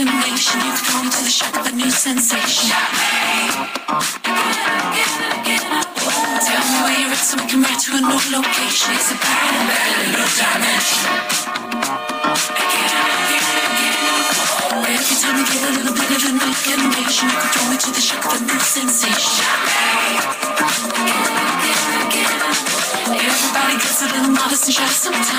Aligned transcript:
Inclination, 0.00 0.60
you 0.64 0.72
throw 0.80 1.02
me 1.04 1.10
to 1.10 1.24
the 1.24 1.30
shock 1.30 1.54
of 1.60 1.66
a 1.66 1.72
new 1.76 1.90
sensation. 1.90 2.70
Tell 6.40 6.64
me 6.64 6.78
where 6.84 6.96
you're 7.00 7.12
at 7.12 7.20
so 7.20 7.36
we 7.36 7.44
can 7.44 7.60
ride 7.60 7.76
to 7.84 7.90
a 7.96 8.00
new 8.00 8.20
location. 8.32 8.96
It's 8.96 9.12
a 9.12 9.16
bad, 9.20 9.52
new 10.08 10.24
dimension. 10.40 11.12
Get 15.40 15.62
a 15.64 15.72
little 15.72 15.94
bit 15.94 16.10
of 16.16 16.24
an 16.30 16.36
inclination, 16.48 17.28
you 17.28 17.36
can 17.36 17.48
throw 17.52 17.64
me 17.70 17.76
to 17.76 17.90
the 17.92 18.00
shock 18.00 18.24
of 18.24 18.32
a 18.40 18.44
new 18.44 18.60
sensation. 18.60 19.44
Everybody 23.10 23.74
gets 23.76 24.00
a 24.00 24.06
little 24.06 24.30
modest 24.30 24.64
and 24.66 24.74
shy 24.74 24.86
sometimes. 24.86 25.29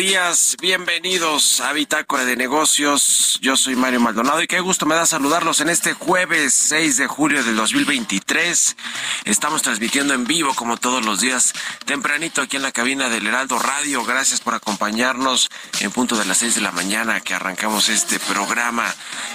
Días. 0.00 0.56
Bienvenidos 0.62 1.60
a 1.60 1.74
Bitácora 1.74 2.24
de 2.24 2.34
Negocios. 2.34 3.38
Yo 3.42 3.54
soy 3.54 3.76
Mario 3.76 4.00
Maldonado 4.00 4.42
y 4.42 4.46
qué 4.46 4.60
gusto 4.60 4.86
me 4.86 4.94
da 4.94 5.04
saludarlos 5.04 5.60
en 5.60 5.68
este 5.68 5.92
jueves 5.92 6.54
6 6.54 6.96
de 6.96 7.06
julio 7.06 7.44
del 7.44 7.54
2023. 7.56 8.76
Estamos 9.24 9.62
transmitiendo 9.62 10.14
en 10.14 10.24
vivo 10.24 10.54
como 10.54 10.78
todos 10.78 11.04
los 11.04 11.20
días 11.20 11.52
tempranito 11.84 12.40
aquí 12.40 12.56
en 12.56 12.62
la 12.62 12.72
cabina 12.72 13.08
del 13.08 13.26
Heraldo 13.26 13.58
Radio. 13.58 14.02
Gracias 14.04 14.40
por 14.40 14.54
acompañarnos 14.54 15.48
en 15.80 15.90
punto 15.90 16.16
de 16.16 16.24
las 16.24 16.38
6 16.38 16.54
de 16.54 16.60
la 16.62 16.72
mañana 16.72 17.20
que 17.20 17.34
arrancamos 17.34 17.90
este 17.90 18.18
programa 18.18 18.86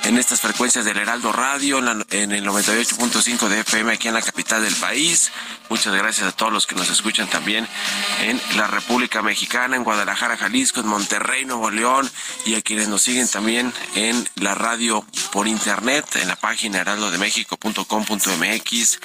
en 0.03 0.17
estas 0.17 0.41
frecuencias 0.41 0.85
del 0.85 0.97
Heraldo 0.97 1.31
Radio 1.31 1.79
en, 2.09 2.31
el 2.31 2.45
98.5 2.45 3.47
de 3.47 3.59
FM 3.59 3.93
aquí 3.93 4.07
en 4.07 4.15
la 4.15 4.21
capital 4.21 4.63
del 4.63 4.75
país. 4.75 5.31
Muchas 5.69 5.93
gracias 5.93 6.27
a 6.27 6.31
todos 6.31 6.51
los 6.51 6.65
que 6.65 6.75
nos 6.75 6.89
escuchan 6.89 7.27
también 7.27 7.67
en 8.21 8.41
la 8.55 8.67
República 8.67 9.21
Mexicana, 9.21 9.75
en 9.75 9.83
Guadalajara, 9.83 10.37
Jalisco, 10.37 10.79
en 10.79 10.87
Monterrey, 10.87 11.45
Nuevo 11.45 11.69
León 11.69 12.09
y 12.45 12.55
a 12.55 12.61
quienes 12.61 12.87
nos 12.87 13.03
siguen 13.03 13.27
también 13.27 13.71
en 13.95 14.27
la 14.35 14.55
radio 14.55 15.05
por 15.31 15.47
internet 15.47 16.05
en 16.15 16.27
la 16.27 16.35
página 16.35 16.79
heraldodemexico.com.mx 16.79 18.99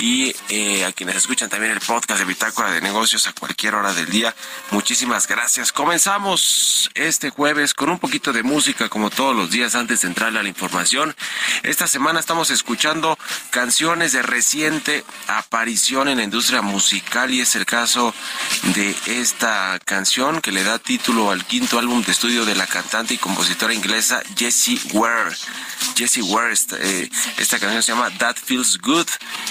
y 0.00 0.13
eh, 0.48 0.84
a 0.84 0.92
quienes 0.92 1.16
escuchan 1.16 1.48
también 1.48 1.72
el 1.72 1.80
podcast 1.80 2.20
de 2.20 2.24
Bitácora 2.24 2.70
de 2.70 2.80
Negocios 2.80 3.26
a 3.26 3.32
cualquier 3.32 3.74
hora 3.74 3.92
del 3.92 4.06
día. 4.06 4.34
Muchísimas 4.70 5.26
gracias. 5.26 5.72
Comenzamos 5.72 6.88
este 6.94 7.30
jueves 7.30 7.74
con 7.74 7.90
un 7.90 7.98
poquito 7.98 8.32
de 8.32 8.44
música 8.44 8.88
como 8.88 9.10
todos 9.10 9.34
los 9.34 9.50
días 9.50 9.74
antes 9.74 10.02
de 10.02 10.08
entrar 10.08 10.36
a 10.36 10.42
la 10.42 10.48
información. 10.48 11.16
Esta 11.64 11.88
semana 11.88 12.20
estamos 12.20 12.50
escuchando 12.50 13.18
canciones 13.50 14.12
de 14.12 14.22
reciente 14.22 15.04
aparición 15.26 16.08
en 16.08 16.18
la 16.18 16.24
industria 16.24 16.62
musical 16.62 17.32
y 17.32 17.40
es 17.40 17.56
el 17.56 17.66
caso 17.66 18.14
de 18.74 18.94
esta 19.06 19.80
canción 19.84 20.40
que 20.40 20.52
le 20.52 20.62
da 20.62 20.78
título 20.78 21.32
al 21.32 21.44
quinto 21.44 21.78
álbum 21.78 22.04
de 22.04 22.12
estudio 22.12 22.44
de 22.44 22.54
la 22.54 22.68
cantante 22.68 23.14
y 23.14 23.18
compositora 23.18 23.74
inglesa 23.74 24.22
Jessie 24.36 24.80
Ware. 24.92 25.34
Jessie 25.96 26.22
Ware, 26.22 26.52
esta, 26.52 26.76
eh, 26.78 27.10
esta 27.38 27.58
canción 27.58 27.82
se 27.82 27.92
llama 27.92 28.10
That 28.18 28.36
Feels 28.36 28.78
Good 28.78 29.08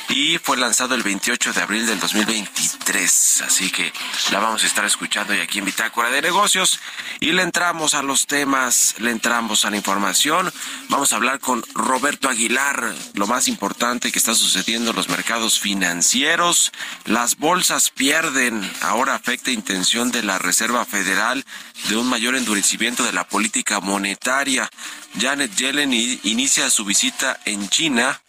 y 0.09 0.37
fue 0.37 0.52
lanzado 0.57 0.95
el 0.95 1.03
28 1.03 1.53
de 1.53 1.61
abril 1.61 1.85
del 1.85 1.99
2023. 1.99 3.43
Así 3.45 3.69
que 3.71 3.93
la 4.31 4.39
vamos 4.39 4.63
a 4.63 4.67
estar 4.67 4.85
escuchando 4.85 5.33
y 5.33 5.39
aquí 5.39 5.59
en 5.59 5.65
Bitácora 5.65 6.09
de 6.09 6.21
Negocios. 6.21 6.79
Y 7.19 7.31
le 7.31 7.43
entramos 7.43 7.93
a 7.93 8.03
los 8.03 8.27
temas, 8.27 8.95
le 8.99 9.11
entramos 9.11 9.65
a 9.65 9.69
la 9.69 9.77
información. 9.77 10.51
Vamos 10.89 11.13
a 11.13 11.17
hablar 11.17 11.39
con 11.39 11.63
Roberto 11.73 12.29
Aguilar, 12.29 12.93
lo 13.13 13.27
más 13.27 13.47
importante 13.47 14.11
que 14.11 14.19
está 14.19 14.35
sucediendo 14.35 14.91
en 14.91 14.95
los 14.95 15.09
mercados 15.09 15.59
financieros. 15.59 16.71
Las 17.05 17.37
bolsas 17.37 17.89
pierden. 17.89 18.69
Ahora 18.81 19.15
afecta 19.15 19.51
intención 19.51 20.11
de 20.11 20.23
la 20.23 20.39
Reserva 20.39 20.85
Federal 20.85 21.45
de 21.89 21.97
un 21.97 22.07
mayor 22.07 22.35
endurecimiento 22.35 23.03
de 23.03 23.13
la 23.13 23.27
política 23.27 23.79
monetaria. 23.79 24.69
Janet 25.19 25.55
Yellen 25.55 25.93
inicia 25.93 26.69
su 26.69 26.85
visita 26.85 27.39
en 27.45 27.69
China 27.69 28.22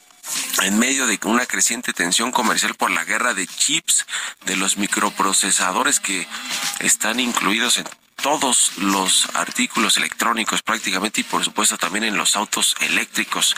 en 0.62 0.78
medio 0.78 1.06
de 1.06 1.18
una 1.24 1.46
creciente 1.46 1.92
tensión 1.92 2.32
comercial 2.32 2.74
por 2.74 2.90
la 2.90 3.04
guerra 3.04 3.34
de 3.34 3.46
chips 3.46 4.06
de 4.46 4.56
los 4.56 4.76
microprocesadores 4.76 6.00
que 6.00 6.26
están 6.80 7.20
incluidos 7.20 7.78
en 7.78 7.86
todos 8.22 8.78
los 8.78 9.28
artículos 9.34 9.96
electrónicos 9.96 10.62
prácticamente 10.62 11.20
y 11.20 11.24
por 11.24 11.44
supuesto 11.44 11.76
también 11.76 12.04
en 12.04 12.16
los 12.16 12.36
autos 12.36 12.74
eléctricos. 12.80 13.54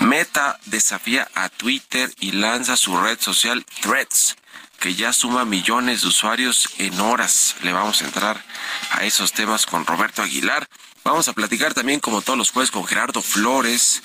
Meta 0.00 0.58
desafía 0.66 1.28
a 1.34 1.48
Twitter 1.48 2.10
y 2.18 2.32
lanza 2.32 2.76
su 2.76 2.98
red 2.98 3.20
social 3.20 3.64
Threads 3.82 4.36
que 4.80 4.94
ya 4.94 5.12
suma 5.12 5.44
millones 5.44 6.02
de 6.02 6.08
usuarios 6.08 6.70
en 6.78 6.98
horas. 7.00 7.54
Le 7.62 7.72
vamos 7.72 8.00
a 8.00 8.06
entrar 8.06 8.42
a 8.90 9.04
esos 9.04 9.32
temas 9.32 9.66
con 9.66 9.84
Roberto 9.86 10.22
Aguilar. 10.22 10.66
Vamos 11.04 11.28
a 11.28 11.34
platicar 11.34 11.74
también, 11.74 12.00
como 12.00 12.22
todos 12.22 12.38
los 12.38 12.50
jueves, 12.50 12.70
con 12.70 12.86
Gerardo 12.86 13.22
Flores. 13.22 14.02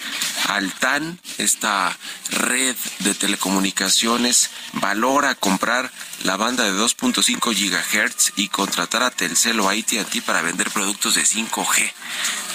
Altan, 0.47 1.19
esta 1.37 1.97
red 2.29 2.75
de 2.99 3.13
telecomunicaciones, 3.13 4.49
valora 4.73 5.35
comprar 5.35 5.91
la 6.23 6.37
banda 6.37 6.65
de 6.65 6.71
2.5 6.71 7.53
gigahertz 7.53 8.33
y 8.35 8.49
contratar 8.49 9.03
a 9.03 9.11
Telcel 9.11 9.59
o 9.61 9.69
AT&T 9.69 10.21
para 10.23 10.41
vender 10.41 10.69
productos 10.71 11.15
de 11.15 11.23
5G. 11.23 11.91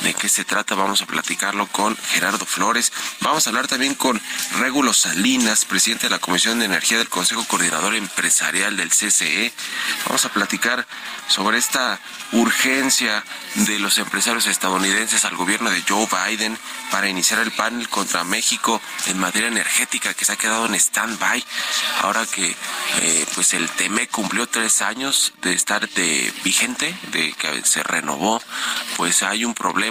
¿De 0.02 0.14
qué 0.14 0.28
se 0.30 0.44
trata? 0.44 0.74
Vamos 0.74 1.02
a 1.02 1.06
platicarlo 1.06 1.66
con 1.66 1.96
Gerardo 1.96 2.46
Flores. 2.46 2.90
Vamos 3.20 3.46
a 3.46 3.50
hablar 3.50 3.66
también 3.66 3.94
con 3.94 4.20
Régulo 4.58 4.94
Salinas, 4.94 5.66
presidente 5.66 6.06
de 6.06 6.10
la 6.10 6.18
Comisión 6.18 6.58
de 6.58 6.64
Energía 6.64 6.96
del 6.96 7.10
Consejo 7.10 7.44
Coordinador 7.46 7.94
Empresarial 7.94 8.76
del 8.78 8.88
CCE. 8.88 9.52
Vamos 10.06 10.24
a 10.24 10.30
platicar 10.30 10.86
sobre 11.28 11.58
esta 11.58 12.00
urgencia 12.32 13.22
de 13.54 13.78
los 13.78 13.98
empresarios 13.98 14.46
estadounidenses 14.46 15.24
al 15.24 15.36
gobierno 15.36 15.70
de 15.70 15.82
Joe 15.86 16.06
Biden 16.06 16.56
para 16.90 17.08
iniciar 17.08 17.40
el 17.40 17.50
panel 17.50 17.88
contra 17.88 18.24
México 18.24 18.80
en 19.06 19.18
materia 19.18 19.48
energética 19.48 20.14
que 20.14 20.24
se 20.24 20.32
ha 20.32 20.36
quedado 20.36 20.66
en 20.66 20.74
stand-by 20.74 21.44
ahora 22.02 22.26
que 22.26 22.54
eh, 23.00 23.26
pues 23.34 23.52
el 23.54 23.68
TEME 23.68 24.08
cumplió 24.08 24.46
tres 24.48 24.82
años 24.82 25.32
de 25.42 25.52
estar 25.52 25.88
de 25.88 26.32
vigente, 26.44 26.96
de 27.12 27.32
que 27.34 27.64
se 27.64 27.82
renovó, 27.82 28.42
pues 28.96 29.22
hay 29.22 29.44
un 29.44 29.54
problema 29.54 29.89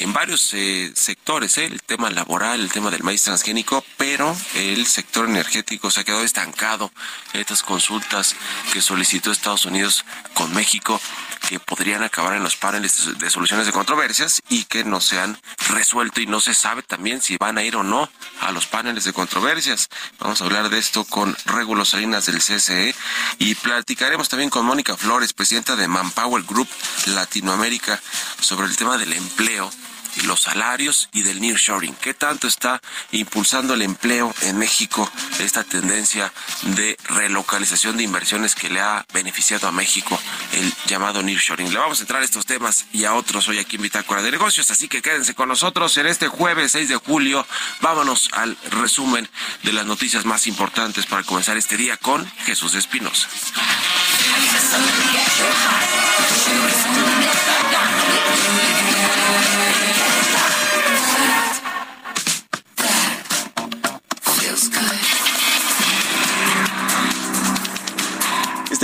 en 0.00 0.12
varios 0.12 0.52
eh, 0.52 0.90
sectores, 0.94 1.58
¿eh? 1.58 1.66
el 1.66 1.80
tema 1.82 2.10
laboral, 2.10 2.60
el 2.60 2.72
tema 2.72 2.90
del 2.90 3.04
maíz 3.04 3.22
transgénico, 3.22 3.84
pero 3.96 4.36
el 4.54 4.84
sector 4.86 5.28
energético 5.28 5.90
se 5.90 6.00
ha 6.00 6.04
quedado 6.04 6.24
estancado. 6.24 6.90
Estas 7.32 7.62
consultas 7.62 8.34
que 8.72 8.82
solicitó 8.82 9.30
Estados 9.30 9.64
Unidos 9.64 10.04
con 10.34 10.52
México 10.54 11.00
que 11.48 11.60
podrían 11.60 12.02
acabar 12.02 12.34
en 12.34 12.42
los 12.42 12.56
paneles 12.56 13.16
de 13.16 13.30
soluciones 13.30 13.64
de 13.64 13.72
controversias 13.72 14.42
y 14.48 14.64
que 14.64 14.84
no 14.84 15.00
se 15.00 15.20
han 15.20 15.38
resuelto 15.68 16.20
y 16.20 16.26
no 16.26 16.40
se 16.40 16.52
sabe 16.52 16.82
también 16.82 17.22
si 17.22 17.36
van 17.36 17.56
a 17.58 17.62
ir 17.62 17.76
o 17.76 17.82
no 17.82 18.10
a 18.40 18.52
los 18.52 18.66
paneles 18.66 19.04
de 19.04 19.12
controversias. 19.12 19.88
Vamos 20.18 20.40
a 20.40 20.44
hablar 20.44 20.68
de 20.68 20.78
esto 20.78 21.04
con 21.04 21.36
Regulo 21.46 21.84
Salinas 21.84 22.26
del 22.26 22.42
CCE 22.42 22.94
y 23.38 23.54
platicaremos 23.54 24.28
también 24.28 24.50
con 24.50 24.66
Mónica 24.66 24.96
Flores, 24.96 25.32
presidenta 25.32 25.76
de 25.76 25.88
Manpower 25.88 26.42
Group 26.42 26.68
Latinoamérica, 27.06 28.00
sobre 28.40 28.66
el 28.66 28.76
tema 28.76 28.98
del 28.98 29.12
empleo 29.12 29.27
los 30.24 30.40
salarios 30.42 31.08
y 31.12 31.22
del 31.22 31.40
nearshoring. 31.40 31.94
¿Qué 31.96 32.14
tanto 32.14 32.48
está 32.48 32.80
impulsando 33.12 33.74
el 33.74 33.82
empleo 33.82 34.34
en 34.42 34.58
México 34.58 35.10
esta 35.38 35.64
tendencia 35.64 36.32
de 36.62 36.96
relocalización 37.04 37.96
de 37.96 38.04
inversiones 38.04 38.54
que 38.54 38.70
le 38.70 38.80
ha 38.80 39.04
beneficiado 39.12 39.68
a 39.68 39.72
México 39.72 40.18
el 40.52 40.72
llamado 40.86 41.22
nearshoring? 41.22 41.72
Le 41.72 41.78
vamos 41.78 41.98
a 42.00 42.02
entrar 42.02 42.22
a 42.22 42.24
estos 42.24 42.46
temas 42.46 42.86
y 42.92 43.04
a 43.04 43.14
otros 43.14 43.48
hoy 43.48 43.58
aquí 43.58 43.76
en 43.76 43.82
Bitácora 43.82 44.22
de 44.22 44.30
Negocios, 44.30 44.70
así 44.70 44.88
que 44.88 45.02
quédense 45.02 45.34
con 45.34 45.48
nosotros 45.48 45.96
en 45.96 46.06
este 46.06 46.28
jueves 46.28 46.72
6 46.72 46.88
de 46.88 46.96
julio. 46.96 47.46
Vámonos 47.80 48.28
al 48.32 48.56
resumen 48.70 49.28
de 49.62 49.72
las 49.72 49.86
noticias 49.86 50.24
más 50.24 50.46
importantes 50.46 51.06
para 51.06 51.22
comenzar 51.22 51.56
este 51.56 51.76
día 51.76 51.96
con 51.96 52.28
Jesús 52.44 52.74
Espinosa. 52.74 53.28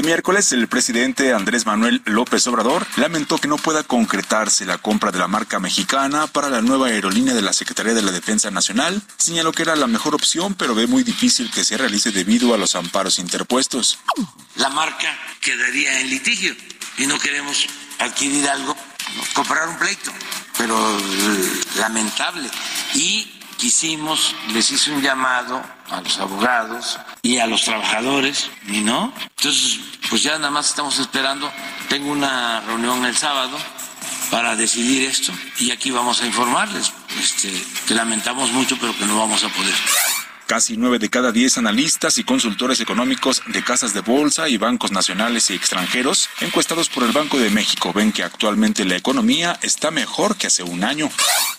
Miércoles, 0.04 0.52
el 0.52 0.68
presidente 0.68 1.32
Andrés 1.32 1.66
Manuel 1.66 2.02
López 2.04 2.46
Obrador 2.46 2.86
lamentó 2.96 3.38
que 3.38 3.48
no 3.48 3.56
pueda 3.56 3.82
concretarse 3.82 4.66
la 4.66 4.78
compra 4.78 5.10
de 5.10 5.18
la 5.18 5.28
marca 5.28 5.58
mexicana 5.58 6.26
para 6.26 6.50
la 6.50 6.60
nueva 6.60 6.88
aerolínea 6.88 7.34
de 7.34 7.42
la 7.42 7.52
Secretaría 7.52 7.94
de 7.94 8.02
la 8.02 8.12
Defensa 8.12 8.50
Nacional. 8.50 9.02
Señaló 9.16 9.52
que 9.52 9.62
era 9.62 9.74
la 9.76 9.86
mejor 9.86 10.14
opción, 10.14 10.54
pero 10.54 10.74
ve 10.74 10.86
muy 10.86 11.02
difícil 11.02 11.50
que 11.50 11.64
se 11.64 11.78
realice 11.78 12.12
debido 12.12 12.54
a 12.54 12.58
los 12.58 12.74
amparos 12.74 13.18
interpuestos. 13.18 13.98
La 14.56 14.68
marca 14.68 15.16
quedaría 15.40 16.00
en 16.00 16.10
litigio 16.10 16.54
y 16.98 17.06
no 17.06 17.18
queremos 17.18 17.66
adquirir 17.98 18.48
algo, 18.48 18.76
comprar 19.32 19.68
un 19.68 19.78
pleito, 19.78 20.12
pero 20.58 20.98
eh, 20.98 21.60
lamentable. 21.78 22.48
Y 22.94 23.40
quisimos, 23.64 24.34
les 24.52 24.70
hice 24.70 24.92
un 24.92 25.00
llamado 25.00 25.62
a 25.90 26.02
los 26.02 26.18
abogados 26.18 26.98
y 27.22 27.38
a 27.38 27.46
los 27.46 27.64
trabajadores, 27.64 28.50
y 28.68 28.82
no. 28.82 29.10
Entonces, 29.38 29.80
pues 30.10 30.22
ya 30.22 30.36
nada 30.36 30.50
más 30.50 30.68
estamos 30.68 30.98
esperando. 30.98 31.50
Tengo 31.88 32.10
una 32.10 32.60
reunión 32.60 33.06
el 33.06 33.16
sábado 33.16 33.56
para 34.30 34.54
decidir 34.54 35.08
esto 35.08 35.32
y 35.60 35.70
aquí 35.70 35.90
vamos 35.90 36.20
a 36.20 36.26
informarles 36.26 36.92
este, 37.18 37.50
que 37.86 37.94
lamentamos 37.94 38.52
mucho, 38.52 38.76
pero 38.78 38.94
que 38.98 39.06
no 39.06 39.18
vamos 39.18 39.42
a 39.44 39.48
poder. 39.48 39.74
Casi 40.54 40.76
nueve 40.76 41.00
de 41.00 41.10
cada 41.10 41.32
diez 41.32 41.58
analistas 41.58 42.16
y 42.16 42.22
consultores 42.22 42.78
económicos 42.78 43.42
de 43.48 43.64
casas 43.64 43.92
de 43.92 44.02
bolsa 44.02 44.48
y 44.48 44.56
bancos 44.56 44.92
nacionales 44.92 45.50
y 45.50 45.54
extranjeros 45.54 46.28
encuestados 46.42 46.88
por 46.88 47.02
el 47.02 47.10
Banco 47.10 47.40
de 47.40 47.50
México 47.50 47.92
ven 47.92 48.12
que 48.12 48.22
actualmente 48.22 48.84
la 48.84 48.94
economía 48.94 49.58
está 49.62 49.90
mejor 49.90 50.36
que 50.36 50.46
hace 50.46 50.62
un 50.62 50.84
año. 50.84 51.10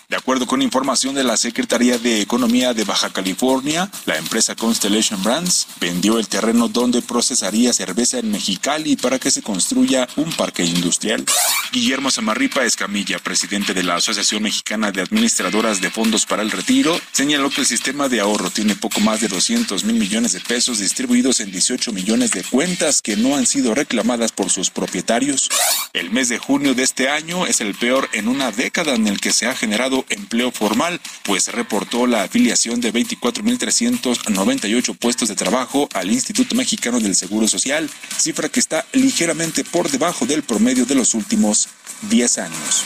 De 0.07 0.15
acuerdo 0.15 0.45
con 0.45 0.61
información 0.61 1.15
de 1.15 1.23
la 1.23 1.35
Secretaría 1.35 1.97
de 1.97 2.21
Economía 2.21 2.75
de 2.75 2.83
Baja 2.83 3.09
California, 3.09 3.89
la 4.05 4.17
empresa 4.17 4.55
Constellation 4.55 5.21
Brands 5.23 5.67
vendió 5.81 6.19
el 6.19 6.27
terreno 6.27 6.67
donde 6.67 7.01
procesaría 7.01 7.73
cerveza 7.73 8.19
en 8.19 8.31
Mexicali 8.31 8.95
para 8.97 9.17
que 9.17 9.31
se 9.31 9.41
construya 9.41 10.07
un 10.15 10.31
parque 10.31 10.63
industrial. 10.63 11.25
Guillermo 11.71 12.11
Zamarripa 12.11 12.63
Escamilla, 12.63 13.17
presidente 13.17 13.73
de 13.73 13.81
la 13.81 13.95
Asociación 13.95 14.43
Mexicana 14.43 14.91
de 14.91 15.01
Administradoras 15.01 15.81
de 15.81 15.89
Fondos 15.89 16.27
para 16.27 16.43
el 16.43 16.51
Retiro, 16.51 17.01
señaló 17.11 17.49
que 17.49 17.61
el 17.61 17.67
sistema 17.67 18.07
de 18.07 18.19
ahorro 18.19 18.51
tiene 18.51 18.75
poco 18.85 19.01
más 19.01 19.19
de 19.19 19.27
200 19.27 19.83
mil 19.83 19.95
millones 19.95 20.33
de 20.33 20.39
pesos 20.39 20.77
distribuidos 20.77 21.39
en 21.39 21.51
18 21.51 21.91
millones 21.91 22.29
de 22.29 22.43
cuentas 22.43 23.01
que 23.01 23.17
no 23.17 23.35
han 23.35 23.47
sido 23.47 23.73
reclamadas 23.73 24.31
por 24.31 24.51
sus 24.51 24.69
propietarios. 24.69 25.49
El 25.93 26.11
mes 26.11 26.29
de 26.29 26.37
junio 26.37 26.75
de 26.75 26.83
este 26.83 27.09
año 27.09 27.47
es 27.47 27.61
el 27.61 27.73
peor 27.73 28.07
en 28.13 28.27
una 28.27 28.51
década 28.51 28.93
en 28.93 29.07
el 29.07 29.19
que 29.19 29.33
se 29.33 29.47
ha 29.47 29.55
generado 29.55 30.05
empleo 30.09 30.51
formal, 30.51 31.01
pues 31.23 31.47
reportó 31.47 32.05
la 32.05 32.21
afiliación 32.21 32.79
de 32.79 32.93
24.398 32.93 34.95
puestos 34.95 35.29
de 35.29 35.35
trabajo 35.35 35.89
al 35.93 36.11
Instituto 36.11 36.55
Mexicano 36.55 36.99
del 36.99 37.15
Seguro 37.15 37.47
Social, 37.47 37.89
cifra 38.19 38.49
que 38.49 38.59
está 38.59 38.85
ligeramente 38.93 39.63
por 39.63 39.89
debajo 39.89 40.27
del 40.27 40.43
promedio 40.43 40.85
de 40.85 40.93
los 40.93 41.15
últimos 41.15 41.69
10 42.03 42.37
años. 42.37 42.83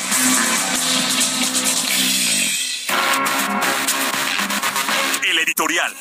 Editorial. 5.41 5.95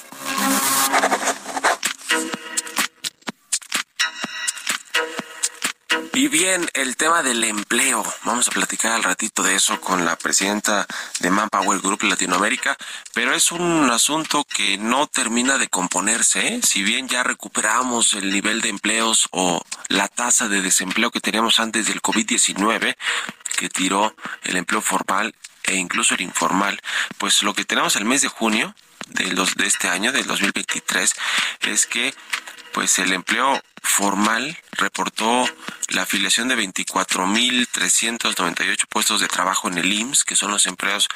Y 6.15 6.27
bien, 6.27 6.69
el 6.73 6.97
tema 6.97 7.23
del 7.23 7.45
empleo. 7.45 8.05
Vamos 8.25 8.49
a 8.49 8.51
platicar 8.51 8.91
al 8.91 9.05
ratito 9.05 9.45
de 9.45 9.55
eso 9.55 9.81
con 9.81 10.05
la 10.05 10.17
presidenta 10.17 10.89
de 11.21 11.31
Manpower 11.31 11.79
Group 11.79 12.03
Latinoamérica, 12.03 12.77
pero 13.15 13.33
es 13.33 13.53
un 13.53 13.89
asunto 13.93 14.45
que 14.45 14.77
no 14.77 15.07
termina 15.07 15.57
de 15.57 15.69
componerse. 15.69 16.55
¿eh? 16.55 16.61
Si 16.65 16.83
bien 16.83 17.07
ya 17.07 17.23
recuperamos 17.23 18.15
el 18.15 18.33
nivel 18.33 18.61
de 18.61 18.71
empleos 18.71 19.29
o 19.31 19.63
la 19.87 20.09
tasa 20.09 20.49
de 20.49 20.63
desempleo 20.63 21.13
que 21.13 21.21
teníamos 21.21 21.61
antes 21.61 21.87
del 21.87 22.03
COVID-19, 22.03 22.97
que 23.57 23.69
tiró 23.69 24.17
el 24.43 24.57
empleo 24.57 24.83
formal 24.83 25.33
e 25.63 25.77
incluso 25.77 26.15
el 26.15 26.23
informal, 26.23 26.81
pues 27.19 27.45
lo 27.45 27.55
que 27.55 27.65
tenemos 27.65 27.95
el 27.95 28.05
mes 28.05 28.23
de 28.23 28.29
junio 28.29 28.75
de, 29.09 29.33
los, 29.33 29.55
de 29.55 29.67
este 29.67 29.89
año, 29.89 30.13
del 30.13 30.27
2023, 30.27 31.13
es 31.63 31.87
que 31.87 32.15
pues 32.73 32.99
el 32.99 33.13
empleo 33.13 33.61
formal 33.83 34.57
reportó 34.73 35.47
la 35.89 36.03
afiliación 36.03 36.49
de 36.49 36.57
24.398 36.57 38.87
puestos 38.89 39.21
de 39.21 39.29
trabajo 39.29 39.69
en 39.69 39.79
el 39.79 39.93
IMSS, 39.93 40.25
que 40.25 40.37
son 40.37 40.51
los 40.51 40.67
empleos 40.67 41.09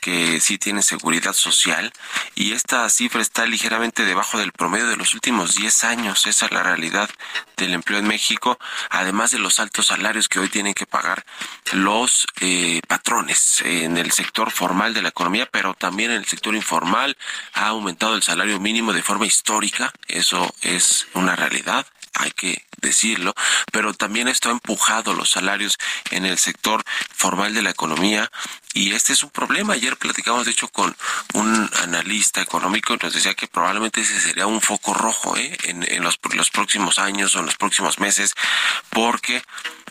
que 0.00 0.40
sí 0.40 0.58
tienen 0.58 0.82
seguridad 0.82 1.32
social, 1.32 1.92
y 2.34 2.52
esta 2.52 2.88
cifra 2.90 3.22
está 3.22 3.46
ligeramente 3.46 4.04
debajo 4.04 4.38
del 4.38 4.52
promedio 4.52 4.88
de 4.88 4.96
los 4.96 5.14
últimos 5.14 5.54
10 5.54 5.84
años. 5.84 6.26
Esa 6.26 6.46
es 6.46 6.52
la 6.52 6.62
realidad 6.62 7.08
del 7.56 7.74
empleo 7.74 7.98
en 7.98 8.06
México, 8.06 8.58
además 8.90 9.30
de 9.30 9.38
los 9.38 9.60
altos 9.60 9.86
salarios 9.86 10.28
que 10.28 10.38
hoy 10.38 10.48
tienen 10.48 10.74
que 10.74 10.86
pagar 10.86 11.24
los 11.72 12.26
eh, 12.40 12.80
patrones 12.86 13.62
en 13.62 13.96
el 13.96 14.12
sector 14.12 14.50
formal 14.50 14.94
de 14.94 15.02
la 15.02 15.08
economía, 15.08 15.48
pero 15.50 15.74
también 15.74 16.10
en 16.10 16.18
el 16.18 16.26
sector 16.26 16.54
informal 16.54 17.16
ha 17.54 17.68
aumentado 17.68 18.14
el 18.14 18.22
salario 18.22 18.60
mínimo 18.60 18.92
de 18.92 19.02
forma 19.02 19.26
histórica, 19.26 19.92
eso 20.06 20.54
es 20.62 21.06
una 21.14 21.36
realidad 21.36 21.86
hay 22.18 22.30
que 22.32 22.64
decirlo, 22.80 23.34
pero 23.72 23.94
también 23.94 24.28
esto 24.28 24.48
ha 24.48 24.52
empujado 24.52 25.14
los 25.14 25.30
salarios 25.30 25.78
en 26.10 26.24
el 26.24 26.38
sector 26.38 26.84
formal 27.14 27.54
de 27.54 27.62
la 27.62 27.70
economía 27.70 28.30
y 28.74 28.92
este 28.92 29.12
es 29.12 29.22
un 29.22 29.30
problema. 29.30 29.74
Ayer 29.74 29.96
platicamos, 29.96 30.44
de 30.44 30.52
hecho, 30.52 30.68
con 30.68 30.96
un 31.34 31.70
analista 31.82 32.40
económico 32.40 32.94
y 32.94 32.98
nos 33.02 33.12
decía 33.12 33.34
que 33.34 33.48
probablemente 33.48 34.00
ese 34.00 34.20
sería 34.20 34.46
un 34.46 34.60
foco 34.60 34.94
rojo 34.94 35.36
¿eh? 35.36 35.56
en, 35.64 35.82
en 35.90 36.02
los, 36.02 36.18
los 36.34 36.50
próximos 36.50 36.98
años 36.98 37.34
o 37.34 37.40
en 37.40 37.46
los 37.46 37.56
próximos 37.56 37.98
meses, 37.98 38.34
porque 38.90 39.42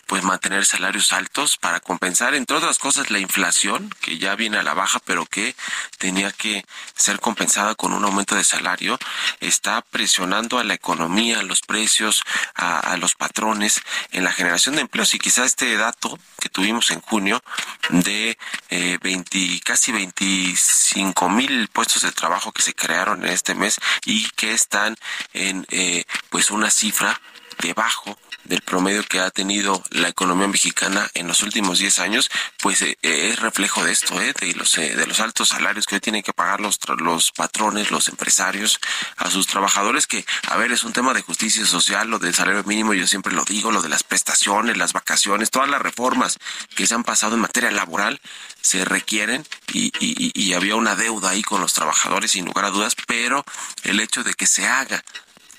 pues 0.08 0.24
mantener 0.24 0.66
salarios 0.66 1.12
altos 1.12 1.58
para 1.58 1.82
compensar, 1.82 2.34
entre 2.34 2.58
otras 2.58 2.80
cosas, 2.80 3.12
la 3.12 3.20
inflación, 3.20 3.94
que 4.02 4.18
ya 4.18 4.36
viene 4.36 4.58
a 4.58 4.64
la 4.64 4.74
baja, 4.74 5.00
pero 5.06 5.26
que 5.26 5.56
tenía 5.98 6.32
que 6.32 6.66
ser 6.96 7.20
compensada 7.20 7.76
con 7.76 7.94
un 7.94 8.06
aumento 8.06 8.36
de 8.36 8.46
salario, 8.46 8.98
está 9.42 9.82
presionando 9.82 10.60
a 10.60 10.64
la 10.64 10.74
economía, 10.74 11.40
a 11.40 11.44
los 11.44 11.62
precios, 11.62 12.24
a, 12.56 12.96
los 12.98 13.16
patrones 13.16 13.82
en 14.12 14.24
la 14.24 14.32
generación 14.32 14.76
de 14.76 14.82
empleos. 14.82 15.14
Y 15.14 15.20
quizá 15.20 15.44
este 15.44 15.76
dato 15.76 16.18
que 16.40 16.50
tuvimos 16.50 16.90
en 16.92 17.02
junio 17.02 17.44
de 17.90 18.38
eh, 18.70 18.98
20, 19.02 19.62
casi 19.64 19.92
25 19.92 21.30
mil 21.30 21.68
puestos 21.68 22.04
de 22.04 22.12
trabajo 22.12 22.52
que 22.52 22.62
se 22.62 22.74
crearon 22.74 23.26
en 23.26 23.32
este 23.32 23.56
mes 23.56 23.78
y 24.06 24.28
que 24.32 24.54
están 24.54 24.96
en 25.34 25.68
eh, 25.70 26.06
pues 26.30 26.50
una 26.50 26.70
cifra 26.72 27.20
debajo 27.60 28.18
del 28.48 28.62
promedio 28.62 29.04
que 29.04 29.20
ha 29.20 29.30
tenido 29.30 29.84
la 29.92 30.10
economía 30.10 30.48
mexicana 30.48 31.10
en 31.14 31.28
los 31.28 31.44
últimos 31.44 31.80
10 31.80 32.00
años, 32.00 32.30
pues 32.62 32.82
eh, 32.82 32.98
eh, 33.02 33.30
es 33.32 33.40
reflejo 33.40 33.84
de 33.84 33.92
esto, 33.92 34.20
eh, 34.22 34.34
de, 34.40 34.54
los, 34.54 34.72
de 34.74 35.06
los 35.06 35.20
altos 35.20 35.50
salarios 35.50 35.86
que 35.86 35.96
hoy 35.96 36.02
tienen 36.02 36.24
que 36.24 36.34
pagar 36.34 36.62
los, 36.62 36.80
los 36.98 37.32
patrones, 37.32 37.92
los 37.92 38.08
empresarios 38.08 38.80
a 39.18 39.30
sus 39.30 39.48
trabajadores, 39.48 40.08
que, 40.08 40.26
a 40.48 40.58
ver, 40.58 40.72
es 40.72 40.84
un 40.84 40.94
tema 40.94 41.14
de 41.14 41.22
justicia 41.22 41.66
social, 41.66 42.10
lo 42.10 42.20
del 42.20 42.34
salario 42.34 42.64
mínimo, 42.64 42.94
yo 42.94 43.06
siempre 43.06 43.34
lo 43.34 43.44
digo, 43.44 43.72
lo 43.72 43.82
de 43.82 43.90
las 43.90 44.04
prestaciones, 44.04 44.78
las 44.78 44.94
vacaciones, 44.94 45.52
todas 45.52 45.70
las 45.70 45.82
reformas 45.82 46.40
que 46.76 46.88
se 46.88 46.96
han 46.96 47.04
pasado 47.04 47.36
en 47.36 47.42
materia 47.42 47.72
laboral 47.72 48.22
se 48.62 48.86
requieren 48.86 49.46
y, 49.74 49.92
y, 50.00 50.32
y 50.34 50.54
había 50.54 50.76
una 50.76 50.96
deuda 50.96 51.30
ahí 51.30 51.42
con 51.42 51.62
los 51.62 51.74
trabajadores 51.74 52.32
sin 52.32 52.46
lugar 52.46 52.66
a 52.66 52.72
dudas, 52.72 52.96
pero 53.08 53.46
el 53.84 54.00
hecho 54.00 54.24
de 54.24 54.34
que 54.34 54.48
se 54.48 54.68
haga 54.68 55.04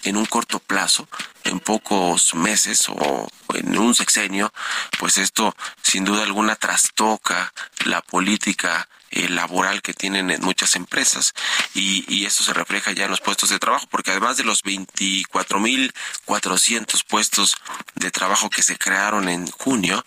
en 0.05 0.17
un 0.17 0.27
corto 0.27 0.59
plazo, 0.59 1.09
en 1.45 1.61
pocos 1.61 2.35
meses 2.35 2.89
o 2.89 3.29
en 3.55 3.79
un 3.79 3.95
sexenio, 3.95 4.53
pues 4.99 5.19
esto 5.19 5.55
sin 5.83 6.05
duda 6.05 6.23
alguna 6.23 6.57
trastoca 6.57 7.53
la 7.85 8.03
política 8.03 8.89
eh, 9.11 9.27
laboral 9.31 9.81
que 9.81 9.95
tienen 9.95 10.31
en 10.31 10.43
muchas 10.43 10.77
empresas. 10.77 11.33
Y, 11.75 12.05
y 12.15 12.27
eso 12.27 12.45
se 12.45 12.53
refleja 12.53 12.93
ya 12.93 13.07
en 13.07 13.11
los 13.11 13.23
puestos 13.23 13.49
de 13.49 13.59
trabajo 13.59 13.87
porque 13.91 14.11
además 14.11 14.37
de 14.37 14.45
los 14.45 14.63
24.400 14.65 17.05
puestos 17.07 17.57
de 17.95 18.11
trabajo 18.11 18.51
que 18.51 18.63
se 18.63 18.77
crearon 18.77 19.31
en 19.31 19.51
junio 19.51 20.05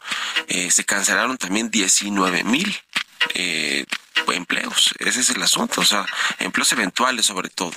eh, 0.47 0.69
se 0.69 0.85
cancelaron 0.85 1.39
también 1.39 1.71
19.000 1.71 2.79
eh, 3.33 3.85
empleos. 4.27 4.93
Ese 4.99 5.21
es 5.21 5.31
el 5.31 5.41
asunto 5.41 5.81
o 5.81 5.85
sea 5.85 6.05
empleos 6.37 6.71
eventuales 6.71 7.25
sobre 7.25 7.49
todo. 7.49 7.73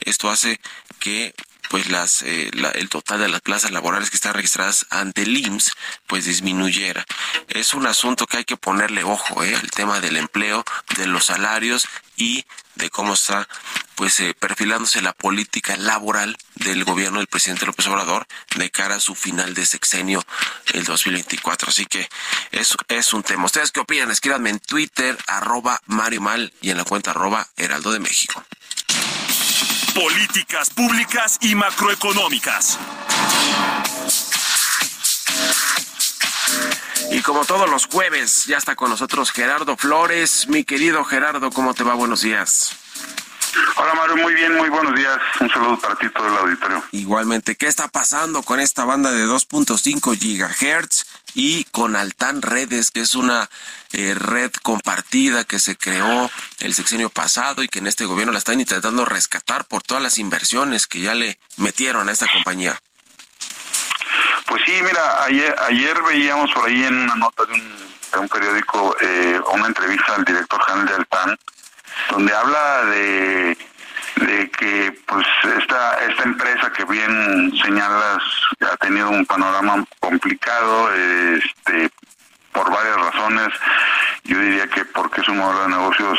Esto 0.00 0.28
hace 0.28 0.60
que 0.98 1.34
pues 1.68 1.88
las 1.88 2.22
eh, 2.22 2.50
el 2.74 2.88
total 2.88 3.20
de 3.20 3.28
las 3.28 3.40
plazas 3.40 3.70
laborales 3.70 4.10
que 4.10 4.16
están 4.16 4.34
registradas 4.34 4.86
ante 4.90 5.22
el 5.22 5.36
IMSS 5.36 5.72
pues 6.06 6.24
disminuyera. 6.24 7.04
Es 7.48 7.74
un 7.74 7.86
asunto 7.86 8.26
que 8.26 8.38
hay 8.38 8.44
que 8.44 8.56
ponerle 8.56 9.04
ojo, 9.04 9.42
¿eh? 9.42 9.54
el 9.54 9.70
tema 9.70 10.00
del 10.00 10.16
empleo, 10.16 10.64
de 10.96 11.06
los 11.06 11.26
salarios 11.26 11.86
y 12.16 12.44
de 12.76 12.90
cómo 12.90 13.14
está 13.14 13.48
pues 13.94 14.20
eh, 14.20 14.34
perfilándose 14.38 15.00
la 15.00 15.12
política 15.14 15.76
laboral 15.76 16.36
del 16.54 16.84
gobierno 16.84 17.18
del 17.18 17.26
presidente 17.26 17.66
López 17.66 17.86
Obrador 17.86 18.26
de 18.56 18.70
cara 18.70 18.96
a 18.96 19.00
su 19.00 19.14
final 19.14 19.54
de 19.54 19.64
sexenio 19.64 20.22
el 20.74 20.84
2024. 20.84 21.68
Así 21.68 21.86
que 21.86 22.08
eso 22.52 22.76
es 22.88 23.12
un 23.14 23.22
tema. 23.22 23.46
¿Ustedes 23.46 23.72
qué 23.72 23.80
opinan? 23.80 24.10
Escríbanme 24.10 24.50
en 24.50 24.60
Twitter, 24.60 25.16
arroba 25.26 25.80
Mario 25.86 26.20
Mal 26.20 26.52
y 26.60 26.70
en 26.70 26.76
la 26.76 26.84
cuenta 26.84 27.12
arroba 27.12 27.48
Heraldo 27.56 27.90
de 27.90 28.00
México. 28.00 28.44
Políticas 29.96 30.68
públicas 30.68 31.38
y 31.40 31.54
macroeconómicas. 31.54 32.78
Y 37.10 37.22
como 37.22 37.46
todos 37.46 37.70
los 37.70 37.86
jueves, 37.86 38.44
ya 38.44 38.58
está 38.58 38.76
con 38.76 38.90
nosotros 38.90 39.30
Gerardo 39.30 39.74
Flores. 39.78 40.48
Mi 40.48 40.64
querido 40.64 41.02
Gerardo, 41.02 41.50
¿cómo 41.50 41.72
te 41.72 41.82
va? 41.82 41.94
Buenos 41.94 42.20
días. 42.20 42.76
Hola 43.78 43.94
Mario, 43.94 44.16
muy 44.18 44.34
bien, 44.34 44.54
muy 44.54 44.68
buenos 44.68 44.94
días. 44.94 45.18
Un 45.40 45.48
saludo 45.48 45.78
para 45.78 45.96
ti 45.96 46.10
todo 46.10 46.28
el 46.28 46.36
auditorio. 46.36 46.84
Igualmente, 46.92 47.56
¿qué 47.56 47.66
está 47.66 47.88
pasando 47.88 48.42
con 48.42 48.60
esta 48.60 48.84
banda 48.84 49.10
de 49.12 49.24
2.5 49.24 50.18
gigahertz 50.18 51.06
y 51.36 51.64
con 51.64 51.96
Altan 51.96 52.40
Redes, 52.40 52.90
que 52.90 53.00
es 53.00 53.14
una 53.14 53.50
eh, 53.92 54.14
red 54.16 54.50
compartida 54.62 55.44
que 55.44 55.58
se 55.58 55.76
creó 55.76 56.30
el 56.60 56.72
sexenio 56.72 57.10
pasado 57.10 57.62
y 57.62 57.68
que 57.68 57.78
en 57.78 57.86
este 57.86 58.06
gobierno 58.06 58.32
la 58.32 58.38
están 58.38 58.58
intentando 58.58 59.04
rescatar 59.04 59.66
por 59.66 59.82
todas 59.82 60.02
las 60.02 60.16
inversiones 60.16 60.86
que 60.86 61.00
ya 61.00 61.14
le 61.14 61.38
metieron 61.58 62.08
a 62.08 62.12
esta 62.12 62.26
compañía? 62.32 62.80
Pues 64.46 64.62
sí, 64.64 64.72
mira, 64.82 65.24
ayer, 65.24 66.02
veíamos 66.08 66.50
por 66.52 66.68
ahí 66.68 66.84
en 66.84 66.94
una 67.00 67.16
nota 67.16 67.44
de 67.44 68.18
un, 68.18 68.28
periódico 68.30 68.96
eh, 69.02 69.38
una 69.52 69.66
entrevista 69.66 70.14
al 70.14 70.24
director 70.24 70.64
general 70.64 70.86
de 70.86 70.94
Altan, 70.94 71.38
donde 72.12 72.34
habla 72.34 72.84
de 72.86 73.58
de 74.16 74.50
que 74.50 74.98
pues 75.06 75.26
esta 75.58 75.98
esta 76.08 76.22
empresa 76.22 76.72
que 76.72 76.84
bien 76.84 77.52
señalas 77.62 78.22
ha 78.60 78.76
tenido 78.78 79.10
un 79.10 79.26
panorama 79.26 79.84
complicado 80.00 80.90
este 80.94 81.90
por 82.52 82.70
varias 82.70 82.96
razones. 82.96 83.48
Yo 84.24 84.38
diría 84.38 84.66
que 84.68 84.84
porque 84.86 85.20
es 85.20 85.28
un 85.28 85.38
modelo 85.38 85.62
de 85.64 85.68
negocios 85.68 86.18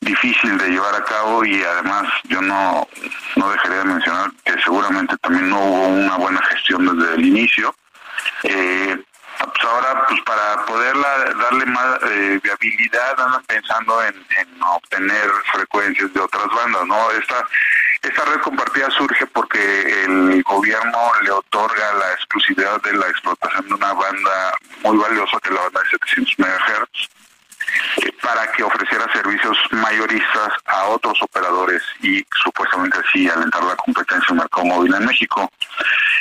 difícil 0.00 0.58
de 0.58 0.70
llevar 0.70 0.94
a 0.96 1.04
cabo 1.04 1.44
y 1.44 1.62
además 1.62 2.04
yo 2.24 2.42
no 2.42 2.86
no 3.36 3.50
dejaría 3.50 3.78
de 3.78 3.84
mencionar 3.84 4.30
que 4.44 4.60
seguramente 4.62 5.16
también 5.18 5.48
no 5.48 5.60
hubo 5.60 5.86
una 5.88 6.16
buena 6.16 6.42
gestión 6.42 6.98
desde 6.98 7.14
el 7.14 7.24
inicio. 7.24 7.74
Eh, 8.42 8.98
ahora 9.68 10.06
pues 10.06 10.20
para 10.22 10.64
poderla 10.66 11.34
darle 11.34 11.66
más 11.66 11.98
eh, 12.02 12.40
viabilidad 12.42 13.20
andan 13.20 13.42
pensando 13.44 14.02
en, 14.04 14.14
obtener 14.60 15.30
frecuencias 15.52 16.12
de 16.12 16.20
otras 16.20 16.46
bandas 16.54 16.86
no 16.86 17.10
esta 17.12 17.46
esta 18.02 18.24
red 18.26 18.40
compartida 18.40 18.90
surge 18.90 19.26
porque 19.28 20.04
el 20.04 20.42
gobierno 20.42 21.12
le 21.22 21.30
otorga 21.30 21.92
la 21.94 22.12
exclusividad 22.12 22.80
de 22.82 22.92
la 22.92 23.08
explotación 23.08 23.68
de 23.68 23.74
una 23.74 23.92
banda 23.92 24.54
muy 24.82 24.96
valiosa 24.96 25.38
que 25.42 25.48
es 25.48 25.54
la 25.54 25.62
banda 25.62 25.80
de 25.82 25.88
700 25.90 26.38
MHz 26.38 27.17
eh, 28.02 28.12
para 28.22 28.50
que 28.52 28.62
ofreciera 28.62 29.10
servicios 29.12 29.56
mayoristas 29.70 30.52
a 30.66 30.86
otros 30.86 31.20
operadores 31.22 31.82
y 32.02 32.24
supuestamente 32.42 32.98
así 33.06 33.28
alentar 33.28 33.62
la 33.64 33.76
competencia 33.76 34.26
en 34.28 34.36
el 34.36 34.40
mercado 34.42 34.66
móvil 34.66 34.94
en 34.94 35.06
México. 35.06 35.50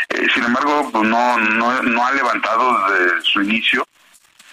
Eh, 0.09 0.27
sin 0.33 0.43
embargo, 0.43 0.89
pues 0.91 1.03
no, 1.07 1.37
no, 1.37 2.05
ha 2.05 2.11
levantado 2.11 2.89
desde 2.89 3.21
su 3.21 3.41
inicio 3.41 3.87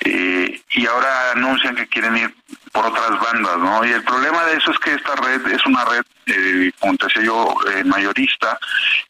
eh, 0.01 0.61
y 0.71 0.87
ahora 0.87 1.33
anuncian 1.33 1.77
que 1.77 1.87
quieren 1.87 2.17
ir 2.17 2.35
por 2.73 2.87
otras 2.87 3.21
bandas, 3.21 3.57
¿no? 3.59 3.85
Y 3.85 3.93
el 3.93 4.03
problema 4.03 4.45
de 4.47 4.57
eso 4.57 4.73
es 4.73 4.79
que 4.81 4.95
esta 4.95 5.15
red 5.15 5.47
es 5.47 5.65
una 5.65 5.85
red, 5.85 6.03
eh, 6.27 6.73
como 6.81 6.97
te 6.97 7.07
decía 7.07 7.23
yo, 7.23 7.55
eh, 7.73 7.85
mayorista, 7.85 8.59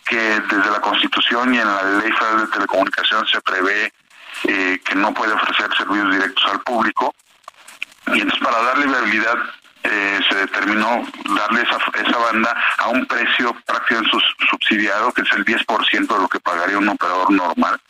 que 0.05 0.19
desde 0.19 0.71
la 0.71 0.81
Constitución 0.81 1.55
y 1.55 1.59
en 1.59 1.67
la 1.67 1.83
Ley 1.83 2.13
Federal 2.13 2.41
de 2.41 2.53
Telecomunicaciones 2.53 3.31
se 3.31 3.41
prevé 3.41 3.93
eh, 4.45 4.79
que 4.85 4.95
no 4.95 5.15
puede 5.15 5.33
ofrecer 5.33 5.75
servicios 5.77 6.13
directos 6.13 6.45
al 6.51 6.61
público. 6.61 7.15
Y 8.09 8.21
entonces 8.21 8.41
para 8.41 8.63
darle 8.63 8.87
viabilidad 8.87 9.37
eh, 9.83 10.21
se 10.29 10.35
determinó 10.37 11.07
darle 11.37 11.63
esa, 11.63 11.77
esa 11.77 12.19
banda 12.19 12.57
a 12.79 12.89
un 12.89 13.05
precio 13.07 13.55
prácticamente 13.67 14.17
subsidiado, 14.51 15.13
que 15.13 15.23
es 15.23 15.33
el 15.33 15.45
10% 15.45 16.07
de 16.07 16.23
lo 16.23 16.29
que 16.29 16.41
pagaría 16.41 16.79
un 16.79 16.89
operador 16.89 17.31
normal. 17.31 17.81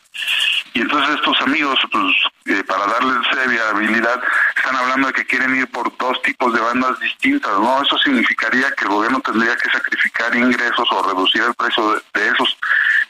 Y 0.73 0.81
entonces 0.81 1.15
estos 1.17 1.41
amigos, 1.41 1.79
pues, 1.91 2.05
eh, 2.47 2.65
para 2.65 2.87
darles 2.87 3.17
viabilidad, 3.49 4.21
están 4.57 4.77
hablando 4.77 5.09
de 5.09 5.13
que 5.13 5.27
quieren 5.27 5.55
ir 5.57 5.71
por 5.71 5.97
dos 5.97 6.21
tipos 6.23 6.53
de 6.53 6.61
bandas 6.61 6.99
distintas, 6.99 7.53
¿no? 7.61 7.83
Eso 7.83 7.97
significaría 7.99 8.71
que 8.73 8.85
el 8.85 8.91
gobierno 8.91 9.21
tendría 9.21 9.57
que 9.57 9.71
sacrificar 9.71 10.35
ingresos 10.35 10.89
o 10.91 11.03
reducir 11.03 11.43
el 11.43 11.55
precio 11.55 12.03
de, 12.15 12.29
esos 12.29 12.57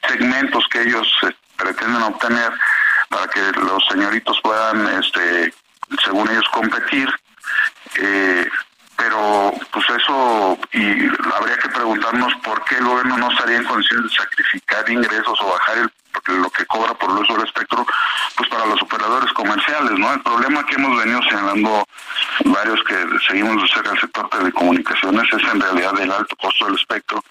segmentos 0.09 0.67
que 0.71 0.83
ellos 0.83 1.09
eh, 1.23 1.35
pretenden 1.57 2.03
obtener 2.03 2.53
para 3.09 3.29
que 3.29 3.41
los 3.61 3.83
señoritos 3.87 4.39
puedan, 4.43 4.87
este, 4.99 5.55
según 6.03 6.31
ellos, 6.31 6.49
competir. 6.53 7.09
Eh, 7.99 8.49
pero 8.97 9.53
pues 9.73 9.85
eso 9.91 10.59
y 10.73 11.07
habría 11.35 11.59
que 11.59 11.69
preguntarnos 11.69 12.33
por 12.45 12.65
qué 12.65 12.77
el 12.77 12.85
gobierno 12.85 13.19
no 13.19 13.31
estaría 13.31 13.57
en 13.57 13.65
condiciones 13.65 14.11
de 14.11 14.17
sacrificar 14.17 14.89
ingresos 14.89 15.41
o 15.41 15.51
bajar 15.51 15.79
el 15.79 15.91
lo 16.27 16.51
que 16.51 16.65
cobra 16.67 16.95
por 16.95 17.11
el 17.11 17.19
uso 17.19 17.35
del 17.35 17.47
espectro, 17.47 17.87
pues 18.37 18.49
para 18.49 18.67
los 18.67 18.81
operadores 18.83 19.33
comerciales, 19.33 19.93
¿no? 19.99 20.13
El 20.13 20.21
problema 20.21 20.65
que 20.67 20.75
hemos 20.77 20.97
venido 20.99 21.23
señalando 21.23 21.87
varios 22.45 22.83
que 22.85 22.95
seguimos 23.29 23.63
de 23.63 23.69
cerca 23.69 23.93
el 23.93 24.01
sector 24.01 24.29
telecomunicaciones 24.31 25.25
es 25.33 25.53
en 25.53 25.61
realidad 25.61 26.01
el 26.01 26.11
alto 26.11 26.37
costo 26.37 26.67
del 26.67 26.77
espectro 26.77 27.23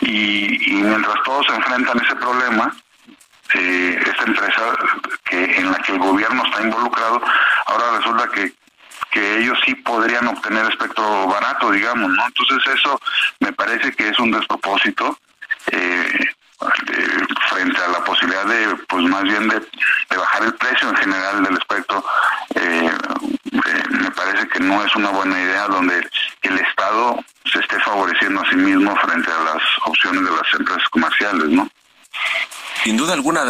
y, 0.00 0.58
mientras 0.82 1.22
todos 1.24 1.46
enfrentan 1.50 2.00
ese 2.04 2.16
problema, 2.16 2.74
eh, 3.54 4.02
esta 4.06 4.24
empresa 4.24 4.62
que 5.24 5.56
en 5.58 5.70
la 5.70 5.78
que 5.78 5.92
el 5.92 5.98
gobierno 5.98 6.44
está 6.44 6.62
involucrado, 6.62 7.22
ahora 7.66 7.98
resulta 7.98 8.28
que 8.28 8.52
que 9.10 9.40
ellos 9.40 9.58
sí 9.66 9.74
podrían 9.74 10.26
obtener 10.26 10.64
espectro 10.64 11.26
barato, 11.26 11.70
digamos, 11.70 12.10
¿no? 12.12 12.26
Entonces 12.26 12.74
eso 12.78 12.98
me 13.40 13.52
parece 13.52 13.92
que 13.92 14.08
es 14.08 14.18
un 14.18 14.30
despropósito. 14.30 15.18
Eh, 15.70 16.32
frente 17.48 17.78
a 17.80 17.88
la 17.88 18.04
posibilidad 18.04 18.44
de, 18.46 18.76
pues 18.88 19.04
más 19.04 19.22
bien 19.22 19.48
de, 19.48 19.60
bajar 20.16 20.44
el 20.44 20.54
precio 20.54 20.88
en 20.88 20.96
general 20.96 21.42
del 21.42 21.56
espectro, 21.56 22.04
eh, 22.54 22.90
eh, 23.52 23.82
me 23.90 24.10
parece 24.10 24.46
que 24.48 24.60
no 24.60 24.84
es 24.84 24.94
una 24.94 25.10
buena 25.10 25.40
idea 25.40 25.66
donde 25.68 26.06
el 26.42 26.58
Estado 26.58 27.18
se 27.50 27.58
esté 27.58 27.78
favoreciendo 27.80 28.40
a 28.40 28.50
sí 28.50 28.56
mismo 28.56 28.94
frente 28.96 29.30
a 29.30 29.54
las 29.54 29.62
opciones 29.84 30.24
de 30.24 30.30
las 30.30 30.54
empresas 30.54 30.88
comerciales, 30.90 31.48
¿no? 31.48 31.68
Sin 32.84 32.96
duda 32.96 33.14
alguna, 33.14 33.44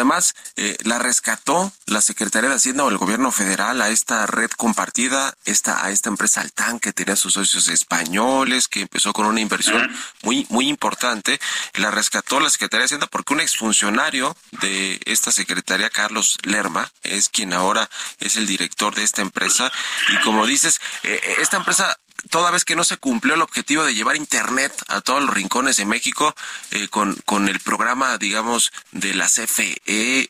eh, 0.57 0.77
la 0.85 0.99
rescató 0.99 1.73
la 1.87 2.01
Secretaría 2.01 2.51
de 2.51 2.57
Hacienda 2.57 2.85
o 2.85 2.91
el 2.91 2.99
gobierno 2.99 3.33
federal 3.33 3.81
a 3.81 3.89
esta 3.89 4.27
red 4.27 4.51
compartida, 4.51 5.29
a 5.29 5.91
esta 5.91 6.09
empresa 6.09 6.41
Altan 6.41 6.81
que 6.81 6.93
tenía 6.93 7.17
sus 7.17 7.35
socios 7.35 7.69
españoles, 7.69 8.69
que 8.69 8.83
empezó 8.83 9.13
con 9.13 9.27
una 9.27 9.41
inversión 9.41 9.91
muy, 10.23 10.47
muy 10.51 10.69
importante. 10.69 11.41
La 11.75 11.91
rescató 11.91 12.41
la 12.41 12.51
Secretaría 12.51 12.83
de 12.83 12.87
Hacienda 12.87 13.07
porque 13.07 13.35
un 13.35 13.41
exfuncionario 13.41 14.37
de 14.61 15.01
esta 15.07 15.33
Secretaría, 15.33 15.91
Carlos 15.91 16.39
Lerma, 16.43 16.91
es 17.03 17.29
quien 17.29 17.53
ahora 17.53 17.89
es 18.21 18.37
el 18.37 18.47
director 18.47 18.95
de 18.95 19.05
esta 19.05 19.23
empresa. 19.23 19.73
Y 20.09 20.17
como 20.23 20.47
dices, 20.47 20.81
eh, 21.03 21.37
esta 21.41 21.57
empresa 21.57 21.97
toda 22.31 22.51
vez 22.51 22.65
que 22.65 22.77
no 22.77 22.85
se 22.85 22.97
cumplió 22.97 23.35
el 23.35 23.43
objetivo 23.43 23.85
de 23.85 23.95
llevar 23.95 24.17
Internet 24.17 24.73
a 24.89 25.01
todos 25.01 25.23
los 25.23 25.35
rincones 25.35 25.77
de 25.77 25.85
México 25.85 26.35
eh, 26.71 26.89
con, 26.89 27.17
con 27.25 27.49
el 27.49 27.61
programa, 27.61 28.19
digamos, 28.19 28.73
de 28.93 29.15
la 29.15 29.27
CFE 29.27 29.81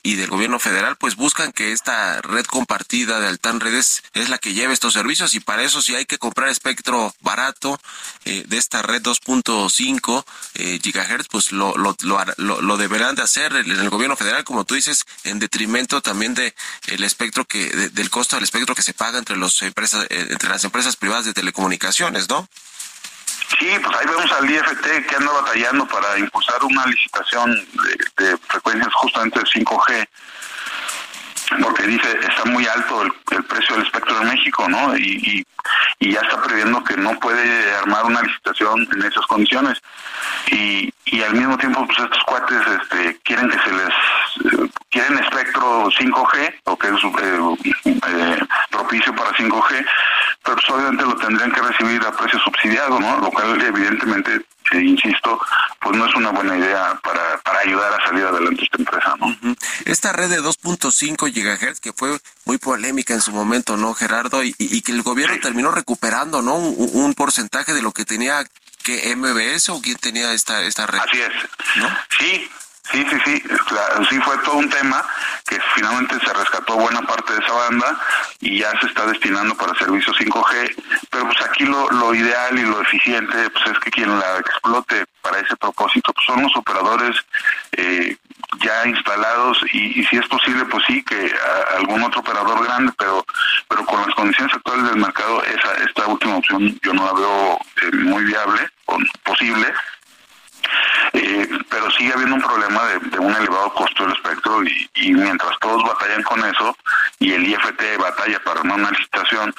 y 0.03 0.15
del 0.15 0.31
gobierno 0.31 0.59
federal, 0.59 0.97
pues 0.97 1.17
buscan 1.17 1.53
que 1.53 1.73
esta 1.73 2.21
red 2.23 2.47
compartida 2.47 3.21
de 3.21 3.29
Altan 3.29 3.61
Redes 3.61 4.03
es 4.15 4.29
la 4.29 4.39
que 4.39 4.55
lleve 4.55 4.75
estos 4.75 4.95
servicios 4.95 5.35
y 5.35 5.41
para 5.41 5.63
eso 5.63 5.83
si 5.83 5.95
hay 5.95 6.07
que 6.07 6.19
comprar 6.19 6.49
espectro 6.49 7.15
barato 7.21 7.81
eh, 8.25 8.45
de 8.47 8.57
esta 8.57 8.83
red 8.83 9.03
2.5 9.03 10.25
eh, 10.55 10.81
gigahertz, 10.83 11.29
pues 11.29 11.53
lo, 11.53 11.77
lo, 11.77 11.97
lo, 12.37 12.77
deberán 12.77 13.15
de 13.15 13.23
hacer 13.23 13.55
en 13.55 13.71
el 13.71 13.91
gobierno 13.91 14.17
federal, 14.17 14.45
como 14.45 14.65
tú 14.65 14.75
dices, 14.75 15.05
en 15.25 15.39
detrimento 15.39 16.01
también 16.01 16.35
de 16.35 16.55
el 16.87 17.05
espectro 17.05 17.45
que, 17.45 17.69
del 17.69 18.11
costo 18.11 18.37
del 18.37 18.45
espectro 18.45 18.75
que 18.75 18.83
se 18.83 18.95
paga 18.95 19.19
entre, 19.19 19.37
los 19.37 19.61
empresas, 19.63 20.07
entre 20.11 20.49
las 20.49 20.65
empresas 20.65 20.97
privadas 20.97 21.25
de 21.25 21.33
telecomunicaciones 21.33 21.82
¿no? 22.29 22.49
Sí, 23.59 23.69
pues 23.83 23.97
ahí 23.97 24.07
vemos 24.07 24.33
al 24.33 24.51
IFT 24.51 25.07
que 25.07 25.17
anda 25.17 25.33
batallando 25.33 25.87
para 25.87 26.19
impulsar 26.19 26.63
una 26.65 26.87
licitación 26.87 27.55
de, 28.17 28.37
frecuencias 28.49 28.93
justamente 28.95 29.41
de 29.41 29.45
5G, 29.45 30.09
porque 31.63 31.83
dice 31.83 32.19
está 32.23 32.45
muy 32.47 32.67
alto 32.67 33.03
el, 33.03 33.45
precio 33.45 33.77
del 33.77 33.85
espectro 33.85 34.19
de 34.19 34.25
México, 34.25 34.69
¿no? 34.69 34.97
Y, 34.97 35.45
y, 36.01 36.13
ya 36.13 36.21
está 36.21 36.43
previendo 36.43 36.83
que 36.83 36.97
no 36.97 37.19
puede 37.21 37.75
armar 37.77 38.05
una 38.05 38.23
licitación 38.23 38.89
en 38.93 39.03
esas 39.03 39.25
condiciones. 39.27 39.81
Y, 40.51 40.93
y 41.07 41.23
al 41.23 41.35
mismo 41.35 41.57
tiempo, 41.57 41.87
pues 41.87 41.99
estos 41.99 42.23
cuates 42.25 42.61
este, 42.67 43.19
quieren 43.23 43.49
que 43.49 43.59
se 43.59 43.73
les 43.73 43.95
quieren 44.91 45.19
espectro 45.19 45.91
5G, 45.91 46.55
o 46.65 46.79
que 46.79 46.89
es 46.89 46.95
eh, 47.05 47.97
eh, 48.07 48.39
propicio 48.71 49.15
para 49.15 49.31
5G, 49.33 49.87
pero 50.43 50.57
pues, 50.57 50.71
obviamente 50.71 51.05
lo 51.05 51.17
tendrían 51.17 51.53
que 51.53 51.61
recibir 51.63 52.05
a 52.05 52.13
precio 52.13 52.39
subsidiado, 52.41 53.01
¿no? 53.01 53.19
Lo 53.19 53.31
cual 53.31 53.61
evidentemente, 53.61 54.35
eh, 54.73 54.81
insisto, 54.81 55.41
pues 55.81 55.97
no 55.97 56.07
es 56.07 56.15
una 56.15 56.31
buena 56.31 56.57
idea 56.57 56.99
para, 57.03 57.39
para 57.39 57.61
ayudar 57.61 57.93
a 57.93 58.05
salir 58.07 58.25
adelante 58.25 58.65
esta 58.65 58.79
empresa, 58.79 59.15
¿no? 59.19 59.57
Esta 59.85 60.13
red 60.13 60.29
de 60.29 60.41
2.5 60.41 61.33
gigahertz 61.33 61.81
que 61.81 61.93
fue 61.93 62.19
muy 62.45 62.59
polémica 62.59 63.15
en 63.15 63.21
su 63.21 63.33
momento, 63.33 63.77
¿no, 63.77 63.95
Gerardo? 63.95 64.43
Y, 64.43 64.55
y 64.59 64.83
que 64.83 64.93
el 64.93 65.03
gobierno 65.03 65.37
terminó 65.41 65.71
recuperando, 65.71 66.43
¿no? 66.43 66.57
Un, 66.57 66.91
un 66.93 67.15
porcentaje 67.15 67.73
de 67.73 67.83
lo 67.83 67.93
que 67.93 68.05
tenía 68.05 68.45
que 68.83 69.15
MBS 69.15 69.69
o 69.71 69.81
quién 69.81 69.97
tenía 69.97 70.33
esta 70.33 70.63
esta 70.63 70.87
red. 70.87 70.99
Así 70.99 71.21
es. 71.21 71.33
¿No? 71.77 71.89
Sí, 72.19 72.51
Sí, 72.93 73.07
sí, 73.09 73.17
sí, 73.25 73.43
sí 74.11 74.21
fue 74.21 74.37
todo 74.45 74.57
un 74.57 74.69
tema 74.69 75.03
que 75.47 75.59
finalmente 75.75 76.15
se 76.21 76.33
rescató 76.33 76.77
buena 76.77 77.01
parte 77.03 77.33
de 77.33 77.41
esa 77.41 77.53
banda 77.55 77.99
y 78.41 78.59
ya 78.59 78.79
se 78.81 78.87
está 78.87 79.07
destinando 79.07 79.55
para 79.55 79.75
servicios 79.79 80.15
5G, 80.19 80.75
pero 81.09 81.25
pues 81.25 81.41
aquí 81.41 81.65
lo, 81.65 81.91
lo 81.91 82.15
ideal 82.15 82.59
y 82.59 82.63
lo 82.63 82.83
eficiente 82.83 83.49
pues 83.49 83.67
es 83.67 83.79
que 83.79 83.91
quien 83.91 84.19
la 84.19 84.39
explote 84.39 85.07
para 85.23 85.39
ese 85.39 85.57
propósito 85.57 86.13
pues 86.13 86.27
son 86.27 86.43
los 86.43 86.55
operadores 86.55 87.17
eh, 87.73 88.15
ya 88.61 88.87
instalados 88.87 89.59
y, 89.73 90.05
si 90.05 90.17
es 90.17 90.27
posible 90.29 90.67
pues 90.67 90.85
sí 90.87 91.03
que 91.03 91.35
algún 91.77 92.03
otro 92.03 92.21
operador 92.21 92.63
grande, 92.65 92.93
pero 92.99 93.25
pero 93.69 93.87
con 93.87 94.03
las 94.03 94.15
condiciones 94.15 94.55
actuales 94.55 94.85
del 94.91 94.97
mercado 94.97 95.43
esa 95.45 95.73
esta 95.85 96.07
última 96.07 96.37
opción 96.37 96.79
yo 96.83 96.93
no 96.93 97.07
la 97.07 97.13
veo 97.15 97.59
eh, 97.83 97.97
muy 97.97 98.25
viable 98.25 98.69
o 98.87 98.99
posible 99.25 99.73
eh, 101.13 101.49
pero 101.69 101.91
sigue 101.91 102.13
habiendo 102.13 102.37
un 102.37 102.43
problema 102.43 102.85
de, 102.87 103.19
un 103.19 103.35
elevado 103.35 103.73
costo 103.75 104.05
del 104.05 104.13
espectro 104.15 104.63
y, 104.65 105.13
mientras 105.13 105.59
todos 105.61 105.83
batallan 105.85 106.23
con 106.23 106.45
eso 106.45 106.77
y 107.19 107.33
el 107.33 107.47
IFT 107.47 107.99
batalla 107.99 108.43
para 108.45 108.61
una 108.63 108.91
licitación, 108.91 109.55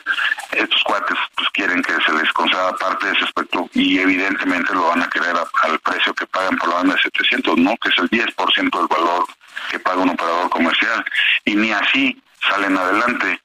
estos 0.52 0.84
cuates 0.84 1.18
pues 1.36 1.50
quieren 1.54 1.82
que 1.82 1.94
se 2.06 2.14
les 2.14 2.32
conceda 2.34 2.76
parte 2.78 3.08
de 3.08 3.14
ese 3.14 3.26
espectro 3.26 3.70
y 3.74 4.00
evidentemente 4.00 4.74
lo 4.74 4.88
van 4.88 5.04
a 5.04 5.10
querer 5.10 5.36
al 5.64 5.80
precio 5.80 6.14
que 6.14 6.26
pagan 6.28 6.58
por 6.58 6.70
la 6.70 6.76
banda 6.76 6.96
de 6.96 7.02
700, 7.02 7.58
¿no? 7.58 7.76
Que 7.78 7.90
es 7.90 7.98
el 7.98 8.10
10% 8.10 8.78
del 8.78 8.88
valor 8.88 9.26
que 9.70 9.80
paga 9.80 10.02
un 10.02 10.10
operador 10.10 10.50
comercial 10.50 11.04
y 11.46 11.56
ni 11.56 11.72
así 11.72 12.22
salen 12.50 12.78
adelante. 12.78 13.42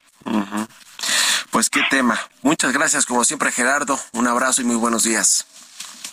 Pues 1.51 1.69
qué 1.69 1.81
tema. 1.89 2.19
Muchas 2.41 2.71
gracias 2.73 3.05
como 3.05 3.23
siempre 3.25 3.51
Gerardo. 3.51 3.99
Un 4.13 4.27
abrazo 4.27 4.61
y 4.61 4.65
muy 4.65 4.75
buenos 4.75 5.03
días. 5.03 5.45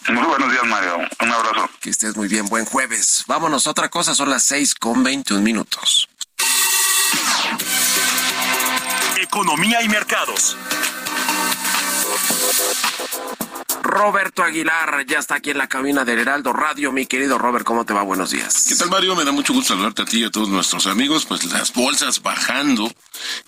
Muy 0.08 0.24
buenos 0.24 0.52
días, 0.52 0.64
Mario. 0.64 0.98
Un 1.20 1.32
abrazo. 1.32 1.68
Que 1.80 1.90
estés 1.90 2.16
muy 2.16 2.28
bien. 2.28 2.46
Buen 2.48 2.64
jueves. 2.64 3.24
Vámonos 3.26 3.66
a 3.66 3.70
otra 3.70 3.88
cosa. 3.88 4.14
Son 4.14 4.30
las 4.30 4.44
seis 4.44 4.74
con 4.74 5.02
21 5.02 5.42
minutos. 5.42 6.08
Economía 9.20 9.82
y 9.82 9.88
mercados. 9.88 10.56
Roberto 13.96 14.42
Aguilar 14.42 15.06
ya 15.06 15.18
está 15.18 15.36
aquí 15.36 15.50
en 15.50 15.58
la 15.58 15.68
cabina 15.68 16.04
del 16.04 16.18
Heraldo 16.18 16.52
Radio. 16.52 16.92
Mi 16.92 17.06
querido 17.06 17.38
Robert, 17.38 17.64
¿cómo 17.64 17.86
te 17.86 17.94
va? 17.94 18.02
Buenos 18.02 18.30
días. 18.30 18.66
¿Qué 18.68 18.76
tal, 18.76 18.90
Mario? 18.90 19.16
Me 19.16 19.24
da 19.24 19.32
mucho 19.32 19.54
gusto 19.54 19.72
saludarte 19.72 20.02
a 20.02 20.04
ti 20.04 20.20
y 20.20 20.24
a 20.24 20.30
todos 20.30 20.48
nuestros 20.48 20.86
amigos. 20.86 21.24
Pues 21.24 21.44
las 21.44 21.72
bolsas 21.72 22.22
bajando 22.22 22.92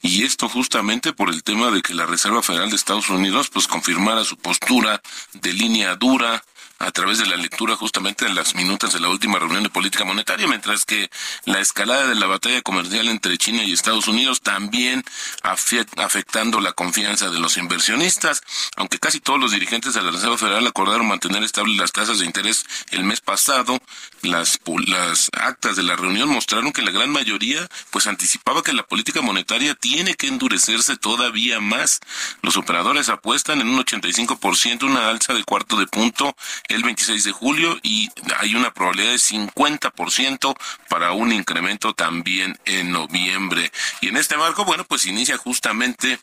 y 0.01 0.25
esto 0.25 0.49
justamente 0.49 1.13
por 1.13 1.29
el 1.29 1.43
tema 1.43 1.71
de 1.71 1.83
que 1.83 1.93
la 1.93 2.07
Reserva 2.07 2.43
Federal 2.43 2.71
de 2.71 2.77
Estados 2.77 3.11
Unidos 3.11 3.51
pues 3.51 3.67
confirmara 3.67 4.25
su 4.25 4.39
postura 4.39 5.03
de 5.35 5.53
línea 5.53 5.97
dura 5.97 6.43
a 6.79 6.91
través 6.93 7.19
de 7.19 7.27
la 7.27 7.37
lectura 7.37 7.77
justamente 7.77 8.25
de 8.25 8.35
las 8.35 8.55
minutas 8.55 8.93
de 8.93 9.01
la 9.01 9.09
última 9.09 9.39
reunión 9.39 9.63
de 9.63 9.71
política 9.71 10.05
monetaria, 10.05 10.47
mientras 10.47 10.85
que 10.85 11.11
la 11.45 11.61
escalada 11.61 12.07
de 12.07 12.15
la 12.15 12.27
batalla 12.27 12.63
comercial 12.63 13.09
entre 13.09 13.37
China 13.39 13.65
y 13.65 13.73
Estados 13.73 14.09
Unidos 14.09 14.41
también 14.41 15.05
afectando 15.43 16.61
la 16.61 16.73
confianza 16.73 17.31
de 17.31 17.41
los 17.41 17.57
inversionistas, 17.57 18.43
aunque 18.77 18.99
casi 18.99 19.21
todos 19.21 19.41
los 19.41 19.53
dirigentes 19.53 19.95
de 19.95 20.03
la 20.03 20.11
Reserva 20.11 20.39
Federal 20.39 20.67
acordaron 20.67 21.09
mantener 21.09 21.43
estables 21.43 21.77
las 21.77 21.93
tasas 21.93 22.21
de 22.21 22.27
interés 22.27 22.65
el 22.91 23.05
mes 23.05 23.21
pasado, 23.21 23.79
las, 24.23 24.61
las 24.87 25.31
actas 25.33 25.77
de 25.77 25.83
la 25.83 25.97
reunión 25.97 26.29
mostraron 26.29 26.73
que 26.73 26.83
la 26.83 26.91
gran 26.91 27.11
mayoría 27.11 27.69
pues 27.91 28.07
anticipaba 28.07 28.63
que 28.63 28.73
la 28.73 28.85
política 28.85 29.21
monetaria 29.21 29.75
tiene 29.75 30.15
que 30.15 30.29
endurecerse 30.29 30.97
todavía 30.97 31.61
más. 31.61 32.01
Los 32.43 32.57
operadores 32.57 33.09
apuestan 33.09 33.61
en 33.61 33.69
un 33.69 33.85
85% 33.85 34.85
una 34.85 35.09
alza 35.09 35.35
de 35.35 35.45
cuarto 35.45 35.77
de 35.77 35.87
punto 35.87 36.37
el 36.69 36.83
26 36.83 37.25
de 37.25 37.33
julio 37.33 37.79
y 37.83 38.09
hay 38.39 38.55
una 38.55 38.73
probabilidad 38.73 39.13
de 39.13 39.19
50% 39.19 40.57
para 40.89 41.13
un 41.13 41.33
incremento 41.33 41.95
también 41.95 42.59
en 42.65 42.93
noviembre. 42.93 43.73
Y 44.01 44.09
en 44.09 44.17
este 44.17 44.37
marco, 44.37 44.65
bueno, 44.65 44.85
pues 44.85 45.07
inicia 45.07 45.37
justamente 45.39 46.19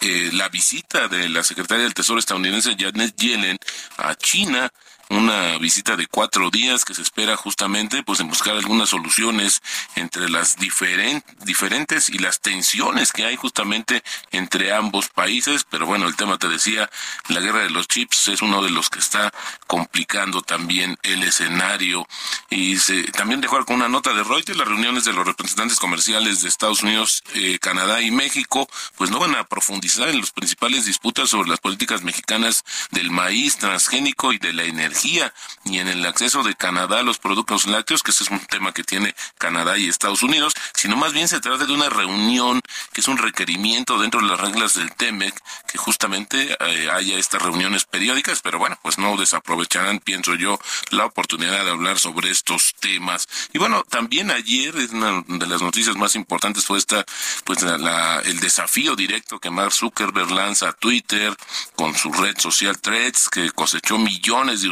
eh, 0.00 0.30
la 0.32 0.48
visita 0.48 1.08
de 1.08 1.28
la 1.28 1.42
secretaria 1.42 1.84
del 1.84 1.94
Tesoro 1.94 2.18
estadounidense 2.18 2.76
Janet 2.78 3.14
Yellen 3.16 3.58
a 3.98 4.14
China 4.14 4.72
una 5.10 5.58
visita 5.58 5.96
de 5.96 6.06
cuatro 6.06 6.50
días 6.50 6.84
que 6.84 6.94
se 6.94 7.02
espera 7.02 7.36
justamente 7.36 8.02
pues 8.04 8.20
en 8.20 8.28
buscar 8.28 8.54
algunas 8.54 8.90
soluciones 8.90 9.60
entre 9.96 10.28
las 10.28 10.56
diferentes 10.56 12.08
y 12.08 12.18
las 12.18 12.40
tensiones 12.40 13.12
que 13.12 13.24
hay 13.24 13.36
justamente 13.36 14.02
entre 14.30 14.72
ambos 14.72 15.08
países. 15.08 15.66
Pero 15.68 15.86
bueno 15.86 16.06
el 16.06 16.14
tema 16.14 16.38
te 16.38 16.48
decía 16.48 16.88
la 17.28 17.40
guerra 17.40 17.60
de 17.60 17.70
los 17.70 17.88
chips 17.88 18.28
es 18.28 18.40
uno 18.40 18.62
de 18.62 18.70
los 18.70 18.88
que 18.88 19.00
está 19.00 19.32
complicando 19.66 20.42
también 20.42 20.96
el 21.02 21.24
escenario. 21.24 22.06
Y 22.48 22.76
se 22.76 23.02
también 23.04 23.40
dejó 23.40 23.64
con 23.66 23.76
una 23.76 23.88
nota 23.88 24.14
de 24.14 24.22
Reuters 24.22 24.56
las 24.56 24.68
reuniones 24.68 25.04
de 25.04 25.12
los 25.12 25.26
representantes 25.26 25.80
comerciales 25.80 26.40
de 26.40 26.48
Estados 26.48 26.82
Unidos 26.82 27.24
eh, 27.34 27.58
Canadá 27.60 28.00
y 28.00 28.12
México 28.12 28.68
pues 28.96 29.10
no 29.10 29.18
van 29.18 29.34
a 29.34 29.44
profundizar 29.44 30.08
en 30.08 30.20
las 30.20 30.30
principales 30.30 30.86
disputas 30.86 31.30
sobre 31.30 31.48
las 31.48 31.58
políticas 31.58 32.02
mexicanas 32.02 32.64
del 32.92 33.10
maíz 33.10 33.56
transgénico 33.56 34.32
y 34.32 34.38
de 34.38 34.52
la 34.52 34.62
energía 34.62 34.99
y 35.04 35.78
en 35.78 35.88
el 35.88 36.04
acceso 36.04 36.42
de 36.42 36.54
Canadá 36.54 37.00
a 37.00 37.02
los 37.02 37.18
productos 37.18 37.66
lácteos, 37.66 38.02
que 38.02 38.10
ese 38.10 38.24
es 38.24 38.30
un 38.30 38.40
tema 38.40 38.72
que 38.72 38.84
tiene 38.84 39.14
Canadá 39.38 39.78
y 39.78 39.88
Estados 39.88 40.22
Unidos, 40.22 40.52
sino 40.74 40.96
más 40.96 41.12
bien 41.12 41.28
se 41.28 41.40
trata 41.40 41.64
de 41.64 41.72
una 41.72 41.88
reunión 41.88 42.60
que 42.92 43.00
es 43.00 43.08
un 43.08 43.18
requerimiento 43.18 43.98
dentro 43.98 44.20
de 44.20 44.28
las 44.28 44.40
reglas 44.40 44.74
del 44.74 44.92
TEMEC, 44.92 45.34
que 45.70 45.78
justamente 45.78 46.56
eh, 46.60 46.88
haya 46.90 47.18
estas 47.18 47.42
reuniones 47.42 47.84
periódicas, 47.84 48.40
pero 48.42 48.58
bueno, 48.58 48.78
pues 48.82 48.98
no 48.98 49.16
desaprovecharán, 49.16 50.00
pienso 50.00 50.34
yo, 50.34 50.58
la 50.90 51.06
oportunidad 51.06 51.64
de 51.64 51.70
hablar 51.70 51.98
sobre 51.98 52.30
estos 52.30 52.74
temas. 52.80 53.28
Y 53.52 53.58
bueno, 53.58 53.82
también 53.88 54.30
ayer, 54.30 54.74
una 54.92 55.22
de 55.26 55.46
las 55.46 55.62
noticias 55.62 55.96
más 55.96 56.14
importantes 56.14 56.64
fue 56.64 56.78
esta, 56.78 57.04
pues 57.44 57.62
la, 57.62 58.20
el 58.20 58.40
desafío 58.40 58.96
directo 58.96 59.38
que 59.38 59.50
Mark 59.50 59.72
Zuckerberg 59.72 60.30
lanza 60.30 60.68
a 60.70 60.72
Twitter 60.72 61.34
con 61.76 61.94
su 61.94 62.12
red 62.12 62.38
social 62.38 62.78
Threads, 62.80 63.28
que 63.28 63.50
cosechó 63.50 63.98
millones 63.98 64.62
de 64.62 64.68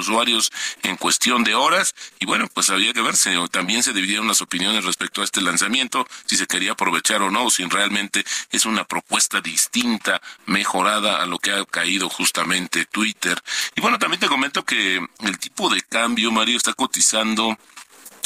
en 0.82 0.96
cuestión 0.96 1.44
de 1.44 1.54
horas 1.54 1.94
y 2.18 2.26
bueno, 2.26 2.48
pues 2.52 2.70
había 2.70 2.92
que 2.92 3.00
verse, 3.00 3.34
también 3.50 3.82
se 3.82 3.92
dividieron 3.92 4.26
las 4.26 4.42
opiniones 4.42 4.84
respecto 4.84 5.20
a 5.20 5.24
este 5.24 5.40
lanzamiento, 5.40 6.06
si 6.26 6.36
se 6.36 6.46
quería 6.46 6.72
aprovechar 6.72 7.22
o 7.22 7.30
no, 7.30 7.48
si 7.50 7.64
realmente 7.64 8.24
es 8.50 8.66
una 8.66 8.84
propuesta 8.84 9.40
distinta, 9.40 10.20
mejorada 10.46 11.22
a 11.22 11.26
lo 11.26 11.38
que 11.38 11.52
ha 11.52 11.64
caído 11.64 12.08
justamente 12.08 12.86
Twitter. 12.86 13.40
Y 13.76 13.80
bueno, 13.80 13.98
también 13.98 14.20
te 14.20 14.28
comento 14.28 14.64
que 14.64 15.00
el 15.20 15.38
tipo 15.38 15.70
de 15.70 15.82
cambio, 15.82 16.32
Mario, 16.32 16.56
está 16.56 16.72
cotizando 16.72 17.56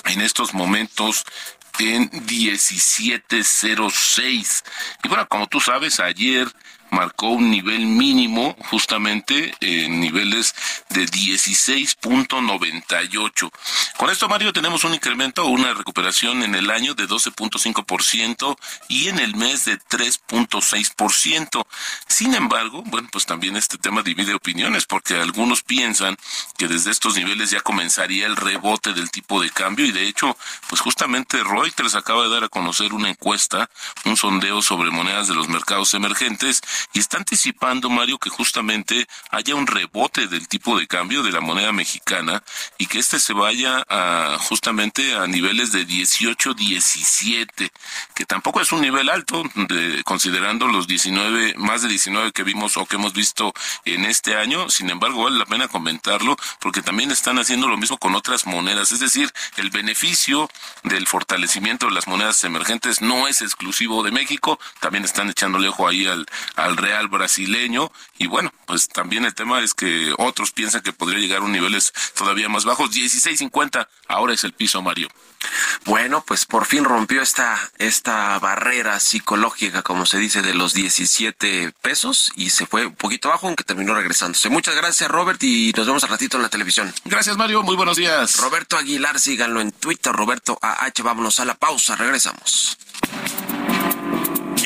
en 0.04 0.20
estos 0.20 0.54
momentos 0.54 1.24
en 1.78 2.10
17.06. 2.10 4.64
Y 5.04 5.08
bueno, 5.08 5.28
como 5.28 5.46
tú 5.48 5.60
sabes, 5.60 6.00
ayer 6.00 6.50
marcó 6.92 7.30
un 7.30 7.50
nivel 7.50 7.86
mínimo 7.86 8.54
justamente 8.70 9.52
en 9.60 9.98
niveles 9.98 10.54
de 10.90 11.06
16.98. 11.06 13.50
Con 13.96 14.10
esto, 14.10 14.28
Mario, 14.28 14.52
tenemos 14.52 14.84
un 14.84 14.94
incremento 14.94 15.44
o 15.44 15.48
una 15.48 15.74
recuperación 15.74 16.42
en 16.42 16.54
el 16.54 16.70
año 16.70 16.94
de 16.94 17.08
12.5% 17.08 18.56
y 18.88 19.08
en 19.08 19.18
el 19.18 19.34
mes 19.34 19.64
de 19.64 19.78
3.6%. 19.78 21.66
Sin 22.06 22.34
embargo, 22.34 22.82
bueno, 22.86 23.08
pues 23.10 23.26
también 23.26 23.56
este 23.56 23.78
tema 23.78 24.02
divide 24.02 24.34
opiniones 24.34 24.86
porque 24.86 25.14
algunos 25.14 25.62
piensan 25.62 26.16
que 26.58 26.68
desde 26.68 26.90
estos 26.90 27.16
niveles 27.16 27.50
ya 27.50 27.60
comenzaría 27.60 28.26
el 28.26 28.36
rebote 28.36 28.92
del 28.92 29.10
tipo 29.10 29.40
de 29.40 29.48
cambio 29.50 29.86
y 29.86 29.92
de 29.92 30.06
hecho, 30.06 30.36
pues 30.68 30.82
justamente 30.82 31.42
Reuters 31.42 31.94
acaba 31.94 32.24
de 32.24 32.30
dar 32.30 32.44
a 32.44 32.48
conocer 32.48 32.92
una 32.92 33.08
encuesta, 33.08 33.70
un 34.04 34.16
sondeo 34.16 34.60
sobre 34.60 34.90
monedas 34.90 35.28
de 35.28 35.34
los 35.34 35.48
mercados 35.48 35.94
emergentes 35.94 36.60
y 36.92 36.98
está 36.98 37.18
anticipando, 37.18 37.90
Mario, 37.90 38.18
que 38.18 38.30
justamente 38.30 39.06
haya 39.30 39.54
un 39.54 39.66
rebote 39.66 40.26
del 40.26 40.48
tipo 40.48 40.78
de 40.78 40.86
cambio 40.86 41.22
de 41.22 41.32
la 41.32 41.40
moneda 41.40 41.72
mexicana 41.72 42.42
y 42.78 42.86
que 42.86 42.98
este 42.98 43.18
se 43.18 43.32
vaya 43.32 43.84
a, 43.88 44.36
justamente 44.38 45.14
a 45.14 45.26
niveles 45.26 45.72
de 45.72 45.84
18, 45.84 46.54
17, 46.54 47.70
que 48.14 48.24
tampoco 48.24 48.60
es 48.60 48.72
un 48.72 48.80
nivel 48.80 49.08
alto, 49.08 49.42
de, 49.54 50.02
considerando 50.04 50.66
los 50.66 50.86
19, 50.86 51.54
más 51.56 51.82
de 51.82 51.88
19 51.88 52.32
que 52.32 52.42
vimos 52.42 52.76
o 52.76 52.86
que 52.86 52.96
hemos 52.96 53.12
visto 53.12 53.52
en 53.84 54.04
este 54.04 54.36
año. 54.36 54.68
Sin 54.68 54.90
embargo, 54.90 55.24
vale 55.24 55.38
la 55.38 55.46
pena 55.46 55.68
comentarlo 55.68 56.36
porque 56.60 56.82
también 56.82 57.10
están 57.10 57.38
haciendo 57.38 57.68
lo 57.68 57.76
mismo 57.76 57.98
con 57.98 58.14
otras 58.14 58.46
monedas. 58.46 58.92
Es 58.92 59.00
decir, 59.00 59.32
el 59.56 59.70
beneficio 59.70 60.48
del 60.82 61.06
fortalecimiento 61.06 61.86
de 61.86 61.92
las 61.92 62.06
monedas 62.06 62.42
emergentes 62.44 63.00
no 63.00 63.28
es 63.28 63.42
exclusivo 63.42 64.02
de 64.02 64.10
México, 64.10 64.58
también 64.80 65.04
están 65.04 65.28
echándole 65.30 65.68
ojo 65.68 65.88
ahí 65.88 66.06
al, 66.06 66.26
al 66.56 66.71
real 66.76 67.08
brasileño 67.08 67.90
y 68.18 68.26
bueno, 68.26 68.52
pues 68.66 68.88
también 68.88 69.24
el 69.24 69.34
tema 69.34 69.60
es 69.60 69.74
que 69.74 70.14
otros 70.18 70.52
piensan 70.52 70.82
que 70.82 70.92
podría 70.92 71.20
llegar 71.20 71.40
a 71.40 71.44
un 71.44 71.52
niveles 71.52 71.92
todavía 72.16 72.48
más 72.48 72.64
bajos, 72.64 72.90
16.50, 72.90 73.88
ahora 74.08 74.34
es 74.34 74.44
el 74.44 74.52
piso 74.52 74.82
Mario. 74.82 75.08
Bueno, 75.84 76.24
pues 76.24 76.46
por 76.46 76.66
fin 76.66 76.84
rompió 76.84 77.20
esta 77.20 77.58
esta 77.78 78.38
barrera 78.38 79.00
psicológica, 79.00 79.82
como 79.82 80.06
se 80.06 80.18
dice, 80.18 80.42
de 80.42 80.54
los 80.54 80.74
17 80.74 81.72
pesos 81.82 82.32
y 82.36 82.50
se 82.50 82.66
fue 82.66 82.86
un 82.86 82.94
poquito 82.94 83.28
abajo, 83.28 83.48
aunque 83.48 83.64
terminó 83.64 83.94
regresándose. 83.94 84.48
Muchas 84.48 84.76
gracias, 84.76 85.10
Robert, 85.10 85.42
y 85.42 85.72
nos 85.76 85.86
vemos 85.86 86.04
al 86.04 86.10
ratito 86.10 86.36
en 86.36 86.44
la 86.44 86.48
televisión. 86.48 86.92
Gracias, 87.04 87.36
Mario. 87.36 87.62
Muy 87.62 87.76
buenos 87.76 87.96
días. 87.96 88.36
Roberto 88.36 88.76
Aguilar, 88.76 89.18
síganlo 89.18 89.60
en 89.60 89.72
Twitter, 89.72 90.12
Roberto 90.12 90.58
AH. 90.62 91.02
Vámonos 91.02 91.40
a 91.40 91.44
la 91.44 91.54
pausa. 91.54 91.96
Regresamos. 91.96 92.78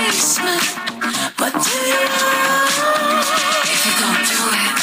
Basement. 0.00 0.64
But 1.36 1.52
do 1.52 1.76
you 1.90 2.00
know 2.08 3.20
if 3.68 3.80
you're 3.84 4.00
gonna 4.00 4.24
do 4.32 4.42
it, 4.60 4.74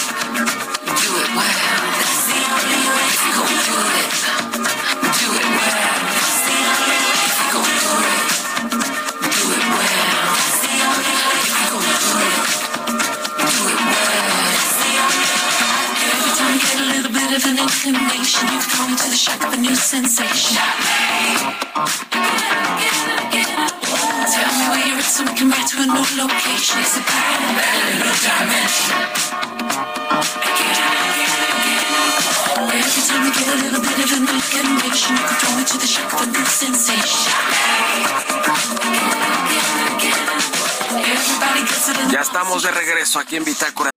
do 1.01 1.09
it 1.21 1.29
well? 1.37 1.81
That's 1.97 2.21
the 2.29 2.37
only 2.53 2.81
way. 2.85 3.07
If 3.09 3.21
you're 3.25 3.37
gonna 3.37 3.65
do 3.67 3.77
it, 3.97 4.13
do 5.17 5.29
it 5.41 5.49
well. 5.57 5.97
That's 6.13 6.37
the 6.45 6.57
only 6.69 6.85
way. 6.89 7.17
If 7.25 7.35
you're 7.37 7.53
gonna 7.57 7.81
do 7.81 7.93
it, 8.05 8.21
do 9.37 9.45
it 9.57 9.65
well. 9.73 10.05
That's 10.37 10.57
the 10.61 10.73
only 10.85 11.13
way. 11.17 11.41
If 11.41 11.57
you're 11.57 11.73
gonna 11.73 11.97
do 12.05 12.13
it, 12.27 12.37
do 13.41 13.61
it 13.73 13.81
well. 13.89 14.21
That's 14.53 14.73
the 14.81 14.91
only 15.01 15.25
way. 15.25 15.57
Every 16.13 16.33
time 16.37 16.53
you 16.53 16.61
get 16.61 16.77
a 16.77 16.87
little 16.93 17.13
bit 17.17 17.29
of 17.37 17.43
an 17.49 17.57
inclination, 17.65 18.45
you 18.53 18.59
throw 18.69 18.85
me 18.85 18.95
to 19.01 19.07
the 19.09 19.17
shock 19.25 19.41
of 19.45 19.49
a 19.53 19.57
new 19.57 19.75
sensation. 19.75 20.61
Tell 24.27 24.53
me 24.59 24.65
where 24.69 24.85
you're 24.87 24.96
ride 25.27 25.67
to 25.67 25.75
location. 26.17 26.79
It's 26.79 26.97
a 26.97 27.01
a 27.01 27.03
new 41.93 42.11
Ya 42.11 42.21
estamos 42.21 42.63
de 42.63 42.71
regreso 42.71 43.19
aquí 43.19 43.35
en 43.35 43.43
Bitácora. 43.43 43.96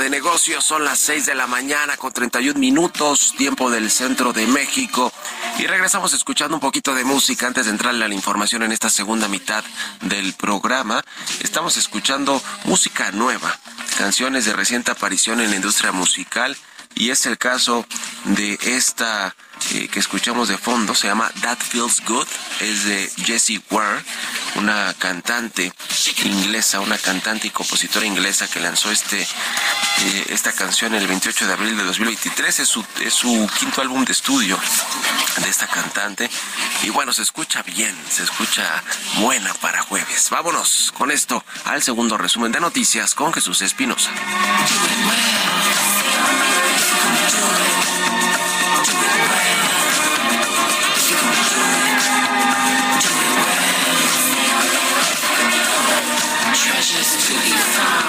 De 0.00 0.08
negocios 0.08 0.64
son 0.64 0.86
las 0.86 0.98
6 1.00 1.26
de 1.26 1.34
la 1.34 1.46
mañana 1.46 1.98
con 1.98 2.14
31 2.14 2.58
minutos, 2.58 3.34
tiempo 3.36 3.70
del 3.70 3.90
centro 3.90 4.32
de 4.32 4.46
México. 4.46 5.12
Y 5.58 5.66
regresamos 5.66 6.14
escuchando 6.14 6.56
un 6.56 6.62
poquito 6.62 6.94
de 6.94 7.04
música 7.04 7.46
antes 7.46 7.66
de 7.66 7.72
entrarle 7.72 8.06
a 8.06 8.08
la 8.08 8.14
información 8.14 8.62
en 8.62 8.72
esta 8.72 8.88
segunda 8.88 9.28
mitad 9.28 9.62
del 10.00 10.32
programa. 10.32 11.04
Estamos 11.40 11.76
escuchando 11.76 12.42
música 12.64 13.10
nueva, 13.12 13.58
canciones 13.98 14.46
de 14.46 14.54
reciente 14.54 14.90
aparición 14.90 15.42
en 15.42 15.50
la 15.50 15.56
industria 15.56 15.92
musical. 15.92 16.56
Y 16.94 17.10
es 17.10 17.26
el 17.26 17.38
caso 17.38 17.86
de 18.24 18.58
esta 18.62 19.34
eh, 19.74 19.88
que 19.88 20.00
escuchamos 20.00 20.48
de 20.48 20.58
fondo, 20.58 20.94
se 20.94 21.06
llama 21.06 21.30
That 21.40 21.58
Feels 21.58 22.02
Good, 22.06 22.26
es 22.60 22.84
de 22.84 23.10
Jessie 23.24 23.62
Ware, 23.70 24.02
una 24.56 24.94
cantante 24.98 25.72
inglesa, 26.24 26.80
una 26.80 26.98
cantante 26.98 27.46
y 27.46 27.50
compositora 27.50 28.04
inglesa 28.04 28.48
que 28.48 28.60
lanzó 28.60 28.90
este 28.90 29.20
eh, 29.20 30.26
esta 30.30 30.52
canción 30.52 30.94
el 30.94 31.06
28 31.06 31.46
de 31.46 31.52
abril 31.52 31.76
de 31.76 31.84
2023, 31.84 32.60
es 32.60 32.68
su, 32.68 32.84
es 33.00 33.14
su 33.14 33.48
quinto 33.58 33.80
álbum 33.82 34.04
de 34.04 34.12
estudio 34.12 34.58
de 35.42 35.48
esta 35.48 35.66
cantante 35.66 36.28
y 36.82 36.90
bueno, 36.90 37.12
se 37.12 37.22
escucha 37.22 37.62
bien, 37.62 37.96
se 38.10 38.24
escucha 38.24 38.82
buena 39.20 39.54
para 39.54 39.82
jueves. 39.82 40.28
Vámonos 40.30 40.92
con 40.96 41.10
esto 41.10 41.44
al 41.64 41.82
segundo 41.82 42.18
resumen 42.18 42.52
de 42.52 42.60
noticias 42.60 43.14
con 43.14 43.32
Jesús 43.32 43.62
Espinosa. 43.62 44.10
Treasures 56.54 57.16
to 57.26 57.34
be 57.34 57.50
found. 57.50 58.01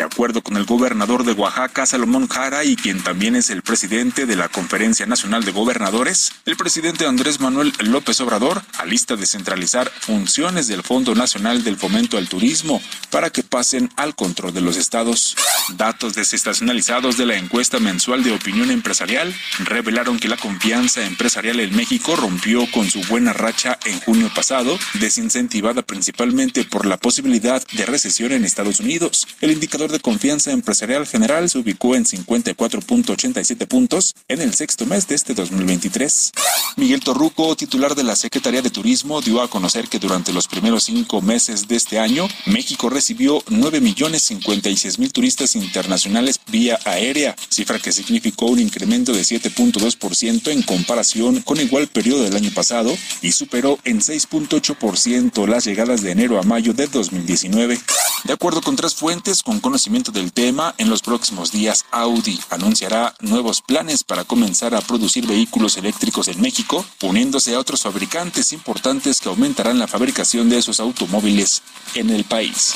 De 0.00 0.06
acuerdo 0.06 0.40
con 0.40 0.56
el 0.56 0.64
gobernador 0.64 1.24
de 1.24 1.32
Oaxaca, 1.32 1.84
Salomón 1.84 2.26
Jara, 2.26 2.64
y 2.64 2.74
quien 2.74 3.02
también 3.02 3.36
es 3.36 3.50
el 3.50 3.60
presidente 3.60 4.24
de 4.24 4.34
la 4.34 4.48
Conferencia 4.48 5.04
Nacional 5.04 5.44
de 5.44 5.52
Gobernadores, 5.52 6.32
el 6.46 6.56
presidente 6.56 7.04
Andrés 7.04 7.38
Manuel 7.38 7.74
López 7.80 8.18
Obrador 8.22 8.62
alista 8.78 9.16
descentralizar 9.16 9.90
funciones 9.90 10.68
del 10.68 10.82
Fondo 10.82 11.14
Nacional 11.14 11.64
del 11.64 11.76
Fomento 11.76 12.16
al 12.16 12.30
Turismo 12.30 12.80
para 13.10 13.28
que 13.28 13.42
pasen 13.42 13.90
al 13.96 14.14
control 14.14 14.54
de 14.54 14.62
los 14.62 14.78
estados. 14.78 15.36
Datos 15.76 16.14
desestacionalizados 16.14 17.18
de 17.18 17.26
la 17.26 17.36
encuesta 17.36 17.78
mensual 17.78 18.22
de 18.22 18.32
opinión 18.32 18.70
empresarial 18.70 19.34
revelaron 19.58 20.18
que 20.18 20.28
la 20.28 20.38
confianza 20.38 21.04
empresarial 21.04 21.60
en 21.60 21.76
México 21.76 22.16
rompió 22.16 22.66
con 22.70 22.90
su 22.90 23.02
buena 23.02 23.34
racha 23.34 23.78
en 23.84 24.00
junio 24.00 24.30
pasado, 24.34 24.78
desincentivada 24.94 25.82
principalmente 25.82 26.64
por 26.64 26.86
la 26.86 26.96
posibilidad 26.96 27.62
de 27.72 27.84
recesión 27.84 28.32
en 28.32 28.46
Estados 28.46 28.80
Unidos. 28.80 29.28
El 29.42 29.50
indicador 29.50 29.89
de 29.90 30.00
confianza 30.00 30.52
empresarial 30.52 31.06
general 31.06 31.50
se 31.50 31.58
ubicó 31.58 31.94
en 31.94 32.04
54.87 32.04 33.66
puntos 33.66 34.14
en 34.28 34.40
el 34.40 34.54
sexto 34.54 34.86
mes 34.86 35.08
de 35.08 35.14
este 35.14 35.34
2023. 35.34 36.32
Miguel 36.76 37.00
Torruco, 37.00 37.56
titular 37.56 37.94
de 37.94 38.04
la 38.04 38.16
Secretaría 38.16 38.62
de 38.62 38.70
Turismo, 38.70 39.20
dio 39.20 39.42
a 39.42 39.48
conocer 39.48 39.88
que 39.88 39.98
durante 39.98 40.32
los 40.32 40.48
primeros 40.48 40.84
cinco 40.84 41.20
meses 41.20 41.68
de 41.68 41.76
este 41.76 41.98
año, 41.98 42.28
México 42.46 42.88
recibió 42.88 43.42
9.056.000 43.44 45.12
turistas 45.12 45.56
internacionales 45.56 46.40
vía 46.50 46.78
aérea, 46.84 47.34
cifra 47.48 47.78
que 47.78 47.92
significó 47.92 48.46
un 48.46 48.60
incremento 48.60 49.12
de 49.12 49.22
7.2% 49.22 50.50
en 50.50 50.62
comparación 50.62 51.42
con 51.42 51.60
igual 51.60 51.88
periodo 51.88 52.22
del 52.22 52.36
año 52.36 52.50
pasado 52.54 52.96
y 53.22 53.32
superó 53.32 53.78
en 53.84 54.00
6.8% 54.00 55.46
las 55.46 55.64
llegadas 55.64 56.02
de 56.02 56.12
enero 56.12 56.38
a 56.38 56.42
mayo 56.42 56.72
de 56.72 56.86
2019. 56.86 57.78
De 58.24 58.32
acuerdo 58.32 58.60
con 58.60 58.76
tres 58.76 58.94
fuentes 58.94 59.42
con 59.42 59.60
conocimiento 59.60 59.79
del 59.88 60.32
tema, 60.32 60.74
en 60.76 60.90
los 60.90 61.00
próximos 61.00 61.52
días 61.52 61.86
Audi 61.90 62.38
anunciará 62.50 63.14
nuevos 63.20 63.62
planes 63.62 64.04
para 64.04 64.24
comenzar 64.24 64.74
a 64.74 64.80
producir 64.82 65.26
vehículos 65.26 65.76
eléctricos 65.78 66.28
en 66.28 66.40
México, 66.40 66.84
uniéndose 67.02 67.54
a 67.54 67.58
otros 67.58 67.82
fabricantes 67.82 68.52
importantes 68.52 69.20
que 69.20 69.30
aumentarán 69.30 69.78
la 69.78 69.88
fabricación 69.88 70.50
de 70.50 70.58
esos 70.58 70.80
automóviles 70.80 71.62
en 71.94 72.10
el 72.10 72.24
país. 72.24 72.74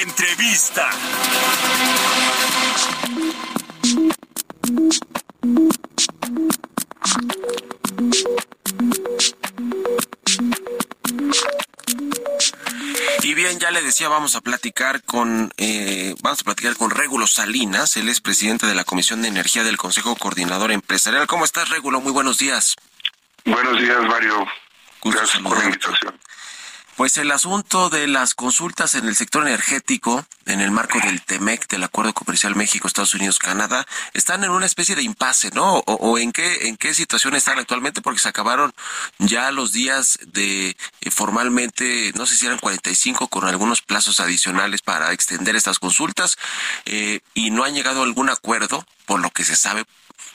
Entrevista. 0.00 0.90
Y 13.22 13.34
bien, 13.34 13.58
ya 13.58 13.70
le 13.70 13.82
decía, 13.82 14.08
vamos 14.08 14.36
a 14.36 14.40
platicar 14.40 15.02
con, 15.02 15.52
eh, 15.56 16.14
vamos 16.22 16.40
a 16.40 16.44
platicar 16.44 16.76
con 16.76 16.90
Régulo 16.90 17.26
Salinas, 17.26 17.96
él 17.96 18.08
es 18.08 18.20
presidente 18.20 18.66
de 18.66 18.74
la 18.74 18.84
Comisión 18.84 19.22
de 19.22 19.28
Energía 19.28 19.64
del 19.64 19.76
Consejo 19.76 20.14
Coordinador 20.16 20.70
Empresarial. 20.70 21.26
¿Cómo 21.26 21.44
estás, 21.44 21.68
Régulo? 21.70 22.00
Muy 22.00 22.12
buenos 22.12 22.38
días. 22.38 22.76
Buenos 23.44 23.80
días, 23.80 24.00
Mario. 24.04 24.46
Gusto 25.00 25.20
Gracias 25.20 25.42
por 25.42 25.58
la 25.58 25.64
invitación. 25.64 26.20
Pues 26.96 27.18
el 27.18 27.30
asunto 27.30 27.90
de 27.90 28.06
las 28.06 28.34
consultas 28.34 28.94
en 28.94 29.06
el 29.06 29.14
sector 29.14 29.46
energético, 29.46 30.24
en 30.46 30.62
el 30.62 30.70
marco 30.70 30.98
del 30.98 31.20
TEMEC, 31.20 31.68
del 31.68 31.84
Acuerdo 31.84 32.14
Comercial 32.14 32.56
México, 32.56 32.88
Estados 32.88 33.12
Unidos, 33.12 33.38
Canadá, 33.38 33.86
están 34.14 34.44
en 34.44 34.50
una 34.50 34.64
especie 34.64 34.96
de 34.96 35.02
impasse, 35.02 35.50
¿no? 35.50 35.80
O, 35.80 36.16
en 36.16 36.32
qué 36.32 36.68
en 36.68 36.78
qué 36.78 36.94
situación 36.94 37.34
están 37.34 37.58
actualmente, 37.58 38.00
porque 38.00 38.20
se 38.20 38.30
acabaron 38.30 38.72
ya 39.18 39.50
los 39.50 39.74
días 39.74 40.18
de 40.28 40.74
eh, 41.02 41.10
formalmente, 41.10 42.12
no 42.14 42.24
sé 42.24 42.34
si 42.34 42.46
eran 42.46 42.58
45 42.58 43.28
con 43.28 43.44
algunos 43.44 43.82
plazos 43.82 44.18
adicionales 44.18 44.80
para 44.80 45.12
extender 45.12 45.54
estas 45.54 45.78
consultas 45.78 46.38
eh, 46.86 47.20
y 47.34 47.50
no 47.50 47.64
han 47.64 47.74
llegado 47.74 48.00
a 48.00 48.04
algún 48.04 48.30
acuerdo, 48.30 48.86
por 49.04 49.20
lo 49.20 49.30
que 49.30 49.44
se 49.44 49.54
sabe 49.54 49.84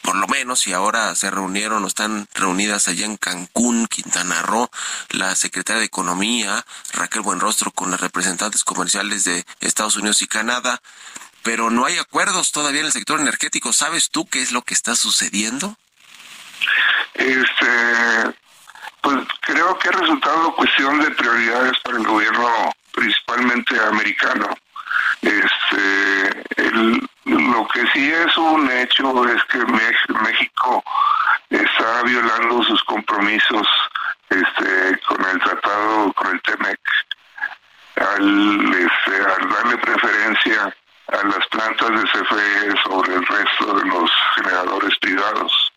por 0.01 0.15
lo 0.15 0.27
menos, 0.27 0.67
y 0.67 0.73
ahora 0.73 1.13
se 1.15 1.29
reunieron 1.31 1.83
o 1.83 1.87
están 1.87 2.27
reunidas 2.33 2.87
allá 2.87 3.05
en 3.05 3.17
Cancún, 3.17 3.87
Quintana 3.87 4.41
Roo, 4.41 4.69
la 5.09 5.35
secretaria 5.35 5.79
de 5.79 5.85
Economía, 5.85 6.65
Raquel 6.93 7.21
Buenrostro, 7.21 7.71
con 7.71 7.91
los 7.91 8.01
representantes 8.01 8.63
comerciales 8.63 9.23
de 9.23 9.45
Estados 9.59 9.95
Unidos 9.95 10.21
y 10.21 10.27
Canadá, 10.27 10.81
pero 11.43 11.69
no 11.69 11.85
hay 11.85 11.97
acuerdos 11.97 12.51
todavía 12.51 12.81
en 12.81 12.87
el 12.87 12.91
sector 12.91 13.19
energético. 13.19 13.73
¿Sabes 13.73 14.09
tú 14.09 14.27
qué 14.27 14.41
es 14.41 14.51
lo 14.51 14.61
que 14.61 14.73
está 14.73 14.95
sucediendo? 14.95 15.77
Este, 17.13 18.35
pues 19.01 19.17
creo 19.41 19.77
que 19.79 19.89
ha 19.89 19.91
resultado 19.91 20.55
cuestión 20.55 20.99
de 21.01 21.11
prioridades 21.11 21.73
para 21.83 21.97
el 21.97 22.05
gobierno, 22.05 22.71
principalmente 22.91 23.79
americano. 23.79 24.55
Este, 25.21 26.43
el- 26.57 27.07
lo 27.25 27.67
que 27.67 27.85
sí 27.93 28.11
es 28.11 28.37
un 28.37 28.69
hecho 28.71 29.25
es 29.27 29.43
que 29.45 29.59
México 29.59 30.83
está 31.49 32.03
violando 32.03 32.63
sus 32.63 32.83
compromisos 32.85 33.67
este, 34.29 34.99
con 35.07 35.23
el 35.25 35.39
tratado, 35.41 36.13
con 36.13 36.31
el 36.31 36.41
TEMEC, 36.41 36.79
al, 37.97 38.73
este, 38.73 39.15
al 39.17 39.49
darle 39.49 39.77
preferencia 39.77 40.75
a 41.11 41.27
las 41.27 41.45
plantas 41.47 41.89
de 41.89 42.03
CFE 42.03 42.81
sobre 42.83 43.15
el 43.15 43.25
resto 43.25 43.73
de 43.73 43.85
los 43.85 44.11
generadores 44.35 44.97
privados 44.99 45.73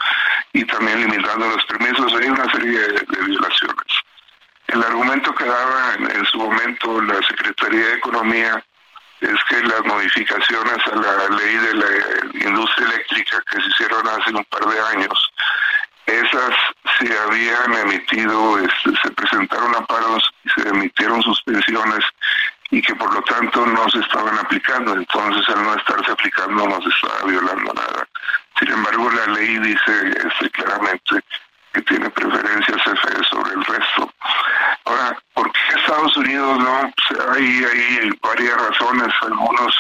y 0.53 0.65
también 0.65 1.01
limitando 1.01 1.49
los 1.49 1.65
permisos. 1.67 2.15
Hay 2.15 2.29
una 2.29 2.51
serie 2.53 2.79
de, 2.79 3.05
violaciones. 3.27 3.85
El 4.69 4.83
argumento 4.83 5.35
que 5.35 5.45
daba 5.45 5.95
en 5.95 6.25
su 6.27 6.39
momento 6.39 7.03
la 7.03 7.21
Secretaría 7.27 7.87
de 7.87 7.95
Economía 7.95 8.65
es 9.21 9.45
que 9.49 9.63
las 9.63 9.85
modificaciones 9.85 10.79
a 10.87 10.97
la 10.97 11.37
ley 11.37 11.57
de 11.57 11.75
la 11.75 12.47
industria 12.47 12.87
eléctrica 12.87 13.43
que 13.51 13.61
se 13.61 13.69
hicieron 13.69 14.07
hace 14.09 14.31
un 14.31 14.45
par 14.45 14.67
de 14.67 14.81
años, 14.81 15.33
esas 16.07 16.55
se 16.99 17.19
habían 17.19 17.73
emitido, 17.75 18.59
este, 18.59 18.91
se 19.03 19.11
presentaron 19.13 19.75
amparos 19.75 20.23
y 20.45 20.61
se 20.61 20.69
emitieron 20.69 21.23
suspensiones 21.23 22.05
y 22.71 22.83
que 22.83 22.95
por 22.95 23.13
lo 23.15 23.23
tanto 23.23 23.65
no 23.67 23.89
se 23.89 24.01
estaban 24.01 24.39
aplicando. 24.39 24.95
Entonces, 24.95 25.49
al 25.49 25.63
no 25.63 25.75
estarse 25.75 26.13
aplicando, 26.13 26.69
no 26.69 26.83
se 26.83 26.89
estaba 26.89 27.31
violando 27.31 27.73
nada. 27.73 28.09
Sin 28.59 28.71
embargo, 28.71 29.11
la 29.11 29.27
ley 29.33 29.59
dice 29.59 30.15
este, 30.27 30.51
claramente 30.51 31.23
que 31.73 31.83
¿no? 36.45 36.93
Pues, 37.09 37.21
hay, 37.31 37.65
hay 37.65 38.11
varias 38.23 38.57
razones. 38.57 39.13
Algunos 39.23 39.75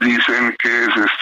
dicen 0.00 0.54
que 0.58 0.68
se 0.68 1.00
este, 1.00 1.17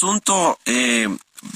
asunto, 0.00 0.58
eh, 0.64 1.14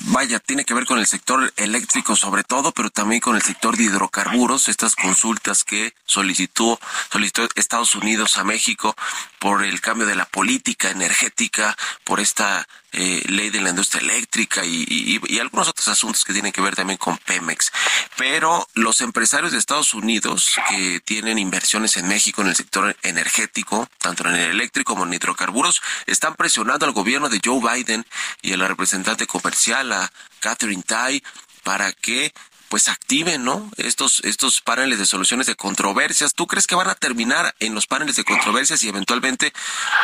vaya, 0.09 0.39
tiene 0.39 0.67
que 0.67 0.75
ver 0.75 0.85
con 0.85 0.99
el 0.99 1.07
sector 1.07 1.51
eléctrico 1.57 2.15
sobre 2.15 2.45
todo, 2.45 2.73
pero 2.73 2.91
también 2.91 3.23
con 3.23 3.37
el 3.37 3.43
sector 3.43 3.75
de 3.75 3.85
hidrocarburos, 3.85 4.69
estas 4.69 4.97
consultas 4.97 5.65
que 5.65 5.95
solicitó, 6.05 6.79
solicitó 7.11 7.49
Estados 7.55 7.95
Unidos 7.95 8.37
a 8.37 8.45
México 8.45 8.95
por 9.39 9.65
el 9.65 9.81
cambio 9.81 10.07
de 10.07 10.15
la 10.15 10.27
política 10.27 10.91
energética, 10.91 11.75
por 12.05 12.21
esta 12.21 12.69
eh, 12.97 13.23
ley 13.27 13.51
de 13.51 13.61
la 13.61 13.71
industria 13.71 14.01
eléctrica 14.01 14.65
y, 14.65 15.21
algunos 15.41 15.69
otros 15.69 15.89
asuntos 15.89 16.25
que 16.25 16.33
tienen 16.33 16.53
que 16.53 16.61
ver 16.61 16.75
también 16.75 16.97
con 16.97 17.19
Pemex. 17.19 17.73
Pero 18.17 18.67
los 18.75 19.01
empresarios 19.01 19.53
de 19.53 19.59
Estados 19.59 19.93
Unidos 19.95 20.55
que 20.71 21.01
tienen 21.01 21.39
inversiones 21.39 21.97
en 21.97 22.09
México 22.09 22.43
en 22.43 22.49
el 22.49 22.57
sector 22.57 22.97
energético, 23.03 23.89
tanto 23.99 24.27
en 24.29 24.37
el 24.37 24.51
eléctrico 24.51 24.95
como 24.95 25.05
en 25.05 25.13
hidrocarburos, 25.13 25.83
están 26.07 26.35
presionando 26.37 26.87
al 26.87 26.93
gobierno 26.93 27.29
de 27.29 27.41
Joe 27.45 27.61
Biden 27.61 28.07
y 28.43 28.53
a 28.53 28.57
la 28.57 28.69
representante 28.69 29.27
comercial, 29.27 29.93
a 29.93 30.11
Catherine 30.41 30.83
Tai, 30.83 31.23
para 31.65 31.93
que 31.93 32.33
pues 32.69 32.89
activen, 32.89 33.45
¿no? 33.45 33.71
Estos, 33.77 34.21
estos 34.25 34.61
paneles 34.61 34.99
de 34.99 35.07
soluciones 35.07 35.47
de 35.47 35.55
controversias. 35.55 36.35
¿Tú 36.35 36.47
crees 36.47 36.67
que 36.67 36.75
van 36.75 36.89
a 36.89 36.95
terminar 36.95 37.55
en 37.61 37.75
los 37.75 37.87
paneles 37.87 38.17
de 38.17 38.25
controversias 38.25 38.83
y 38.83 38.89
eventualmente, 38.89 39.53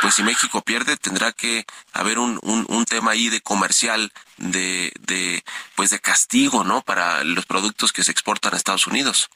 pues 0.02 0.14
si 0.14 0.22
México 0.22 0.62
pierde, 0.62 0.96
tendrá 0.96 1.32
que 1.32 1.64
haber 1.92 2.18
un, 2.18 2.38
un, 2.42 2.84
tema 2.84 3.12
ahí 3.12 3.28
de 3.28 3.40
comercial, 3.40 4.12
de, 4.36 4.92
de, 5.00 5.44
pues 5.74 5.90
de 5.90 6.00
castigo, 6.00 6.64
¿no? 6.64 6.82
Para 6.82 7.24
los 7.24 7.46
productos 7.46 7.92
que 7.92 8.04
se 8.04 8.10
exportan 8.10 8.54
a 8.54 8.56
Estados 8.56 8.86
Unidos. 8.86 9.30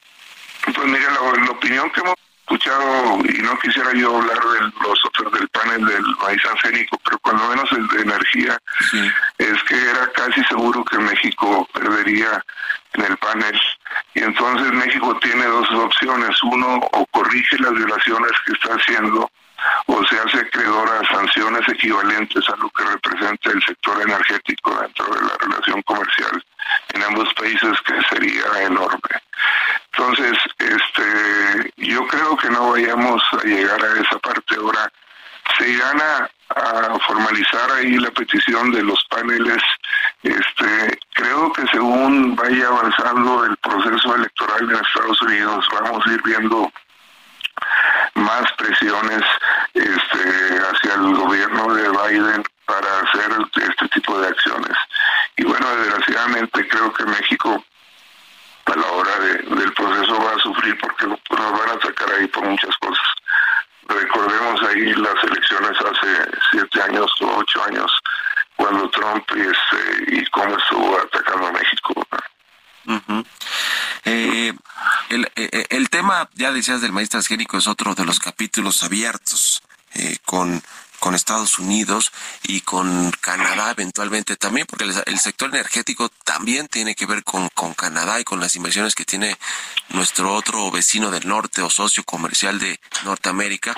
Pues 0.64 0.76
mira, 0.86 1.12
la, 1.12 1.50
opinión 1.50 1.90
que 1.90 2.00
hemos 2.00 2.14
escuchado, 2.44 3.18
y 3.24 3.42
no 3.42 3.58
quisiera 3.58 3.92
yo 3.94 4.16
hablar 4.16 4.38
de 4.38 4.60
los 4.60 5.04
otros 5.04 5.32
del 5.32 5.48
panel 5.48 5.84
del 5.86 6.04
maíz 6.22 6.42
ancénico, 6.44 6.98
pero 7.04 7.18
cuando 7.20 7.48
menos 7.48 7.70
el 7.72 7.88
de 7.88 8.02
energía, 8.02 8.58
es 9.38 9.62
que 9.64 9.90
era 9.90 10.06
casi 10.12 10.44
seguro 10.44 10.84
que 10.84 10.98
México 10.98 11.66
perdería 11.72 12.44
en 12.94 13.04
el 13.04 13.16
panel. 13.16 13.60
Y 14.14 14.22
entonces 14.22 14.72
México 14.72 15.18
tiene 15.20 15.44
dos 15.46 15.70
opciones. 15.72 16.42
Uno, 16.42 16.76
o 16.92 17.06
corrige 17.06 17.58
las 17.58 17.72
violaciones 17.72 18.32
que 18.46 18.52
está 18.52 18.74
haciendo, 18.74 19.30
o 19.86 20.04
se 20.04 20.18
hace 20.18 20.38
acreedor 20.40 20.88
a 20.88 21.08
sanciones 21.08 21.66
equivalentes 21.68 22.44
a 22.48 22.56
lo 22.56 22.68
que 22.70 22.84
representa 22.84 23.50
el 23.50 23.62
sector 23.62 24.02
energético 24.02 24.78
dentro 24.80 25.06
de 25.06 25.22
la 25.22 25.36
relación 25.40 25.82
comercial 25.82 26.44
en 26.92 27.02
ambos 27.02 27.32
países, 27.34 27.80
que 27.86 28.00
sería 28.10 28.44
enorme. 28.66 29.23
Entonces, 29.96 30.38
este, 30.58 31.72
yo 31.76 32.06
creo 32.06 32.36
que 32.36 32.50
no 32.50 32.72
vayamos 32.72 33.22
a 33.32 33.44
llegar 33.44 33.80
a 33.80 34.00
esa 34.00 34.18
parte 34.18 34.56
ahora. 34.56 34.90
Se 35.58 35.68
irán 35.68 36.00
a, 36.00 36.28
formalizar 37.06 37.70
ahí 37.72 37.98
la 37.98 38.10
petición 38.10 38.70
de 38.70 38.82
los 38.82 39.04
paneles. 39.06 39.62
Este, 40.22 40.98
creo 41.14 41.52
que 41.52 41.66
según 41.68 42.36
vaya 42.36 42.68
avanzando 42.68 43.44
el 43.44 43.56
proceso 43.56 44.14
electoral 44.14 44.70
en 44.70 44.76
Estados 44.76 45.20
Unidos, 45.22 45.66
vamos 45.72 46.06
a 46.06 46.12
ir 46.12 46.22
viendo 46.22 46.72
más 48.14 48.52
presiones 48.52 49.22
este, 49.74 50.60
hacia 50.70 50.94
el 50.94 51.14
gobierno 51.14 51.74
de 51.74 51.88
Biden 51.88 52.44
para 52.66 53.00
hacer 53.00 53.30
este 53.56 53.88
tipo 53.88 54.18
de 54.20 54.28
acciones. 54.28 54.76
Y 55.36 55.44
bueno, 55.44 55.66
desgraciadamente 55.76 56.68
creo 56.68 56.92
que 56.92 57.04
México 57.04 57.64
a 58.66 58.76
la 58.76 58.86
hora 58.92 59.18
del 59.18 59.72
proceso 59.74 60.18
va 60.22 60.32
a 60.32 60.38
sufrir 60.38 60.76
porque 60.78 61.06
nos 61.06 61.20
van 61.30 61.68
a 61.70 61.72
atacar 61.72 62.12
ahí 62.12 62.26
por 62.28 62.44
muchas 62.44 62.76
cosas. 62.78 63.04
Recordemos 63.88 64.62
ahí 64.62 64.94
las 64.94 65.24
elecciones 65.24 65.76
hace 65.78 66.30
siete 66.50 66.82
años 66.82 67.10
o 67.20 67.36
ocho 67.36 67.64
años, 67.64 67.92
cuando 68.56 68.88
Trump 68.90 69.24
este, 69.30 70.16
y 70.16 70.24
cómo 70.26 70.56
estuvo 70.56 70.98
atacando 70.98 71.46
a 71.48 71.52
México. 71.52 72.06
Eh, 74.04 74.52
el, 75.08 75.30
eh, 75.36 75.66
el, 75.70 75.90
tema, 75.90 76.28
ya 76.34 76.52
decías, 76.52 76.80
del 76.80 76.92
maíz 76.92 77.08
transgénico 77.08 77.58
es 77.58 77.66
otro 77.66 77.94
de 77.94 78.04
los 78.04 78.20
capítulos 78.20 78.82
abiertos 78.82 79.62
eh, 79.94 80.18
con 80.24 80.62
con 81.04 81.14
Estados 81.14 81.58
Unidos 81.58 82.12
y 82.44 82.62
con 82.62 83.10
Canadá 83.20 83.72
eventualmente 83.72 84.36
también, 84.36 84.66
porque 84.66 84.84
el, 84.84 85.18
sector 85.18 85.50
energético 85.50 86.08
también 86.24 86.66
tiene 86.66 86.94
que 86.94 87.04
ver 87.04 87.22
con, 87.22 87.50
con 87.50 87.74
Canadá 87.74 88.20
y 88.20 88.24
con 88.24 88.40
las 88.40 88.56
inversiones 88.56 88.94
que 88.94 89.04
tiene 89.04 89.36
nuestro 89.90 90.32
otro 90.32 90.70
vecino 90.70 91.10
del 91.10 91.28
norte 91.28 91.60
o 91.60 91.68
socio 91.68 92.04
comercial 92.04 92.58
de 92.58 92.80
Norteamérica, 93.04 93.74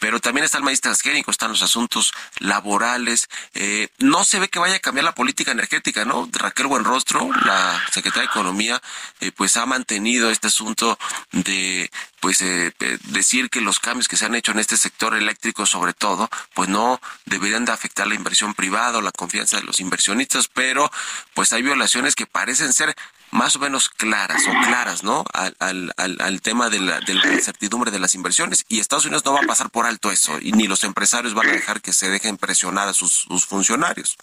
pero 0.00 0.18
también 0.18 0.46
está 0.46 0.58
el 0.58 0.64
maíz 0.64 0.80
transgénico, 0.80 1.30
están 1.30 1.50
los 1.50 1.62
asuntos 1.62 2.12
laborales. 2.40 3.28
Eh, 3.54 3.86
no 3.98 4.24
se 4.24 4.40
ve 4.40 4.48
que 4.48 4.58
vaya 4.58 4.74
a 4.74 4.80
cambiar 4.80 5.04
la 5.04 5.14
política 5.14 5.52
energética, 5.52 6.04
¿no? 6.04 6.28
Raquel 6.32 6.66
Buenrostro, 6.66 7.30
la 7.44 7.80
secretaria 7.92 8.28
de 8.28 8.32
Economía, 8.32 8.82
eh, 9.20 9.30
pues 9.30 9.56
ha 9.56 9.64
mantenido 9.64 10.28
este 10.28 10.48
asunto 10.48 10.98
de 11.30 11.88
pues 12.24 12.40
eh, 12.40 12.72
decir 13.08 13.50
que 13.50 13.60
los 13.60 13.80
cambios 13.80 14.08
que 14.08 14.16
se 14.16 14.24
han 14.24 14.34
hecho 14.34 14.52
en 14.52 14.58
este 14.58 14.78
sector 14.78 15.14
eléctrico 15.14 15.66
sobre 15.66 15.92
todo, 15.92 16.30
pues 16.54 16.70
no 16.70 16.98
deberían 17.26 17.66
de 17.66 17.72
afectar 17.72 18.06
la 18.06 18.14
inversión 18.14 18.54
privada 18.54 18.96
o 18.96 19.02
la 19.02 19.12
confianza 19.12 19.58
de 19.58 19.64
los 19.64 19.78
inversionistas, 19.78 20.48
pero 20.48 20.90
pues 21.34 21.52
hay 21.52 21.60
violaciones 21.60 22.14
que 22.14 22.24
parecen 22.24 22.72
ser 22.72 22.96
más 23.30 23.56
o 23.56 23.58
menos 23.58 23.90
claras 23.90 24.42
o 24.48 24.52
claras, 24.66 25.04
¿no? 25.04 25.26
Al, 25.34 25.54
al, 25.58 26.16
al, 26.18 26.40
tema 26.40 26.70
de 26.70 26.80
la, 26.80 26.98
de 27.00 27.12
la 27.12 27.30
incertidumbre 27.30 27.90
de 27.90 27.98
las 27.98 28.14
inversiones. 28.14 28.64
Y 28.70 28.80
Estados 28.80 29.04
Unidos 29.04 29.26
no 29.26 29.34
va 29.34 29.40
a 29.40 29.46
pasar 29.46 29.68
por 29.68 29.84
alto 29.84 30.10
eso, 30.10 30.38
y 30.40 30.52
ni 30.52 30.66
los 30.66 30.82
empresarios 30.82 31.34
van 31.34 31.50
a 31.50 31.52
dejar 31.52 31.82
que 31.82 31.92
se 31.92 32.08
dejen 32.08 32.38
presionar 32.38 32.88
a 32.88 32.94
sus, 32.94 33.26
sus 33.28 33.44
funcionarios. 33.44 34.16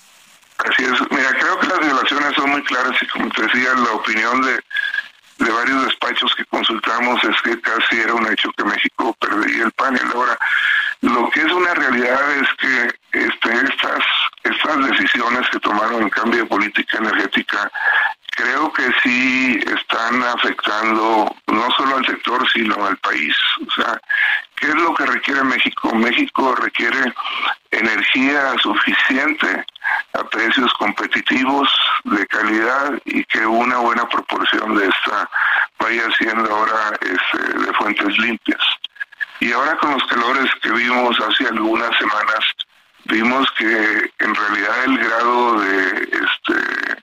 Así 0.57 0.85
es. 0.85 0.99
Mira, 1.11 1.29
creo 1.39 1.59
que 1.59 1.67
las 1.67 1.79
violaciones 1.79 2.33
son 2.35 2.49
muy 2.49 2.63
claras 2.63 2.99
y 2.99 3.07
como 3.09 3.29
te 3.29 3.43
decía, 3.43 3.75
la 3.75 3.91
opinión 3.91 4.41
de 4.41 4.59
de 5.43 5.51
varios 5.51 5.85
despachos 5.85 6.35
que 6.35 6.45
consultamos 6.45 7.23
es 7.23 7.41
que 7.41 7.59
casi 7.61 7.99
era 7.99 8.13
un 8.13 8.31
hecho 8.31 8.51
que 8.55 8.63
México 8.63 9.15
perdería 9.19 9.65
el 9.65 9.71
panel. 9.71 10.05
Ahora, 10.13 10.37
lo 11.01 11.29
que 11.31 11.41
es 11.41 11.51
una 11.51 11.73
realidad 11.73 12.31
es 12.37 12.47
que 12.59 13.19
este, 13.19 13.51
estas, 13.65 14.03
estas 14.43 14.87
decisiones 14.89 15.49
que 15.49 15.59
tomaron 15.59 16.03
en 16.03 16.09
cambio 16.09 16.41
de 16.41 16.45
política 16.45 16.99
energética 16.99 17.71
creo 18.31 18.71
que 18.73 18.89
sí 19.03 19.59
están 19.65 20.23
afectando 20.23 21.35
no 21.47 21.71
solo 21.77 21.97
al 21.97 22.05
sector, 22.05 22.49
sino 22.51 22.85
al 22.85 22.97
país. 22.97 23.35
O 23.67 23.71
sea, 23.71 23.99
¿qué 24.55 24.67
es 24.67 24.75
lo 24.75 24.93
que 24.95 25.05
requiere 25.05 25.43
México? 25.43 25.93
México 25.93 26.55
requiere 26.55 27.13
energía 27.71 28.55
suficiente 28.61 29.65
a 30.13 30.23
precios 30.25 30.73
competitivos, 30.73 31.69
de 32.05 32.25
calidad 32.27 32.99
y 33.05 33.23
que 33.25 33.45
una 33.45 33.77
buena 33.77 34.07
proporción 34.07 34.75
de 34.75 34.87
esta 34.87 35.29
vaya 35.79 36.09
siendo 36.17 36.49
ahora 36.53 36.97
este, 37.01 37.59
de 37.59 37.73
fuentes 37.73 38.17
limpias. 38.17 38.61
Y 39.39 39.51
ahora 39.51 39.75
con 39.77 39.93
los 39.93 40.03
calores 40.05 40.51
que 40.61 40.71
vimos 40.71 41.19
hace 41.19 41.47
algunas 41.47 41.97
semanas, 41.97 42.39
vimos 43.05 43.51
que 43.57 44.11
en 44.19 44.35
realidad 44.35 44.83
el 44.85 44.97
grado 44.97 45.59
de 45.59 46.09
este 46.11 47.01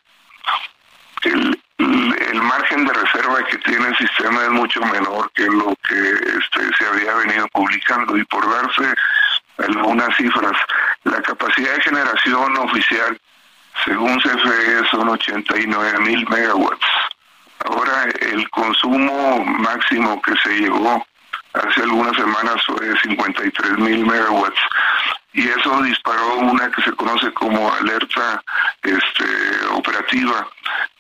el, 1.25 2.43
margen 2.43 2.87
de 2.87 2.93
reserva 2.93 3.45
que 3.45 3.59
tiene 3.59 3.89
el 3.89 3.97
sistema 3.97 4.43
es 4.43 4.51
mucho 4.51 4.81
menor 4.81 5.31
que 5.35 5.45
lo 5.45 5.77
que 5.87 6.11
este, 6.13 6.77
se 6.77 6.87
había 6.87 7.15
venido 7.15 7.47
publicando 7.49 8.17
y 8.17 8.25
por 8.25 8.49
darse 8.51 8.95
algunas 9.59 10.17
cifras, 10.17 10.53
la 11.05 11.21
capacidad 11.23 11.75
de 11.75 11.83
generación 11.83 12.57
oficial 12.59 13.21
según 13.85 14.19
CFE 14.21 14.89
son 14.91 15.09
89 15.09 15.99
mil 16.01 16.29
megawatts. 16.29 16.87
Ahora 17.67 18.05
el 18.21 18.49
consumo 18.51 19.45
máximo 19.45 20.21
que 20.23 20.35
se 20.43 20.51
llegó 20.61 21.05
hace 21.53 21.83
algunas 21.83 22.17
semanas 22.17 22.63
fue 22.67 22.99
53 23.01 23.79
mil 23.79 24.07
megawatts 24.07 24.61
y 25.33 25.49
eso 25.49 25.83
disparó 25.83 26.37
una 26.37 26.71
que 26.71 26.83
se 26.83 26.93
conoce 26.93 27.33
como 27.33 27.73
alerta 27.75 28.43
este, 28.83 29.67
operativa 29.73 30.49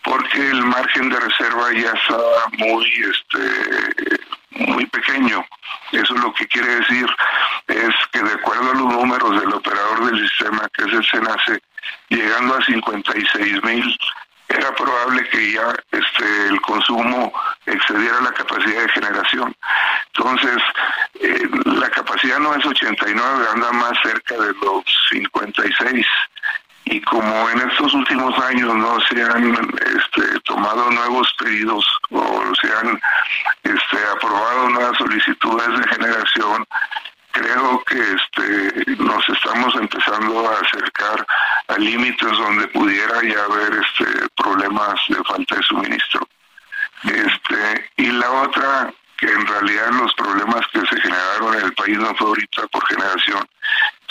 porque 0.02 0.50
el 0.50 0.64
margen 0.64 1.10
de 1.10 1.20
reserva 1.20 1.72
ya 1.72 1.92
estaba 1.92 2.46
muy, 2.58 2.86
este, 3.10 4.20
muy 4.50 4.86
pequeño. 4.86 5.44
Eso 5.92 6.14
lo 6.14 6.32
que 6.34 6.46
quiere 6.46 6.76
decir 6.76 7.06
es 7.66 7.94
que 8.12 8.22
de 8.22 8.32
acuerdo 8.32 8.70
a 8.70 8.74
los 8.74 8.92
números 8.92 9.40
del 9.40 9.52
operador 9.52 10.10
del 10.10 10.28
sistema, 10.28 10.68
que 10.74 10.84
es 10.84 10.92
el 10.92 11.04
SENACE, 11.04 11.62
llegando 12.08 12.56
a 12.56 12.64
56 12.64 13.62
mil, 13.64 13.98
era 14.48 14.74
probable 14.74 15.28
que 15.28 15.52
ya 15.52 15.74
este, 15.92 16.48
el 16.48 16.60
consumo 16.62 17.32
excediera 17.66 18.20
la 18.22 18.32
capacidad 18.32 18.82
de 18.82 18.88
generación. 18.88 19.54
Entonces, 20.14 20.62
eh, 21.20 21.48
la 21.66 21.88
capacidad 21.90 22.38
no 22.38 22.54
es 22.54 22.64
89, 22.64 23.46
anda 23.54 23.72
más 23.72 23.92
cerca 24.02 24.34
de 24.36 24.52
los 24.62 24.84
56 25.10 26.06
y 26.90 27.00
como 27.02 27.50
en 27.50 27.60
estos 27.68 27.92
últimos 27.92 28.38
años 28.38 28.74
no 28.74 28.98
se 29.00 29.22
han 29.22 29.52
este, 29.52 30.40
tomado 30.44 30.90
nuevos 30.90 31.30
pedidos 31.38 31.84
o 32.10 32.52
se 32.60 32.72
han 32.72 32.98
este, 33.64 33.98
aprobado 34.16 34.70
nuevas 34.70 34.96
solicitudes 34.96 35.68
de 35.68 35.88
generación, 35.88 36.64
creo 37.38 37.82
que 37.84 37.98
este, 37.98 38.96
nos 39.02 39.28
estamos 39.28 39.74
empezando 39.76 40.48
a 40.48 40.60
acercar 40.60 41.26
a 41.68 41.78
límites 41.78 42.30
donde 42.30 42.66
pudiera 42.68 43.22
ya 43.22 43.44
haber 43.44 43.80
este, 43.84 44.28
problemas 44.36 45.00
de 45.08 45.22
falta 45.24 45.56
de 45.56 45.62
suministro. 45.62 46.28
Este, 47.04 47.90
y 47.96 48.10
la 48.10 48.30
otra, 48.30 48.92
que 49.16 49.30
en 49.30 49.46
realidad 49.46 49.90
los 49.92 50.12
problemas 50.14 50.66
que 50.72 50.80
se 50.80 51.00
generaron 51.00 51.54
en 51.54 51.64
el 51.66 51.72
país 51.74 51.98
no 51.98 52.14
fue 52.16 52.28
ahorita 52.28 52.66
por 52.68 52.86
generación, 52.88 53.48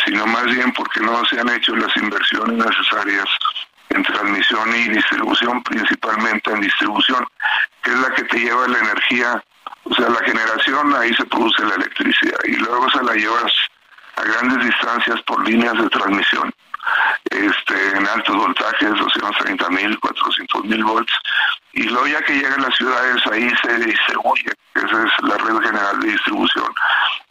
sino 0.05 0.25
más 0.27 0.45
bien 0.45 0.71
porque 0.73 1.01
no 1.01 1.25
se 1.25 1.39
han 1.39 1.49
hecho 1.49 1.75
las 1.75 1.95
inversiones 1.97 2.65
necesarias 2.65 3.27
en 3.89 4.03
transmisión 4.03 4.75
y 4.75 4.89
distribución, 4.89 5.63
principalmente 5.63 6.51
en 6.51 6.61
distribución, 6.61 7.25
que 7.81 7.91
es 7.91 7.99
la 7.99 8.13
que 8.13 8.23
te 8.23 8.39
lleva 8.39 8.67
la 8.67 8.79
energía, 8.79 9.43
o 9.89 9.95
sea, 9.95 10.09
la 10.09 10.19
generación, 10.25 10.93
ahí 10.95 11.13
se 11.13 11.25
produce 11.25 11.63
la 11.63 11.75
electricidad 11.75 12.39
y 12.45 12.55
luego 12.55 12.89
se 12.91 13.03
la 13.03 13.13
llevas 13.13 13.53
a 14.15 14.23
grandes 14.23 14.65
distancias 14.65 15.21
por 15.23 15.47
líneas 15.47 15.77
de 15.77 15.89
transmisión. 15.89 16.53
Este, 17.29 17.97
en 17.97 18.07
altos 18.07 18.35
voltajes, 18.35 18.89
230 18.89 19.69
mil, 19.69 19.99
400 19.99 20.63
mil 20.65 20.83
volts, 20.83 21.13
y 21.73 21.83
luego 21.83 22.07
ya 22.07 22.21
que 22.21 22.33
llegan 22.33 22.61
las 22.61 22.75
ciudades 22.75 23.27
ahí 23.27 23.51
se 23.61 23.77
distribuye, 23.79 24.51
esa 24.73 25.03
es 25.03 25.11
la 25.23 25.37
red 25.37 25.59
general 25.59 25.99
de 25.99 26.11
distribución, 26.11 26.73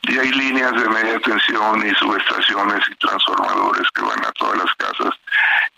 y 0.02 0.18
hay 0.18 0.30
líneas 0.30 0.72
de 0.72 0.88
media 0.88 1.18
tensión 1.20 1.86
y 1.86 1.94
subestaciones 1.94 2.80
y 2.90 2.94
transformadores 2.96 3.90
que 3.94 4.02
van 4.02 4.24
a 4.24 4.32
todas 4.32 4.58
las 4.58 4.74
casas 4.74 5.14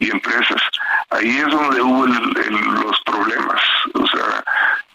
y 0.00 0.10
empresas. 0.10 0.62
Ahí 1.10 1.38
es 1.38 1.46
donde 1.46 1.80
hubo 1.80 2.06
los 2.06 3.00
problemas, 3.02 3.60
o 3.94 4.06
sea, 4.08 4.44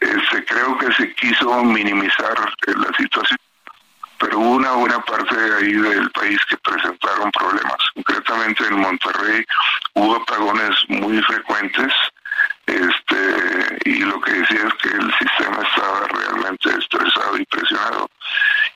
este, 0.03 0.45
creo 0.45 0.77
que 0.77 0.91
se 0.93 1.13
quiso 1.15 1.63
minimizar 1.63 2.35
la 2.67 2.97
situación 2.97 3.37
pero 4.23 4.39
hubo 4.39 4.51
una 4.51 4.71
buena 4.71 4.99
parte 5.01 5.35
de 5.35 5.55
ahí 5.57 5.73
del 5.73 6.09
país 6.11 6.39
que 6.47 6.55
presentaron 6.57 7.29
problemas. 7.31 7.77
Concretamente 7.93 8.65
en 8.65 8.79
Monterrey 8.79 9.45
hubo 9.95 10.15
apagones 10.15 10.75
muy 10.87 11.21
frecuentes, 11.23 11.91
este, 12.65 13.77
y 13.83 13.99
lo 13.99 14.21
que 14.21 14.31
decía 14.31 14.61
es 14.65 14.73
que 14.75 14.95
el 14.95 15.13
sistema 15.19 15.61
estaba 15.61 16.07
realmente 16.07 16.69
estresado 16.69 17.37
y 17.37 17.45
presionado. 17.47 18.09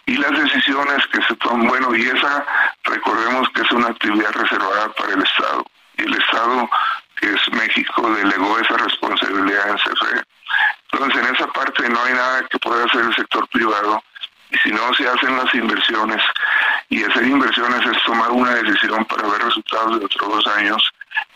Y 0.05 0.17
las 0.17 0.31
decisiones 0.31 1.07
que 1.07 1.21
se 1.21 1.35
toman, 1.37 1.67
bueno, 1.67 1.95
y 1.95 2.01
esa, 2.07 2.45
recordemos 2.83 3.47
que 3.51 3.61
es 3.61 3.71
una 3.71 3.87
actividad 3.87 4.33
reservada 4.33 4.91
para 4.93 5.13
el 5.13 5.23
Estado, 5.23 5.65
y 5.97 6.01
el 6.03 6.13
Estado, 6.13 6.69
que 7.21 7.33
es 7.33 7.53
México, 7.53 8.11
delegó 8.11 8.59
esa 8.59 8.75
responsabilidad 8.75 9.69
en 9.69 9.77
CFE. 9.77 10.23
Entonces, 10.91 11.23
en 11.23 11.35
esa 11.35 11.47
parte 11.47 11.89
no 11.89 12.01
hay 12.03 12.13
nada 12.13 12.45
que 12.49 12.59
pueda 12.59 12.85
hacer 12.85 13.01
el 13.01 13.15
sector 13.15 13.47
privado 13.49 14.01
y 14.49 14.57
si 14.59 14.69
no 14.69 14.93
se 14.93 15.07
hacen 15.07 15.35
las 15.35 15.53
inversiones, 15.53 16.21
y 16.89 17.03
hacer 17.03 17.25
inversiones 17.25 17.85
es 17.85 18.03
tomar 18.05 18.31
una 18.31 18.55
decisión 18.55 19.03
para 19.05 19.27
ver 19.27 19.41
resultados 19.43 19.99
de 19.99 20.05
otros 20.05 20.29
dos 20.29 20.47
años, 20.55 20.81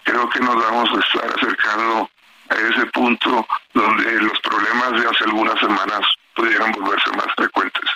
creo 0.04 0.30
que 0.30 0.40
nos 0.40 0.56
vamos 0.56 0.90
a 0.90 1.00
estar 1.00 1.34
acercando 1.38 2.10
a 2.50 2.56
ese 2.56 2.86
punto 2.88 3.48
donde 3.74 4.22
los 4.22 4.40
problemas 4.40 4.92
de 4.94 5.10
hace 5.10 5.24
algunas 5.26 5.60
semanas 5.60 6.02
pudieran 6.36 6.72
volverse 6.72 7.10
más 7.12 7.28
frecuentes. 7.36 7.90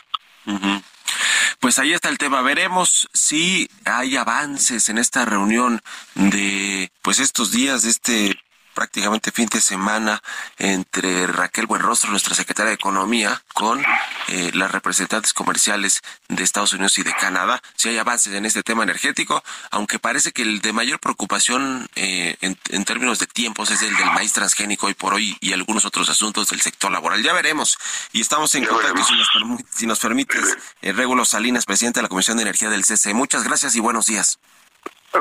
Pues 1.59 1.79
ahí 1.79 1.93
está 1.93 2.09
el 2.09 2.17
tema. 2.17 2.41
Veremos 2.41 3.09
si 3.13 3.69
hay 3.85 4.17
avances 4.17 4.89
en 4.89 4.97
esta 4.97 5.25
reunión 5.25 5.81
de 6.13 6.91
pues 7.01 7.19
estos 7.19 7.51
días 7.51 7.83
de 7.83 7.89
este 7.89 8.39
prácticamente 8.75 9.31
fin 9.31 9.47
de 9.47 9.61
semana 9.61 10.21
entre 10.59 11.25
Raquel 11.25 11.65
Buenrostro, 11.65 12.11
nuestra 12.11 12.35
secretaria 12.35 12.69
de 12.69 12.75
Economía, 12.75 13.41
con 13.53 13.83
eh, 14.27 14.51
las 14.53 14.69
representantes 14.71 15.33
comerciales 15.33 16.01
de 16.27 16.43
Estados 16.43 16.73
Unidos 16.73 16.97
y 16.99 17.03
de 17.03 17.13
Canadá. 17.15 17.61
Si 17.75 17.89
hay 17.89 17.97
avances 17.97 18.33
en 18.33 18.45
este 18.45 18.61
tema 18.61 18.83
energético, 18.83 19.43
aunque 19.71 19.97
parece 19.97 20.31
que 20.31 20.43
el 20.43 20.61
de 20.61 20.73
mayor 20.73 20.99
preocupación 20.99 21.87
eh, 21.95 22.35
en, 22.41 22.85
términos 22.85 23.17
de 23.17 23.27
tiempos 23.27 23.71
es 23.71 23.81
el 23.81 23.95
del 23.95 24.11
maíz 24.11 24.33
transgénico 24.33 24.87
hoy 24.87 24.93
por 24.93 25.13
hoy 25.13 25.37
y 25.39 25.53
algunos 25.53 25.85
otros 25.85 26.09
asuntos 26.09 26.49
del 26.49 26.61
sector 26.61 26.91
laboral. 26.91 27.23
Ya 27.23 27.33
veremos. 27.33 27.77
Y 28.11 28.21
estamos 28.21 28.53
en 28.55 28.65
contacto, 28.65 29.03
si 29.03 29.13
nos, 29.13 29.27
si 29.73 29.87
nos 29.87 29.99
permites, 29.99 30.57
eh, 30.81 30.91
Regulo 30.91 31.25
Salinas, 31.25 31.65
presidente 31.65 31.99
de 31.99 32.03
la 32.03 32.09
Comisión 32.09 32.37
de 32.37 32.43
Energía 32.43 32.69
del 32.69 32.83
CCE. 32.83 33.13
Muchas 33.13 33.43
gracias 33.43 33.75
y 33.75 33.79
buenos 33.79 34.05
días. 34.07 34.37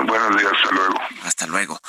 Buenos 0.03 0.37
días, 0.37 0.53
hasta 0.53 0.75
luego. 0.75 0.95
Hasta 1.23 1.47
luego. 1.47 1.81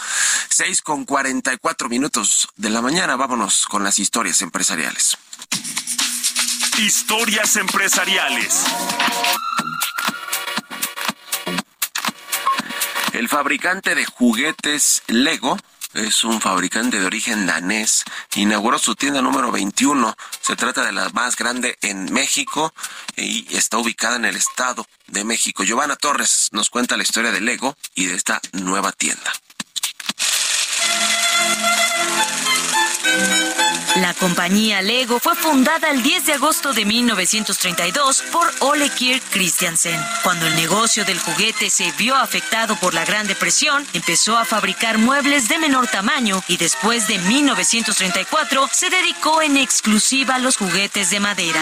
Seis 0.50 0.82
con 0.82 1.06
cuarenta 1.06 1.54
y 1.54 1.58
cuatro 1.58 1.90
minutos 1.90 2.48
de 2.56 2.70
la 2.70 2.82
mañana. 2.82 3.16
Vámonos 3.16 3.66
con 3.66 3.84
las 3.84 4.00
historias 4.00 4.42
empresariales. 4.42 5.18
Historias 6.78 7.56
empresariales. 7.56 8.66
El 13.14 13.28
fabricante 13.30 13.96
de 13.96 14.06
juguetes 14.06 15.02
Lego 15.08 15.58
es 15.96 16.24
un 16.24 16.42
fabricante 16.42 17.00
de 17.00 17.06
origen 17.06 17.46
danés. 17.46 18.04
Inauguró 18.36 18.78
su 18.78 18.96
tienda 18.96 19.22
número 19.22 19.52
21. 19.52 20.16
Se 20.42 20.56
trata 20.56 20.84
de 20.84 20.92
la 20.92 21.10
más 21.10 21.36
grande 21.36 21.78
en 21.82 22.12
México 22.12 22.74
y 23.16 23.56
está 23.56 23.78
ubicada 23.78 24.18
en 24.18 24.26
el 24.26 24.36
Estado 24.36 24.86
de 25.08 25.24
México. 25.24 25.64
Giovanna 25.64 25.96
Torres 25.96 26.50
nos 26.52 26.70
cuenta 26.70 26.98
la 26.98 27.04
historia 27.04 27.32
de 27.32 27.42
Lego 27.42 27.78
y 27.96 28.06
de 28.06 28.16
esta 28.16 28.42
nueva 28.52 28.92
tienda. 28.92 29.32
La 33.96 34.14
compañía 34.14 34.82
Lego 34.82 35.20
fue 35.22 35.36
fundada 35.36 35.90
el 35.90 36.04
10 36.04 36.26
de 36.26 36.34
agosto 36.34 36.74
de 36.74 36.84
1932 36.84 38.24
por 38.30 38.52
Ole 38.60 38.90
Kirk 38.90 39.24
Christiansen. 39.32 39.98
Cuando 40.22 40.48
el 40.48 40.56
negocio 40.58 41.06
del 41.06 41.18
juguete 41.18 41.70
se 41.70 41.94
vio 41.94 42.14
afectado 42.16 42.76
por 42.76 42.94
la 42.94 43.06
Gran 43.06 43.26
Depresión, 43.26 43.88
empezó 43.94 44.38
a 44.38 44.44
fabricar 44.44 44.98
muebles 44.98 45.48
de 45.48 45.60
menor 45.60 45.88
tamaño 45.88 46.44
y 46.50 46.58
después 46.58 47.08
de 47.08 47.20
1934 47.20 48.70
se 48.70 48.90
dedicó 48.90 49.42
en 49.42 49.56
exclusiva 49.56 50.36
a 50.36 50.40
los 50.40 50.58
juguetes 50.58 51.10
de 51.10 51.20
madera. 51.22 51.62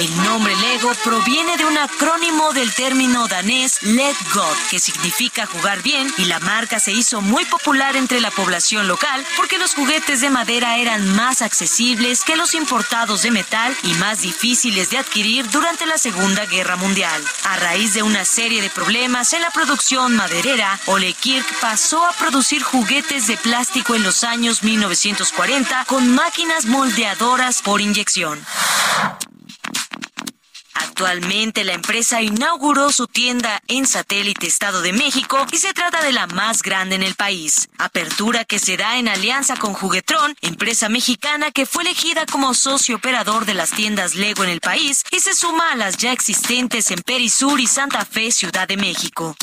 El 0.00 0.16
nombre 0.24 0.56
Lego 0.56 0.92
proviene 1.04 1.58
de 1.58 1.66
un 1.66 1.76
acrónimo 1.76 2.54
del 2.54 2.72
término 2.72 3.28
danés 3.28 3.82
Let 3.82 4.16
God, 4.32 4.56
que 4.70 4.78
significa 4.78 5.44
jugar 5.44 5.82
bien, 5.82 6.10
y 6.16 6.24
la 6.24 6.40
marca 6.40 6.80
se 6.80 6.92
hizo 6.92 7.20
muy 7.20 7.44
popular 7.44 7.96
entre 7.96 8.20
la 8.20 8.30
población 8.30 8.88
local 8.88 9.26
porque 9.36 9.58
los 9.58 9.74
juguetes 9.74 10.22
de 10.22 10.30
madera 10.30 10.78
eran 10.78 11.14
más 11.16 11.42
accesibles 11.42 12.24
que 12.24 12.36
los 12.36 12.54
importados 12.54 13.22
de 13.22 13.30
metal 13.30 13.76
y 13.82 13.92
más 13.94 14.22
difíciles 14.22 14.88
de 14.88 14.98
adquirir 14.98 15.50
durante 15.50 15.84
la 15.84 15.98
Segunda 15.98 16.46
Guerra 16.46 16.76
Mundial. 16.76 17.22
A 17.44 17.56
raíz 17.56 17.92
de 17.92 18.02
una 18.02 18.24
serie 18.24 18.62
de 18.62 18.70
problemas 18.70 19.34
en 19.34 19.42
la 19.42 19.50
producción 19.50 20.16
maderera, 20.16 20.80
Ole 20.86 21.12
Kirk 21.12 21.46
pasó 21.60 22.06
a 22.06 22.12
producir 22.12 22.62
juguetes 22.62 23.26
de 23.26 23.36
plástico 23.36 23.94
en 23.94 24.02
los 24.02 24.24
años 24.24 24.62
1940 24.62 25.84
con 25.84 26.14
máquinas 26.14 26.64
moldeadoras 26.64 27.60
por 27.60 27.82
inyección. 27.82 28.40
Actualmente 31.00 31.64
la 31.64 31.72
empresa 31.72 32.20
inauguró 32.20 32.92
su 32.92 33.06
tienda 33.06 33.62
en 33.68 33.86
Satélite 33.86 34.46
Estado 34.46 34.82
de 34.82 34.92
México 34.92 35.46
y 35.50 35.56
se 35.56 35.72
trata 35.72 36.02
de 36.02 36.12
la 36.12 36.26
más 36.26 36.60
grande 36.60 36.94
en 36.94 37.02
el 37.02 37.14
país. 37.14 37.70
Apertura 37.78 38.44
que 38.44 38.58
se 38.58 38.76
da 38.76 38.98
en 38.98 39.08
alianza 39.08 39.56
con 39.56 39.72
Juguetron, 39.72 40.36
empresa 40.42 40.90
mexicana 40.90 41.52
que 41.52 41.64
fue 41.64 41.84
elegida 41.84 42.26
como 42.26 42.52
socio 42.52 42.96
operador 42.96 43.46
de 43.46 43.54
las 43.54 43.70
tiendas 43.70 44.14
Lego 44.14 44.44
en 44.44 44.50
el 44.50 44.60
país 44.60 45.02
y 45.10 45.20
se 45.20 45.32
suma 45.34 45.72
a 45.72 45.76
las 45.76 45.96
ya 45.96 46.12
existentes 46.12 46.90
en 46.90 47.00
Perisur 47.00 47.58
y 47.60 47.66
Santa 47.66 48.04
Fe, 48.04 48.30
Ciudad 48.30 48.68
de 48.68 48.76
México. 48.76 49.34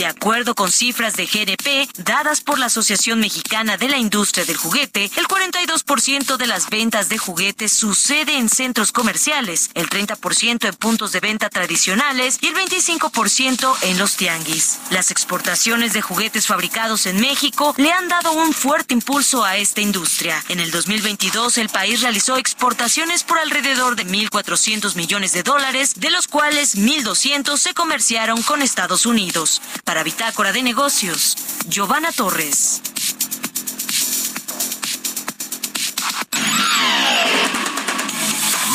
De 0.00 0.06
acuerdo 0.06 0.54
con 0.54 0.72
cifras 0.72 1.12
de 1.12 1.26
GNP 1.26 1.86
dadas 1.98 2.40
por 2.40 2.58
la 2.58 2.66
Asociación 2.66 3.20
Mexicana 3.20 3.76
de 3.76 3.86
la 3.86 3.98
Industria 3.98 4.46
del 4.46 4.56
Juguete, 4.56 5.10
el 5.16 5.28
42% 5.28 6.38
de 6.38 6.46
las 6.46 6.70
ventas 6.70 7.10
de 7.10 7.18
juguetes 7.18 7.70
sucede 7.70 8.38
en 8.38 8.48
centros 8.48 8.92
comerciales, 8.92 9.68
el 9.74 9.90
30% 9.90 10.66
en 10.66 10.74
puntos 10.76 11.12
de 11.12 11.20
venta 11.20 11.50
tradicionales 11.50 12.38
y 12.40 12.46
el 12.46 12.54
25% 12.54 13.76
en 13.82 13.98
los 13.98 14.16
tianguis. 14.16 14.78
Las 14.88 15.10
exportaciones 15.10 15.92
de 15.92 16.00
juguetes 16.00 16.46
fabricados 16.46 17.04
en 17.04 17.20
México 17.20 17.74
le 17.76 17.92
han 17.92 18.08
dado 18.08 18.32
un 18.32 18.54
fuerte 18.54 18.94
impulso 18.94 19.44
a 19.44 19.58
esta 19.58 19.82
industria. 19.82 20.42
En 20.48 20.60
el 20.60 20.70
2022 20.70 21.58
el 21.58 21.68
país 21.68 22.00
realizó 22.00 22.38
exportaciones 22.38 23.22
por 23.22 23.38
alrededor 23.38 23.96
de 23.96 24.06
1.400 24.06 24.96
millones 24.96 25.34
de 25.34 25.42
dólares, 25.42 25.92
de 25.96 26.08
los 26.08 26.26
cuales 26.26 26.78
1.200 26.78 27.58
se 27.58 27.74
comerciaron 27.74 28.42
con 28.42 28.62
Estados 28.62 29.04
Unidos. 29.04 29.60
Para 29.90 30.04
Bitácora 30.04 30.52
de 30.52 30.62
Negocios, 30.62 31.36
Giovanna 31.66 32.12
Torres. 32.12 32.80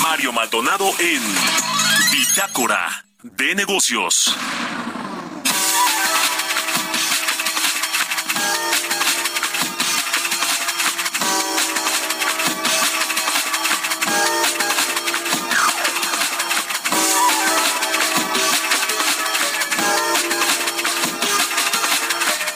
Mario 0.04 0.34
Maldonado 0.34 0.92
en 1.00 1.22
Bitácora 2.12 3.06
de 3.24 3.56
Negocios. 3.56 4.36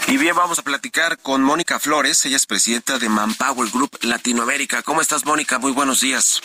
Y 0.09 0.17
bien, 0.17 0.35
vamos 0.35 0.57
a 0.57 0.63
platicar 0.63 1.19
con 1.19 1.43
Mónica 1.43 1.79
Flores. 1.79 2.25
Ella 2.25 2.37
es 2.37 2.47
presidenta 2.47 2.97
de 2.97 3.07
Manpower 3.09 3.69
Group 3.69 3.95
Latinoamérica. 4.01 4.81
¿Cómo 4.81 5.01
estás, 5.01 5.23
Mónica? 5.23 5.59
Muy 5.59 5.71
buenos 5.71 6.01
días. 6.01 6.41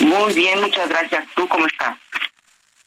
Muy 0.00 0.34
bien, 0.34 0.60
muchas 0.60 0.88
gracias. 0.88 1.24
¿Tú 1.36 1.46
cómo 1.46 1.64
estás? 1.68 1.96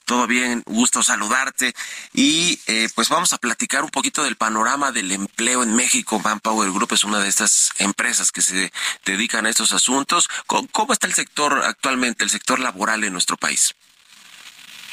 Todo 0.04 0.28
bien, 0.28 0.64
gusto 0.66 1.02
saludarte. 1.02 1.74
Y 2.14 2.60
eh, 2.68 2.90
pues 2.94 3.08
vamos 3.08 3.32
a 3.32 3.38
platicar 3.38 3.86
un 3.86 3.90
poquito 3.90 4.22
del 4.26 4.36
panorama 4.36 4.92
del 4.92 5.14
empleo 5.14 5.64
en 5.64 5.78
México. 5.78 6.20
Manpower 6.20 6.72
Group 6.72 6.92
es 6.92 7.06
una 7.06 7.20
de 7.20 7.30
estas 7.30 7.72
empresas 7.78 8.34
que 8.34 8.42
se 8.42 8.70
dedican 9.06 9.46
a 9.46 9.50
estos 9.50 9.72
asuntos. 9.72 10.28
¿Cómo, 10.46 10.68
cómo 10.74 10.92
está 10.92 11.08
el 11.08 11.14
sector 11.14 11.64
actualmente, 11.64 12.26
el 12.26 12.30
sector 12.30 12.60
laboral 12.60 13.06
en 13.06 13.14
nuestro 13.14 13.38
país? 13.38 13.76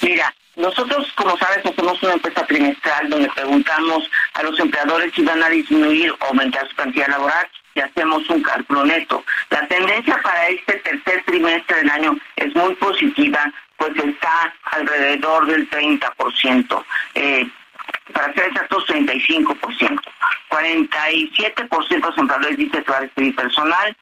Mira, 0.00 0.32
nosotros, 0.59 1.11
como 1.14 1.38
sabes, 1.38 1.64
hacemos 1.64 2.02
una 2.02 2.14
encuesta 2.14 2.44
trimestral 2.44 3.09
donde 3.09 3.30
preguntamos 3.30 4.11
a 4.34 4.42
los 4.42 4.59
empleadores 4.59 5.14
si 5.14 5.22
van 5.22 5.40
a 5.40 5.48
disminuir 5.48 6.11
o 6.11 6.24
aumentar 6.26 6.68
su 6.68 6.74
cantidad 6.74 7.09
laboral 7.09 7.48
y 7.76 7.80
hacemos 7.80 8.28
un 8.28 8.42
cálculo 8.42 8.84
neto. 8.84 9.24
La 9.50 9.66
tendencia 9.68 10.20
para 10.20 10.48
este 10.48 10.74
tercer 10.78 11.22
trimestre 11.26 11.76
del 11.76 11.90
año 11.90 12.18
es 12.34 12.54
muy 12.56 12.74
positiva, 12.74 13.52
pues 13.76 13.92
está 13.96 14.52
alrededor 14.64 15.46
del 15.46 15.70
30%. 15.70 16.84
Eh, 17.14 17.48
para 18.12 18.34
ser 18.34 18.46
exactos, 18.46 18.84
35%. 18.88 20.00
47% 20.50 21.88
de 21.88 21.98
los 21.98 22.18
empleadores 22.18 22.56
dicen 22.56 22.82
que 22.82 22.90
va 22.90 22.98
a 22.98 23.02
despedir 23.02 23.36
personal, 23.36 23.96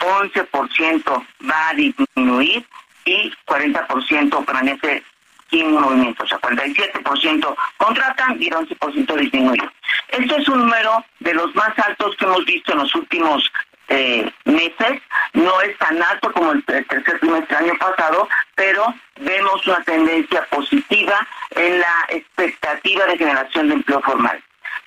11% 0.00 1.26
va 1.48 1.68
a 1.68 1.74
disminuir 1.74 2.66
y 3.04 3.32
40% 3.46 4.44
permanece 4.44 5.04
sin 5.50 5.72
movimiento, 5.72 6.24
o 6.24 6.26
sea, 6.26 6.40
47% 6.40 7.56
contratan 7.76 8.36
y 8.40 8.46
el 8.46 8.54
11% 8.54 9.16
disminuye. 9.16 9.68
Este 10.08 10.36
es 10.36 10.48
un 10.48 10.60
número 10.60 11.04
de 11.18 11.34
los 11.34 11.54
más 11.54 11.76
altos 11.78 12.16
que 12.16 12.24
hemos 12.24 12.44
visto 12.44 12.72
en 12.72 12.78
los 12.78 12.94
últimos 12.94 13.50
eh, 13.88 14.30
meses, 14.44 15.02
no 15.32 15.60
es 15.62 15.76
tan 15.78 16.00
alto 16.00 16.32
como 16.32 16.52
el, 16.52 16.64
el 16.68 16.86
tercer 16.86 17.18
trimestre 17.18 17.56
del 17.56 17.70
año 17.70 17.78
pasado, 17.78 18.28
pero 18.54 18.94
vemos 19.20 19.66
una 19.66 19.82
tendencia 19.82 20.46
positiva 20.46 21.26
en 21.50 21.80
la 21.80 22.06
expectativa 22.08 23.04
de 23.06 23.18
generación 23.18 23.68
de 23.68 23.74
empleo 23.74 24.00
formal. 24.02 24.40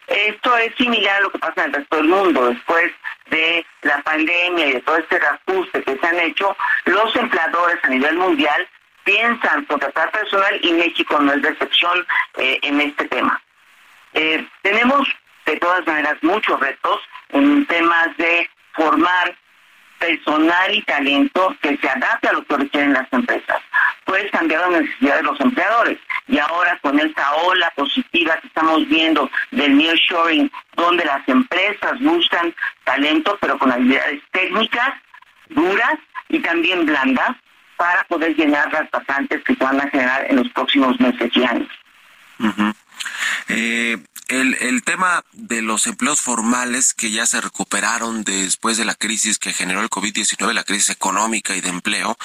Esto 0.08 0.58
es 0.58 0.76
similar 0.76 1.18
a 1.18 1.22
lo 1.22 1.32
que 1.32 1.40
pasa 1.40 1.64
en 1.64 1.68
el 1.68 1.74
resto 1.74 1.96
del 1.98 2.08
mundo. 2.08 2.50
Después 2.50 2.92
de 3.30 3.66
la 3.82 4.02
pandemia 4.02 4.68
y 4.68 4.74
de 4.74 4.82
todo 4.82 4.98
este 4.98 5.20
reajuste 5.20 5.84
que 5.84 5.98
se 5.98 6.08
han 6.08 6.20
hecho, 6.20 6.56
los 6.86 7.16
empleadores 7.16 7.80
a 7.84 7.90
nivel 7.90 8.18
mundial 8.18 8.68
piensan 9.04 9.66
contratar 9.66 10.12
personal 10.12 10.60
y 10.62 10.72
México 10.74 11.20
no 11.20 11.34
es 11.34 11.42
de 11.42 11.50
excepción 11.50 12.06
eh, 12.38 12.60
en 12.62 12.82
este 12.82 13.08
tema. 13.08 13.42
Eh, 14.14 14.46
tenemos 14.62 15.08
de 15.46 15.58
todas 15.58 15.86
maneras 15.86 16.18
muchos 16.22 16.60
retos 16.60 17.02
en 17.30 17.66
temas 17.66 18.16
de 18.18 18.50
formar 18.74 19.36
personal 20.00 20.76
y 20.76 20.82
talento 20.82 21.56
que 21.62 21.78
se 21.78 21.90
adapte 21.90 22.28
a 22.28 22.34
lo 22.34 22.44
que 22.44 22.58
requieren 22.58 22.94
las 22.94 23.12
empresas. 23.14 23.62
Puedes 24.04 24.30
cambiar 24.32 24.70
la 24.70 24.82
necesidad 24.82 25.18
de 25.18 25.24
los 25.24 25.40
empleadores. 25.40 25.98
Y 26.28 26.38
ahora 26.40 26.78
con 26.82 27.00
esta 27.00 27.34
ola 27.36 27.72
positiva 27.76 28.38
que 28.40 28.48
estamos 28.48 28.88
viendo 28.90 29.30
del 29.52 29.78
nearshoring, 29.78 30.52
donde 30.76 31.06
las 31.06 31.28
empresas 31.28 32.00
buscan 32.02 32.54
talento, 32.84 33.38
pero 33.40 33.58
con 33.58 33.72
habilidades 33.72 34.22
técnicas, 34.32 34.94
duras 35.50 35.98
y 36.28 36.40
también 36.40 36.86
blandas, 36.86 37.32
para 37.84 38.06
poder 38.06 38.34
llenar 38.38 38.72
las 38.72 38.90
vacantes 38.92 39.44
que 39.44 39.56
se 39.56 39.62
van 39.62 39.82
a 39.82 39.90
generar 39.90 40.26
en 40.30 40.38
los 40.38 40.48
próximos 40.54 40.98
meses 41.02 41.30
y 41.36 41.44
años. 41.44 41.68
Eh, 43.50 43.98
el, 44.30 44.56
el 44.62 44.84
tema 44.84 45.22
de 45.34 45.62
los 45.62 45.86
empleos 45.86 46.22
formales 46.22 46.94
que 46.94 47.12
ya 47.12 47.26
se 47.26 47.42
recuperaron 47.42 48.24
después 48.24 48.78
de 48.78 48.86
la 48.86 48.96
crisis 48.96 49.38
que 49.38 49.52
generó 49.52 49.82
el 49.82 49.90
COVID-19, 49.90 50.54
la 50.54 50.64
crisis 50.64 50.92
económica 50.92 51.58
y 51.58 51.60
de 51.60 51.68
empleo, 51.68 52.18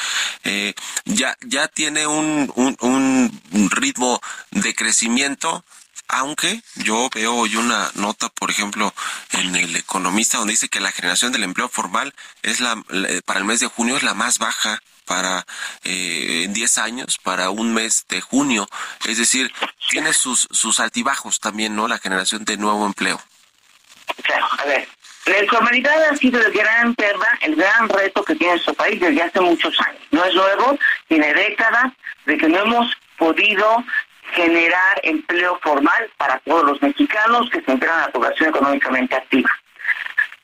eh, 0.45 0.75
ya, 1.07 1.37
ya 1.45 1.67
tiene 1.67 2.07
un, 2.07 2.53
un, 2.55 3.41
un 3.51 3.71
ritmo 3.73 4.21
de 4.53 4.77
crecimiento 4.77 5.65
aunque 6.09 6.63
yo 6.77 7.09
veo 7.15 7.35
hoy 7.35 7.57
una 7.57 7.91
nota, 7.95 8.29
por 8.31 8.51
ejemplo, 8.51 8.93
en 9.33 9.55
el 9.55 9.77
Economista, 9.77 10.39
donde 10.39 10.53
dice 10.53 10.69
que 10.69 10.81
la 10.81 10.93
generación 10.93 11.33
del 11.33 11.45
empleo 11.45 11.69
formal 11.69 12.15
es 12.43 12.61
la, 12.61 12.83
para 13.25 13.41
el 13.41 13.45
mes 13.45 13.61
de 13.61 13.67
junio 13.67 13.97
es 13.97 14.03
la 14.03 14.15
más 14.15 14.39
baja 14.39 14.81
para 15.05 15.47
eh, 15.85 16.43
en 16.45 16.53
10 16.53 16.79
años, 16.79 17.19
para 17.23 17.51
un 17.51 17.73
mes 17.75 18.07
de 18.09 18.21
junio. 18.21 18.69
Es 19.07 19.19
decir, 19.19 19.53
tiene 19.91 20.13
sus, 20.13 20.49
sus 20.51 20.81
altibajos 20.81 21.41
también, 21.41 21.75
¿no? 21.75 21.89
La 21.89 21.99
generación 21.99 22.45
de 22.45 22.57
nuevo 22.57 22.87
empleo. 22.87 23.21
Claro, 24.23 24.47
a 24.59 24.65
ver, 24.65 24.89
la 25.27 25.43
informalidad 25.43 26.05
ha 26.05 26.17
sido 26.17 26.41
el 26.41 26.53
gran 26.53 26.95
tema, 26.95 27.27
el 27.41 27.57
gran 27.57 27.89
reto 27.89 28.25
que 28.25 28.35
tiene 28.35 28.55
nuestro 28.55 28.75
país 28.75 29.01
desde 29.01 29.23
hace 29.23 29.41
muchos 29.41 29.79
años. 29.81 30.03
No 30.11 30.25
es 30.25 30.35
nuevo, 30.35 30.79
tiene 31.09 31.33
décadas 31.35 31.93
de 32.27 32.37
que 32.37 32.49
no 32.49 32.59
hemos 32.61 32.95
podido 33.19 33.85
generar 34.33 35.01
empleo 35.03 35.59
formal 35.63 36.11
para 36.17 36.39
todos 36.41 36.65
los 36.65 36.83
mexicanos 36.83 37.49
que 37.51 37.61
se 37.63 37.73
integran 37.73 38.01
a 38.01 38.07
la 38.07 38.13
población 38.13 38.51
económicamente 38.51 39.17
activa. 39.17 39.51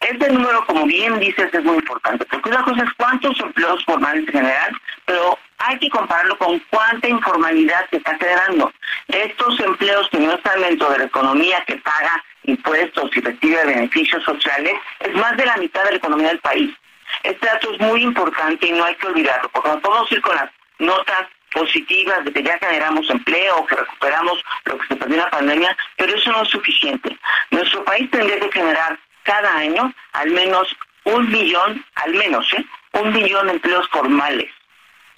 Este 0.00 0.28
número, 0.28 0.64
como 0.66 0.84
bien 0.84 1.18
dices, 1.18 1.52
es 1.52 1.64
muy 1.64 1.76
importante, 1.76 2.26
porque 2.26 2.50
una 2.50 2.62
cosa 2.62 2.82
es 2.82 2.92
cuántos 2.94 3.40
empleos 3.40 3.82
formales 3.84 4.26
se 4.26 4.32
generan, 4.32 4.74
pero 5.06 5.38
hay 5.58 5.78
que 5.78 5.88
compararlo 5.88 6.36
con 6.36 6.58
cuánta 6.70 7.08
informalidad 7.08 7.88
se 7.88 7.96
está 7.96 8.16
generando. 8.18 8.70
Estos 9.08 9.58
empleos 9.60 10.08
que 10.10 10.18
no 10.18 10.34
están 10.34 10.60
dentro 10.60 10.90
de 10.90 10.98
la 10.98 11.04
economía 11.04 11.64
que 11.66 11.76
paga 11.76 12.22
impuestos 12.42 13.16
y 13.16 13.20
recibe 13.20 13.64
beneficios 13.64 14.22
sociales, 14.24 14.74
es 15.00 15.14
más 15.14 15.36
de 15.38 15.46
la 15.46 15.56
mitad 15.56 15.82
de 15.84 15.92
la 15.92 15.96
economía 15.96 16.28
del 16.28 16.40
país. 16.40 16.74
Este 17.22 17.46
dato 17.46 17.72
es 17.72 17.80
muy 17.80 18.02
importante 18.02 18.66
y 18.66 18.72
no 18.72 18.84
hay 18.84 18.94
que 18.96 19.06
olvidarlo, 19.06 19.48
porque 19.50 19.70
no 19.70 19.80
podemos 19.80 20.12
ir 20.12 20.20
con 20.20 20.36
las 20.36 20.50
notas 20.78 21.28
positivas 21.54 22.24
de 22.24 22.32
que 22.32 22.42
ya 22.42 22.58
generamos 22.58 23.08
empleo, 23.08 23.64
que 23.66 23.76
recuperamos 23.76 24.44
lo 24.64 24.78
que 24.78 24.86
se 24.88 24.96
perdió 24.96 25.16
en 25.16 25.22
la 25.22 25.30
pandemia, 25.30 25.76
pero 25.96 26.14
eso 26.14 26.30
no 26.32 26.42
es 26.42 26.48
suficiente. 26.48 27.16
Nuestro 27.50 27.84
país 27.84 28.10
tendría 28.10 28.40
que 28.40 28.52
generar 28.52 28.98
cada 29.22 29.56
año 29.56 29.94
al 30.12 30.30
menos 30.30 30.76
un 31.04 31.30
millón, 31.30 31.84
al 31.94 32.14
menos, 32.14 32.52
¿eh? 32.54 32.64
un 32.92 33.12
millón 33.12 33.46
de 33.46 33.54
empleos 33.54 33.88
formales 33.88 34.50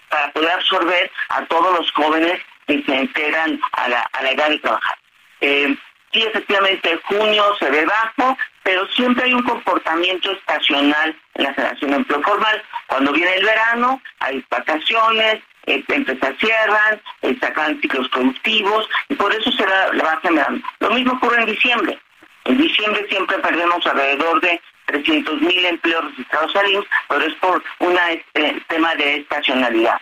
para 0.08 0.30
poder 0.32 0.50
absorber 0.50 1.10
a 1.28 1.44
todos 1.46 1.78
los 1.78 1.90
jóvenes 1.92 2.40
que 2.66 2.82
se 2.84 2.94
integran 2.94 3.60
a 3.72 3.88
la, 3.88 4.00
a 4.12 4.22
la 4.22 4.30
edad 4.30 4.48
de 4.50 4.58
trabajar. 4.58 4.98
Eh, 5.40 5.76
sí, 6.12 6.22
efectivamente, 6.22 6.98
junio 7.04 7.44
se 7.58 7.70
ve 7.70 7.84
bajo, 7.84 8.36
pero 8.62 8.86
siempre 8.88 9.24
hay 9.24 9.34
un 9.34 9.42
comportamiento 9.42 10.32
estacional 10.32 11.16
en 11.34 11.44
la 11.44 11.54
generación 11.54 11.90
de 11.90 11.96
empleo 11.98 12.22
formal. 12.22 12.62
Cuando 12.86 13.12
viene 13.12 13.34
el 13.34 13.44
verano, 13.44 14.00
hay 14.20 14.44
vacaciones, 14.50 15.42
empresas 15.66 16.34
cierran, 16.38 17.00
eh, 17.22 17.36
sacan 17.40 17.80
ciclos 17.80 18.08
productivos 18.08 18.88
y 19.08 19.14
por 19.14 19.34
eso 19.34 19.50
se 19.52 19.66
la 19.66 20.04
va 20.04 20.20
generando. 20.22 20.66
Lo 20.80 20.90
mismo 20.90 21.12
ocurre 21.14 21.40
en 21.40 21.46
diciembre. 21.46 21.98
En 22.44 22.58
diciembre 22.58 23.06
siempre 23.08 23.38
perdemos 23.38 23.84
alrededor 23.86 24.40
de 24.40 24.60
300 24.86 25.40
mil 25.40 25.64
empleos 25.64 26.04
registrados 26.04 26.54
al 26.56 26.70
IMSS, 26.70 26.88
pero 27.08 27.24
es 27.26 27.34
por 27.34 27.62
un 27.80 27.98
eh, 28.34 28.62
tema 28.68 28.94
de 28.94 29.16
estacionalidad. 29.16 30.00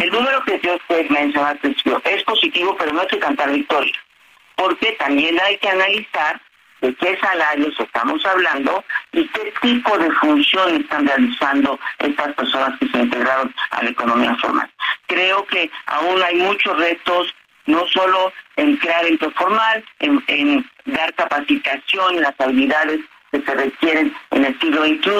El 0.00 0.10
número 0.10 0.42
que 0.44 0.58
yo 0.60 0.74
usted 0.74 1.08
mencionó 1.08 1.54
es 2.04 2.22
positivo, 2.24 2.74
pero 2.76 2.92
no 2.92 3.02
hay 3.02 3.06
que 3.06 3.18
cantar 3.18 3.50
victoria. 3.50 3.94
porque 4.56 4.92
también 4.92 5.38
hay 5.40 5.58
que 5.58 5.68
analizar 5.68 6.40
de 6.84 6.94
qué 6.96 7.18
salarios 7.18 7.74
estamos 7.80 8.24
hablando 8.26 8.84
y 9.12 9.26
qué 9.28 9.54
tipo 9.62 9.96
de 9.96 10.10
función 10.12 10.76
están 10.76 11.06
realizando 11.06 11.78
estas 11.98 12.34
personas 12.34 12.78
que 12.78 12.88
se 12.88 12.98
integraron 12.98 13.54
a 13.70 13.82
la 13.82 13.90
economía 13.90 14.36
formal. 14.36 14.70
Creo 15.06 15.46
que 15.46 15.70
aún 15.86 16.22
hay 16.22 16.36
muchos 16.36 16.76
retos, 16.76 17.34
no 17.64 17.86
solo 17.88 18.30
en 18.56 18.76
crear 18.76 19.06
empleo 19.06 19.30
formal, 19.30 19.82
en, 20.00 20.22
en 20.26 20.70
dar 20.84 21.14
capacitación, 21.14 22.20
las 22.20 22.38
habilidades 22.38 23.00
que 23.34 23.44
se 23.44 23.54
requieren 23.54 24.14
en 24.30 24.44
el 24.44 24.58
siglo 24.60 24.84
XXI, 24.84 25.10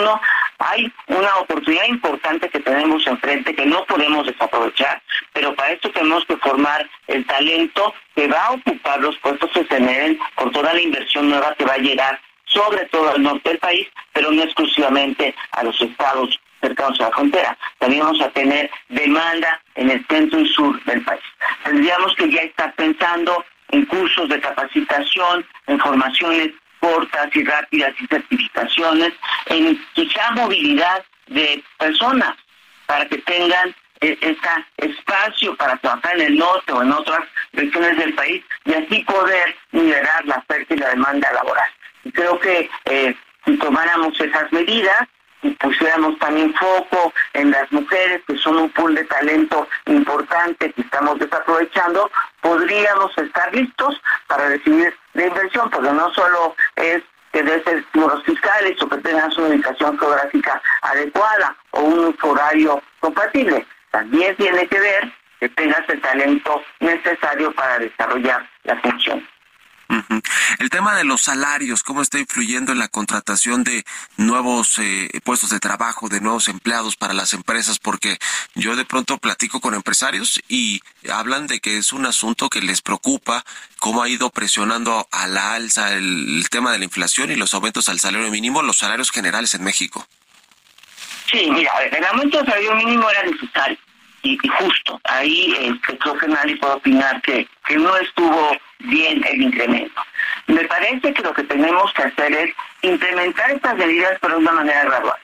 hay 0.58 0.92
una 1.08 1.36
oportunidad 1.38 1.86
importante 1.86 2.48
que 2.48 2.60
tenemos 2.60 3.04
enfrente 3.08 3.56
que 3.56 3.66
no 3.66 3.84
podemos 3.86 4.24
desaprovechar, 4.24 5.02
pero 5.32 5.52
para 5.54 5.72
esto 5.72 5.90
tenemos 5.90 6.24
que 6.26 6.36
formar 6.36 6.88
el 7.08 7.26
talento 7.26 7.92
que 8.14 8.28
va 8.28 8.46
a 8.46 8.52
ocupar 8.52 9.00
los 9.00 9.18
puestos 9.18 9.50
que 9.50 9.64
se 9.64 9.76
generen 9.76 10.18
con 10.36 10.52
toda 10.52 10.72
la 10.72 10.80
inversión 10.80 11.28
nueva 11.28 11.54
que 11.56 11.64
va 11.64 11.74
a 11.74 11.78
llegar 11.78 12.20
sobre 12.44 12.84
todo 12.86 13.10
al 13.10 13.22
norte 13.22 13.48
del 13.48 13.58
país, 13.58 13.88
pero 14.12 14.30
no 14.30 14.44
exclusivamente 14.44 15.34
a 15.50 15.64
los 15.64 15.80
estados 15.80 16.38
cercanos 16.60 17.00
a 17.00 17.04
la 17.04 17.10
frontera. 17.10 17.58
También 17.78 18.04
vamos 18.04 18.20
a 18.20 18.30
tener 18.30 18.70
demanda 18.90 19.60
en 19.74 19.90
el 19.90 20.06
centro 20.06 20.38
y 20.38 20.48
sur 20.50 20.80
del 20.84 21.02
país. 21.02 21.22
Tendríamos 21.64 22.14
que 22.14 22.30
ya 22.30 22.42
estar 22.42 22.72
pensando 22.74 23.44
en 23.70 23.84
cursos 23.86 24.28
de 24.28 24.40
capacitación, 24.40 25.44
en 25.66 25.80
formaciones 25.80 26.52
cortas 26.84 27.34
y 27.34 27.44
rápidas 27.44 27.94
y 27.98 28.06
certificaciones, 28.06 29.12
en 29.46 29.82
quizá 29.94 30.30
movilidad 30.32 31.02
de 31.28 31.64
personas 31.78 32.34
para 32.86 33.06
que 33.08 33.18
tengan 33.18 33.74
ese 34.00 34.36
espacio 34.76 35.56
para 35.56 35.76
trabajar 35.78 36.14
en 36.16 36.26
el 36.26 36.38
norte 36.38 36.72
o 36.72 36.82
en 36.82 36.92
otras 36.92 37.22
regiones 37.54 37.96
del 37.96 38.12
país 38.12 38.44
y 38.66 38.74
así 38.74 39.02
poder 39.04 39.56
liberar 39.72 40.26
la 40.26 40.36
oferta 40.36 40.74
y 40.74 40.76
la 40.76 40.90
demanda 40.90 41.32
laboral. 41.32 41.70
Y 42.04 42.12
creo 42.12 42.38
que 42.38 42.68
eh, 42.84 43.16
si 43.46 43.56
tomáramos 43.56 44.20
esas 44.20 44.52
medidas, 44.52 45.08
y 45.42 45.50
pusiéramos 45.50 46.18
también 46.18 46.54
foco 46.54 47.12
en 47.34 47.50
las 47.50 47.70
mujeres, 47.70 48.22
que 48.26 48.36
son 48.38 48.56
un 48.56 48.70
pool 48.70 48.94
de 48.94 49.04
talento 49.04 49.68
importante 49.86 50.72
que 50.72 50.80
estamos 50.80 51.18
desaprovechando, 51.18 52.10
podríamos 52.40 53.16
estar 53.18 53.54
listos 53.54 54.00
para 54.26 54.48
recibir 54.48 54.96
la 55.14 55.26
inversión, 55.26 55.70
porque 55.70 55.90
no 55.90 56.12
solo 56.12 56.54
es 56.76 57.02
que 57.32 57.42
debe 57.42 57.62
ser 57.64 57.84
muros 57.94 58.22
fiscales 58.24 58.80
o 58.80 58.88
que 58.88 58.98
tengan 58.98 59.30
su 59.32 59.42
ubicación 59.42 59.98
geográfica 59.98 60.62
adecuada 60.82 61.56
o 61.72 61.80
un 61.80 62.16
horario 62.22 62.80
compatible. 63.00 63.66
También 63.90 64.36
tiene 64.36 64.66
que 64.68 64.78
ver 64.78 65.12
que 65.40 65.48
tengas 65.48 65.88
el 65.88 66.00
talento 66.00 66.62
necesario 66.80 67.52
para 67.52 67.78
desarrollar 67.78 68.48
la 68.62 68.76
función. 68.80 69.26
El 70.58 70.70
tema 70.70 70.96
de 70.96 71.04
los 71.04 71.22
salarios, 71.22 71.82
¿cómo 71.82 72.02
está 72.02 72.18
influyendo 72.18 72.72
en 72.72 72.78
la 72.78 72.88
contratación 72.88 73.64
de 73.64 73.84
nuevos 74.16 74.78
eh, 74.78 75.08
puestos 75.22 75.50
de 75.50 75.60
trabajo, 75.60 76.08
de 76.08 76.20
nuevos 76.20 76.48
empleados 76.48 76.96
para 76.96 77.14
las 77.14 77.32
empresas? 77.34 77.78
Porque 77.78 78.18
yo 78.54 78.76
de 78.76 78.84
pronto 78.84 79.18
platico 79.18 79.60
con 79.60 79.74
empresarios 79.74 80.40
y 80.48 80.80
hablan 81.10 81.46
de 81.46 81.60
que 81.60 81.78
es 81.78 81.92
un 81.92 82.06
asunto 82.06 82.48
que 82.48 82.62
les 82.62 82.82
preocupa, 82.82 83.44
cómo 83.78 84.02
ha 84.02 84.08
ido 84.08 84.30
presionando 84.30 85.06
a 85.10 85.26
la 85.26 85.54
alza 85.54 85.92
el, 85.92 86.46
tema 86.50 86.72
de 86.72 86.78
la 86.78 86.84
inflación 86.84 87.30
y 87.30 87.36
los 87.36 87.54
aumentos 87.54 87.88
al 87.88 88.00
salario 88.00 88.30
mínimo, 88.30 88.62
los 88.62 88.78
salarios 88.78 89.10
generales 89.10 89.54
en 89.54 89.64
México. 89.64 90.06
Sí, 91.30 91.50
mira, 91.50 91.72
el 91.90 92.04
aumento 92.04 92.38
del 92.38 92.46
salario 92.46 92.74
mínimo 92.76 93.10
era 93.10 93.24
necesario 93.24 93.78
y, 94.24 94.38
justo. 94.48 95.00
Ahí 95.04 95.54
este, 95.60 95.96
creo 95.98 96.16
que 96.16 96.28
nadie 96.28 96.56
puede 96.56 96.74
opinar 96.74 97.20
que, 97.22 97.46
que 97.66 97.76
no 97.76 97.96
estuvo 97.98 98.56
bien 98.80 99.22
el 99.24 99.42
incremento. 99.42 100.00
Me 100.46 100.64
parece 100.64 101.12
que 101.12 101.22
lo 101.22 101.32
que 101.32 101.44
tenemos 101.44 101.92
que 101.92 102.02
hacer 102.02 102.32
es 102.32 102.54
implementar 102.82 103.50
estas 103.50 103.76
medidas 103.76 104.18
pero 104.20 104.34
de 104.34 104.40
una 104.40 104.52
manera 104.52 104.84
gradual. 104.84 105.18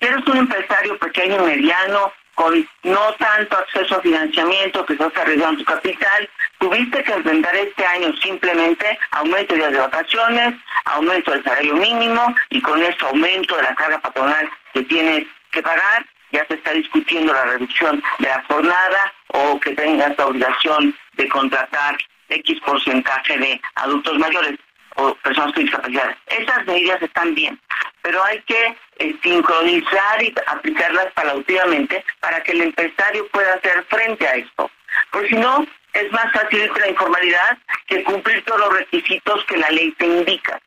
Si 0.00 0.06
eres 0.06 0.26
un 0.26 0.38
empresario 0.38 0.98
pequeño 0.98 1.36
y 1.36 1.46
mediano, 1.46 2.12
con 2.34 2.66
no 2.84 3.12
tanto 3.18 3.58
acceso 3.58 3.96
a 3.96 4.00
financiamiento, 4.00 4.86
que 4.86 4.94
estás 4.94 5.14
arriesgando 5.14 5.58
tu 5.58 5.64
capital, 5.64 6.30
tuviste 6.58 7.04
que 7.04 7.12
enfrentar 7.12 7.54
este 7.54 7.84
año 7.84 8.14
simplemente 8.22 8.98
aumento 9.10 9.52
de 9.52 9.60
días 9.60 9.72
de 9.72 9.78
vacaciones, 9.80 10.54
aumento 10.86 11.32
del 11.32 11.44
salario 11.44 11.74
mínimo 11.74 12.34
y 12.48 12.62
con 12.62 12.82
esto 12.82 13.08
aumento 13.08 13.56
de 13.56 13.62
la 13.62 13.74
carga 13.74 14.00
patronal 14.00 14.48
que 14.72 14.82
tienes 14.84 15.26
que 15.50 15.62
pagar, 15.62 16.06
ya 16.32 16.46
se 16.46 16.54
está 16.54 16.72
discutiendo 16.72 17.32
la 17.32 17.44
reducción 17.44 18.02
de 18.18 18.28
la 18.28 18.42
jornada 18.44 19.12
o 19.28 19.58
que 19.60 19.74
tengas 19.74 20.16
la 20.16 20.26
obligación 20.26 20.94
de 21.14 21.28
contratar 21.28 21.96
X 22.28 22.60
porcentaje 22.60 23.38
de 23.38 23.60
adultos 23.74 24.18
mayores 24.18 24.58
o 24.96 25.14
personas 25.16 25.52
con 25.52 25.64
discapacidad. 25.64 26.16
Esas 26.26 26.66
medidas 26.66 27.02
están 27.02 27.34
bien, 27.34 27.60
pero 28.02 28.22
hay 28.24 28.40
que 28.42 28.76
eh, 28.98 29.16
sincronizar 29.22 30.22
y 30.22 30.34
aplicarlas 30.46 31.12
paulatinamente 31.14 32.04
para 32.20 32.42
que 32.42 32.52
el 32.52 32.62
empresario 32.62 33.26
pueda 33.28 33.54
hacer 33.54 33.84
frente 33.88 34.26
a 34.26 34.34
esto. 34.34 34.70
Porque 35.10 35.28
si 35.28 35.36
no, 35.36 35.66
es 35.92 36.12
más 36.12 36.32
fácil 36.32 36.70
la 36.78 36.88
informalidad 36.88 37.58
que 37.86 38.02
cumplir 38.04 38.44
todos 38.44 38.60
los 38.60 38.72
requisitos 38.74 39.44
que 39.46 39.56
la 39.56 39.70
ley 39.70 39.92
te 39.92 40.06
indica. 40.06 40.60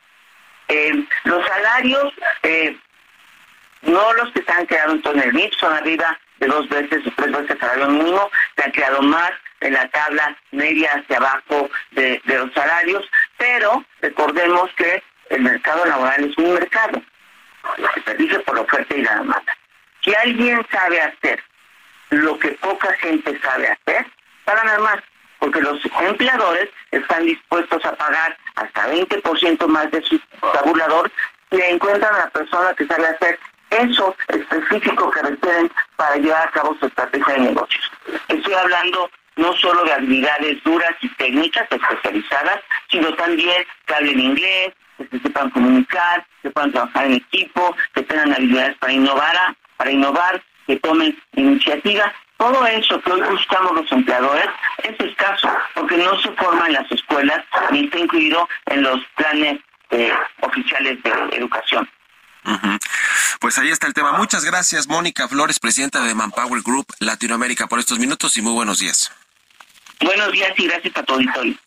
Eh, 0.68 1.04
los 1.26 1.46
salarios, 1.46 2.14
eh, 2.44 2.78
no 3.84 4.14
los 4.14 4.32
que 4.32 4.44
se 4.44 4.52
han 4.52 4.66
creado 4.66 4.94
en 4.94 5.20
el 5.20 5.34
MIP, 5.34 5.54
son 5.56 5.74
arriba 5.74 6.18
de 6.38 6.48
dos 6.48 6.68
veces 6.70 7.06
o 7.06 7.12
tres 7.16 7.32
veces 7.32 7.60
salario 7.60 7.88
mínimo, 7.90 8.30
se 8.56 8.64
han 8.64 8.72
creado 8.72 9.02
más 9.02 9.32
en 9.62 9.74
la 9.74 9.88
tabla 9.90 10.38
media 10.52 10.92
hacia 10.94 11.18
abajo 11.18 11.70
de, 11.92 12.22
los 12.26 12.54
salarios, 12.54 13.04
pero 13.38 13.84
recordemos 14.02 14.70
que 14.76 15.02
el 15.30 15.42
mercado 15.42 15.86
laboral 15.86 16.24
es 16.24 16.38
un 16.38 16.54
mercado, 16.54 17.02
que 17.94 18.02
se 18.02 18.16
dice 18.16 18.40
por 18.40 18.60
oferta 18.60 18.96
y 18.96 19.02
la 19.02 19.16
demanda. 19.16 19.58
Si 20.04 20.14
alguien 20.14 20.66
sabe 20.70 21.02
hacer 21.02 21.42
lo 22.10 22.38
que 22.38 22.50
poca 22.50 22.92
gente 22.94 23.40
sabe 23.42 23.70
hacer, 23.70 24.06
va 24.48 24.54
a 24.54 24.58
ganar 24.58 24.80
más, 24.82 25.00
porque 25.40 25.62
los 25.62 25.80
empleadores 26.02 26.70
están 26.92 27.26
dispuestos 27.26 27.84
a 27.86 27.96
pagar 27.96 28.38
hasta 28.56 28.92
20% 28.92 29.68
más 29.68 29.90
de 29.92 30.02
su 30.02 30.20
tabulador 30.54 31.10
y 31.52 31.62
encuentran 31.62 32.14
a 32.16 32.20
la 32.20 32.30
persona 32.32 32.74
que 32.74 32.86
sabe 32.86 33.08
hacer 33.08 33.40
eso 33.74 34.16
específico 34.28 35.10
que 35.12 35.22
requieren 35.22 35.72
para 35.96 36.16
llevar 36.18 36.48
a 36.48 36.52
cabo 36.52 36.76
su 36.80 36.86
estrategia 36.86 37.34
de 37.36 37.40
negocios. 37.42 37.92
Estoy 38.28 38.54
hablando 38.54 39.10
no 39.36 39.54
solo 39.54 39.84
de 39.84 39.94
habilidades 39.94 40.64
duras 40.64 40.94
y 41.02 41.10
técnicas 41.16 41.68
especializadas, 41.70 42.60
sino 42.90 43.14
también 43.16 43.64
que 43.86 43.94
hablen 43.94 44.20
inglés, 44.20 44.74
que 44.98 45.08
se 45.08 45.20
sepan 45.20 45.50
comunicar, 45.50 46.26
que 46.42 46.52
puedan 46.52 46.72
trabajar 46.72 47.06
en 47.06 47.14
equipo, 47.14 47.76
que 47.94 48.04
tengan 48.04 48.34
habilidades 48.34 48.78
para 48.78 48.94
innovar, 48.94 49.56
para 49.78 49.92
innovar, 49.92 50.44
que 50.68 50.78
tomen 50.78 51.18
iniciativa. 51.36 52.14
Todo 52.38 52.66
eso 52.68 53.00
que 53.02 53.12
hoy 53.12 53.22
buscamos 53.22 53.74
los 53.74 53.92
empleadores 53.92 54.50
es 54.84 55.00
escaso, 55.00 55.50
porque 55.74 55.98
no 55.98 56.18
se 56.20 56.32
forma 56.34 56.68
en 56.68 56.74
las 56.74 56.92
escuelas 56.92 57.44
ni 57.72 57.86
está 57.86 58.00
incluido 58.00 58.48
en 58.68 58.84
los 58.84 59.00
planes 59.16 59.60
eh, 59.92 60.12
oficiales 60.42 61.02
de 61.04 61.12
educación. 61.38 61.88
Pues 63.40 63.58
ahí 63.58 63.70
está 63.70 63.88
el 63.88 63.94
tema. 63.94 64.14
Muchas 64.14 64.46
gracias, 64.46 64.88
Mónica 64.88 65.28
Flores, 65.28 65.60
presidenta 65.60 66.02
de 66.04 66.14
Manpower 66.14 66.62
Group 66.62 66.88
Latinoamérica, 67.00 67.68
por 67.68 67.80
estos 67.80 68.00
minutos 68.00 68.38
y 68.38 68.42
muy 68.42 68.54
buenos 68.54 68.80
días. 68.80 69.12
Buenos 70.04 70.32
días 70.34 70.52
y 70.58 70.68
gracias 70.68 70.98
a 70.98 71.04
todo 71.04 71.20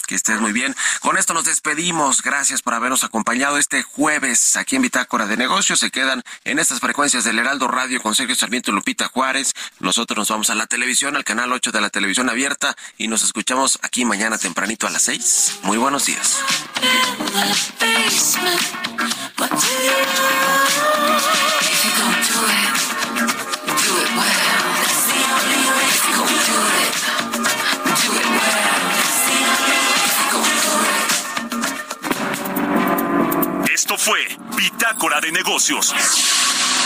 Que 0.06 0.14
estés 0.14 0.40
muy 0.40 0.52
bien. 0.52 0.74
Con 1.00 1.16
esto 1.16 1.32
nos 1.32 1.44
despedimos. 1.44 2.22
Gracias 2.22 2.60
por 2.60 2.74
habernos 2.74 3.02
acompañado 3.02 3.56
este 3.56 3.82
jueves 3.82 4.56
aquí 4.56 4.76
en 4.76 4.82
Bitácora 4.82 5.26
de 5.26 5.36
Negocios. 5.36 5.80
Se 5.80 5.90
quedan 5.90 6.22
en 6.44 6.58
estas 6.58 6.80
frecuencias 6.80 7.24
del 7.24 7.38
Heraldo 7.38 7.66
Radio 7.68 8.02
con 8.02 8.14
Sergio 8.14 8.34
Sarmiento 8.34 8.70
y 8.70 8.74
Lupita 8.74 9.08
Juárez. 9.08 9.54
Nosotros 9.80 10.18
nos 10.18 10.28
vamos 10.28 10.50
a 10.50 10.54
la 10.54 10.66
televisión, 10.66 11.16
al 11.16 11.24
canal 11.24 11.50
8 11.52 11.72
de 11.72 11.80
la 11.80 11.88
televisión 11.88 12.28
abierta 12.28 12.76
y 12.98 13.08
nos 13.08 13.22
escuchamos 13.22 13.78
aquí 13.82 14.04
mañana 14.04 14.36
tempranito 14.36 14.86
a 14.86 14.90
las 14.90 15.02
6. 15.02 15.60
Muy 15.62 15.78
buenos 15.78 16.04
días. 16.06 16.38
Esto 33.76 33.98
fue 33.98 34.20
Bitácora 34.56 35.20
de 35.20 35.30
Negocios 35.30 35.92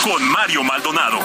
con 0.03 0.21
Mario 0.29 0.65
Maldonado. 0.65 1.19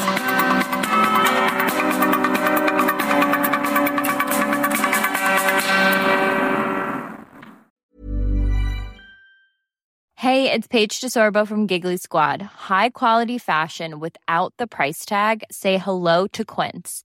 Hey, 10.14 10.52
it's 10.52 10.68
Paige 10.68 11.02
DeSorbo 11.02 11.48
from 11.48 11.66
Giggly 11.66 11.98
Squad. 11.98 12.44
High 12.44 12.92
quality 12.92 13.40
fashion 13.40 14.00
without 14.00 14.54
the 14.60 14.68
price 14.68 15.04
tag. 15.04 15.44
Say 15.50 15.80
hello 15.80 16.28
to 16.28 16.46
Quince. 16.46 17.05